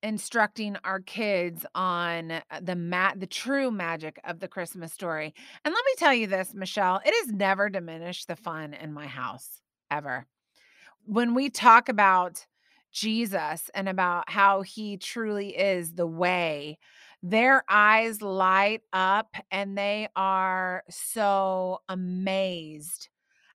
instructing 0.02 0.78
our 0.84 1.00
kids 1.00 1.66
on 1.76 2.32
uh, 2.32 2.42
the 2.62 2.76
mat 2.76 3.20
the 3.20 3.28
true 3.28 3.72
magic 3.72 4.20
of 4.24 4.40
the 4.40 4.48
Christmas 4.48 4.94
story. 4.94 5.34
And 5.66 5.74
let 5.74 5.86
me 5.86 5.94
tell 5.98 6.14
you 6.14 6.28
this, 6.28 6.54
Michelle, 6.54 7.02
it 7.06 7.14
has 7.24 7.34
never 7.34 7.70
diminished 7.70 8.28
the 8.28 8.36
fun 8.36 8.74
in 8.74 8.94
my 8.94 9.08
house 9.08 9.62
ever. 9.92 10.26
When 11.06 11.34
we 11.34 11.50
talk 11.50 11.90
about 11.90 12.46
Jesus 12.92 13.70
and 13.74 13.88
about 13.90 14.30
how 14.30 14.62
he 14.62 14.98
truly 14.98 15.58
is 15.58 15.94
the 15.94 16.08
way, 16.08 16.78
their 17.22 17.64
eyes 17.70 18.22
light 18.22 18.82
up 18.94 19.36
and 19.52 19.78
they 19.78 20.08
are 20.16 20.84
so 20.90 21.82
amazed 21.90 23.10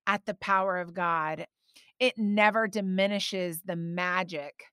at 0.06 0.26
the 0.26 0.34
power 0.34 0.78
of 0.78 0.94
God. 0.94 1.46
It 1.98 2.18
never 2.18 2.68
diminishes 2.68 3.62
the 3.64 3.76
magic 3.76 4.64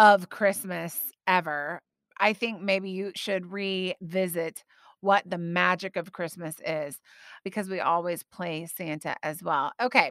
of 0.00 0.30
Christmas 0.30 0.98
ever. 1.26 1.82
I 2.18 2.32
think 2.32 2.62
maybe 2.62 2.88
you 2.88 3.12
should 3.14 3.52
revisit 3.52 4.64
what 5.02 5.28
the 5.28 5.36
magic 5.36 5.96
of 5.96 6.12
Christmas 6.12 6.56
is 6.66 6.98
because 7.44 7.68
we 7.68 7.80
always 7.80 8.22
play 8.22 8.66
Santa 8.66 9.14
as 9.22 9.42
well. 9.42 9.72
Okay. 9.80 10.10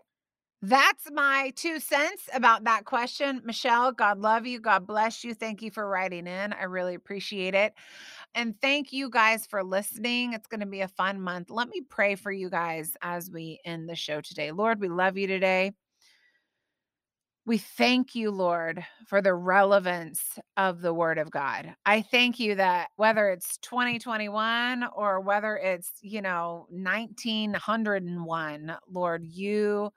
That's 0.62 1.10
my 1.12 1.54
two 1.56 1.80
cents 1.80 2.30
about 2.34 2.66
that 2.66 2.86
question. 2.86 3.42
Michelle, 3.46 3.92
God 3.92 4.20
love 4.20 4.46
you. 4.46 4.60
God 4.60 4.86
bless 4.86 5.24
you. 5.24 5.34
Thank 5.34 5.64
you 5.64 5.72
for 5.72 5.88
writing 5.88 6.28
in. 6.28 6.54
I 6.54 6.66
really 6.66 6.94
appreciate 6.94 7.56
it. 7.56 7.74
And 8.36 8.54
thank 8.62 8.94
you 8.94 9.10
guys 9.10 9.48
for 9.48 9.64
listening. 9.64 10.34
It's 10.34 10.48
going 10.48 10.60
to 10.60 10.68
be 10.68 10.82
a 10.82 10.88
fun 10.88 11.20
month. 11.20 11.50
Let 11.50 11.70
me 11.70 11.82
pray 11.90 12.14
for 12.16 12.32
you 12.32 12.50
guys 12.52 12.96
as 13.02 13.32
we 13.32 13.60
end 13.66 13.90
the 13.90 13.96
show 13.96 14.22
today. 14.22 14.52
Lord, 14.52 14.80
we 14.82 14.90
love 14.90 15.18
you 15.18 15.26
today. 15.26 15.72
We 17.50 17.58
thank 17.58 18.14
you, 18.14 18.30
Lord, 18.30 18.86
for 19.08 19.24
the 19.24 19.34
relevance 19.34 20.22
of 20.56 20.82
the 20.82 20.94
word 20.94 21.18
of 21.18 21.32
God. 21.32 21.74
I 21.84 22.04
thank 22.04 22.40
you 22.40 22.54
that 22.54 22.90
whether 22.96 23.30
it's 23.30 23.58
2021 23.64 24.86
or 24.96 25.20
whether 25.20 25.58
it's, 25.58 25.94
you 26.04 26.22
know, 26.22 26.68
1901, 26.70 28.78
Lord, 28.88 29.26
you 29.26 29.90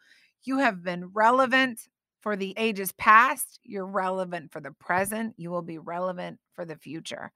you 0.44 0.58
have 0.60 0.82
been 0.82 1.10
relevant 1.12 1.80
for 2.22 2.36
the 2.36 2.54
ages 2.56 2.92
past, 2.92 3.60
you're 3.62 3.84
relevant 3.84 4.50
for 4.50 4.62
the 4.62 4.72
present, 4.72 5.34
you 5.36 5.50
will 5.50 5.60
be 5.60 5.76
relevant 5.76 6.38
for 6.54 6.64
the 6.64 6.76
future. 6.76 7.32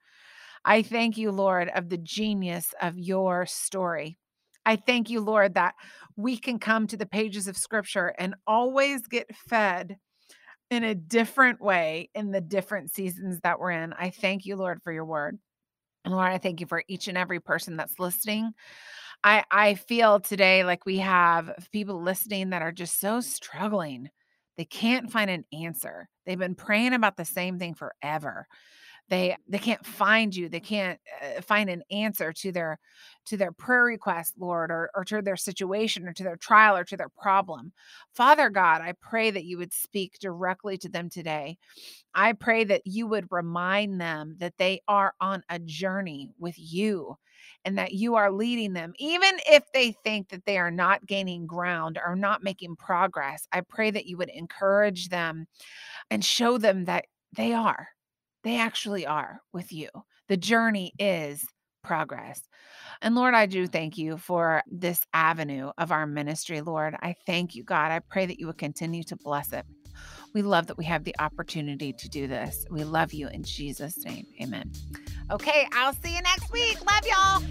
I 0.64 0.80
thank 0.80 1.18
you, 1.18 1.30
Lord, 1.30 1.68
of 1.74 1.90
the 1.90 1.98
genius 1.98 2.72
of 2.80 2.98
your 2.98 3.44
story. 3.44 4.16
I 4.64 4.76
thank 4.76 5.10
you, 5.10 5.20
Lord, 5.20 5.52
that 5.54 5.74
we 6.16 6.38
can 6.38 6.58
come 6.58 6.86
to 6.86 6.96
the 6.96 7.04
pages 7.04 7.48
of 7.48 7.58
scripture 7.58 8.14
and 8.18 8.34
always 8.46 9.06
get 9.08 9.36
fed 9.36 9.98
in 10.70 10.84
a 10.84 10.94
different 10.94 11.60
way 11.60 12.10
in 12.14 12.32
the 12.32 12.40
different 12.40 12.92
seasons 12.92 13.40
that 13.42 13.60
we're 13.60 13.70
in. 13.70 13.92
I 13.92 14.10
thank 14.10 14.46
you, 14.46 14.56
Lord, 14.56 14.82
for 14.82 14.92
your 14.92 15.04
word. 15.04 15.38
And 16.04 16.14
Lord, 16.14 16.30
I 16.30 16.38
thank 16.38 16.60
you 16.60 16.66
for 16.66 16.84
each 16.88 17.08
and 17.08 17.18
every 17.18 17.40
person 17.40 17.76
that's 17.76 17.98
listening. 17.98 18.52
I 19.24 19.44
I 19.50 19.74
feel 19.74 20.20
today 20.20 20.64
like 20.64 20.86
we 20.86 20.98
have 20.98 21.52
people 21.72 22.02
listening 22.02 22.50
that 22.50 22.62
are 22.62 22.72
just 22.72 23.00
so 23.00 23.20
struggling. 23.20 24.08
They 24.56 24.64
can't 24.64 25.10
find 25.10 25.30
an 25.30 25.44
answer. 25.52 26.08
They've 26.24 26.38
been 26.38 26.54
praying 26.54 26.94
about 26.94 27.16
the 27.16 27.24
same 27.24 27.58
thing 27.58 27.74
forever 27.74 28.46
they 29.08 29.36
they 29.48 29.58
can't 29.58 29.84
find 29.84 30.34
you 30.34 30.48
they 30.48 30.60
can't 30.60 30.98
uh, 31.22 31.40
find 31.40 31.70
an 31.70 31.82
answer 31.90 32.32
to 32.32 32.50
their 32.50 32.78
to 33.24 33.36
their 33.36 33.52
prayer 33.52 33.84
request 33.84 34.34
lord 34.38 34.70
or, 34.70 34.90
or 34.94 35.04
to 35.04 35.22
their 35.22 35.36
situation 35.36 36.06
or 36.06 36.12
to 36.12 36.22
their 36.22 36.36
trial 36.36 36.76
or 36.76 36.84
to 36.84 36.96
their 36.96 37.08
problem. 37.08 37.72
Father 38.14 38.50
god 38.50 38.80
i 38.80 38.92
pray 39.00 39.30
that 39.30 39.44
you 39.44 39.58
would 39.58 39.72
speak 39.72 40.18
directly 40.20 40.76
to 40.78 40.88
them 40.88 41.08
today. 41.08 41.56
I 42.14 42.32
pray 42.32 42.64
that 42.64 42.82
you 42.86 43.06
would 43.08 43.26
remind 43.30 44.00
them 44.00 44.36
that 44.38 44.56
they 44.58 44.80
are 44.88 45.14
on 45.20 45.42
a 45.50 45.58
journey 45.58 46.30
with 46.38 46.54
you 46.56 47.16
and 47.64 47.76
that 47.78 47.92
you 47.92 48.14
are 48.14 48.32
leading 48.32 48.72
them 48.72 48.92
even 48.98 49.32
if 49.46 49.64
they 49.72 49.92
think 49.92 50.30
that 50.30 50.44
they 50.46 50.58
are 50.58 50.70
not 50.70 51.06
gaining 51.06 51.46
ground 51.46 51.98
or 52.04 52.16
not 52.16 52.42
making 52.42 52.76
progress. 52.76 53.46
I 53.52 53.60
pray 53.60 53.90
that 53.90 54.06
you 54.06 54.16
would 54.16 54.30
encourage 54.30 55.10
them 55.10 55.46
and 56.10 56.24
show 56.24 56.58
them 56.58 56.86
that 56.86 57.06
they 57.36 57.52
are 57.52 57.88
they 58.46 58.60
actually 58.60 59.04
are 59.04 59.40
with 59.52 59.72
you. 59.72 59.88
The 60.28 60.36
journey 60.36 60.92
is 61.00 61.44
progress. 61.82 62.40
And 63.02 63.16
Lord, 63.16 63.34
I 63.34 63.46
do 63.46 63.66
thank 63.66 63.98
you 63.98 64.18
for 64.18 64.62
this 64.70 65.04
avenue 65.12 65.72
of 65.78 65.90
our 65.90 66.06
ministry, 66.06 66.60
Lord. 66.60 66.94
I 67.00 67.16
thank 67.26 67.56
you, 67.56 67.64
God. 67.64 67.90
I 67.90 67.98
pray 67.98 68.24
that 68.24 68.38
you 68.38 68.46
would 68.46 68.56
continue 68.56 69.02
to 69.02 69.16
bless 69.16 69.52
it. 69.52 69.66
We 70.32 70.42
love 70.42 70.68
that 70.68 70.78
we 70.78 70.84
have 70.84 71.02
the 71.02 71.16
opportunity 71.18 71.92
to 71.92 72.08
do 72.08 72.28
this. 72.28 72.64
We 72.70 72.84
love 72.84 73.12
you 73.12 73.26
in 73.26 73.42
Jesus' 73.42 74.04
name. 74.04 74.26
Amen. 74.40 74.70
Okay, 75.32 75.66
I'll 75.72 75.94
see 75.94 76.14
you 76.14 76.22
next 76.22 76.52
week. 76.52 76.78
Love 76.88 77.04
y'all. 77.04 77.42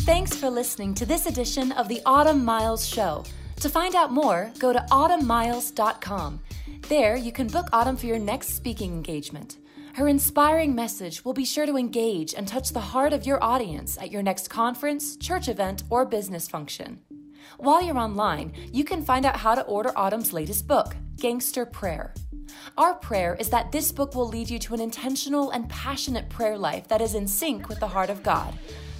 Thanks 0.00 0.34
for 0.34 0.48
listening 0.48 0.94
to 0.94 1.04
this 1.04 1.26
edition 1.26 1.70
of 1.72 1.88
the 1.88 2.00
Autumn 2.06 2.46
Miles 2.46 2.86
Show. 2.86 3.24
To 3.56 3.68
find 3.68 3.94
out 3.94 4.10
more, 4.10 4.52
go 4.58 4.72
to 4.72 4.78
autumnmiles.com 4.90 6.40
there, 6.88 7.16
you 7.16 7.32
can 7.32 7.48
book 7.48 7.68
Autumn 7.72 7.96
for 7.96 8.06
your 8.06 8.18
next 8.18 8.54
speaking 8.54 8.92
engagement. 8.92 9.58
Her 9.94 10.08
inspiring 10.08 10.74
message 10.74 11.24
will 11.24 11.32
be 11.32 11.44
sure 11.44 11.66
to 11.66 11.76
engage 11.76 12.34
and 12.34 12.46
touch 12.46 12.70
the 12.70 12.80
heart 12.80 13.12
of 13.12 13.26
your 13.26 13.42
audience 13.42 13.96
at 13.98 14.10
your 14.10 14.22
next 14.22 14.48
conference, 14.48 15.16
church 15.16 15.48
event, 15.48 15.84
or 15.90 16.04
business 16.04 16.48
function. 16.48 17.00
While 17.58 17.82
you're 17.82 17.98
online, 17.98 18.52
you 18.72 18.84
can 18.84 19.02
find 19.02 19.24
out 19.24 19.36
how 19.36 19.54
to 19.54 19.62
order 19.62 19.92
Autumn's 19.96 20.32
latest 20.32 20.66
book, 20.66 20.96
Gangster 21.16 21.64
Prayer. 21.64 22.12
Our 22.76 22.94
prayer 22.94 23.36
is 23.40 23.50
that 23.50 23.72
this 23.72 23.90
book 23.90 24.14
will 24.14 24.28
lead 24.28 24.50
you 24.50 24.58
to 24.60 24.74
an 24.74 24.80
intentional 24.80 25.50
and 25.50 25.68
passionate 25.68 26.28
prayer 26.28 26.58
life 26.58 26.88
that 26.88 27.00
is 27.00 27.14
in 27.14 27.26
sync 27.26 27.68
with 27.68 27.80
the 27.80 27.88
heart 27.88 28.10
of 28.10 28.22
God. 28.22 28.54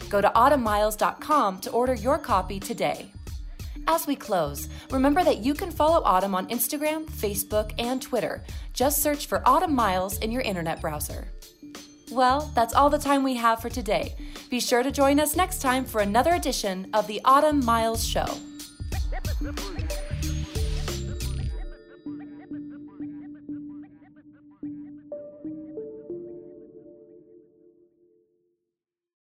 Go 0.08 0.20
to 0.20 0.28
autumnmiles.com 0.28 1.60
to 1.60 1.70
order 1.70 1.94
your 1.94 2.18
copy 2.18 2.58
today. 2.58 3.10
As 3.88 4.06
we 4.06 4.16
close, 4.16 4.68
remember 4.90 5.22
that 5.22 5.38
you 5.38 5.54
can 5.54 5.70
follow 5.70 6.02
Autumn 6.04 6.34
on 6.34 6.48
Instagram, 6.48 7.04
Facebook, 7.06 7.72
and 7.78 8.02
Twitter. 8.02 8.42
Just 8.72 9.02
search 9.02 9.26
for 9.26 9.42
Autumn 9.48 9.74
Miles 9.74 10.18
in 10.18 10.32
your 10.32 10.42
internet 10.42 10.80
browser. 10.80 11.28
Well, 12.10 12.50
that's 12.54 12.74
all 12.74 12.90
the 12.90 12.98
time 12.98 13.22
we 13.22 13.34
have 13.36 13.60
for 13.60 13.68
today. 13.68 14.14
Be 14.50 14.60
sure 14.60 14.82
to 14.82 14.90
join 14.90 15.20
us 15.20 15.36
next 15.36 15.60
time 15.60 15.84
for 15.84 16.00
another 16.00 16.34
edition 16.34 16.88
of 16.94 17.06
the 17.06 17.20
Autumn 17.24 17.64
Miles 17.64 18.06
Show. 18.06 18.26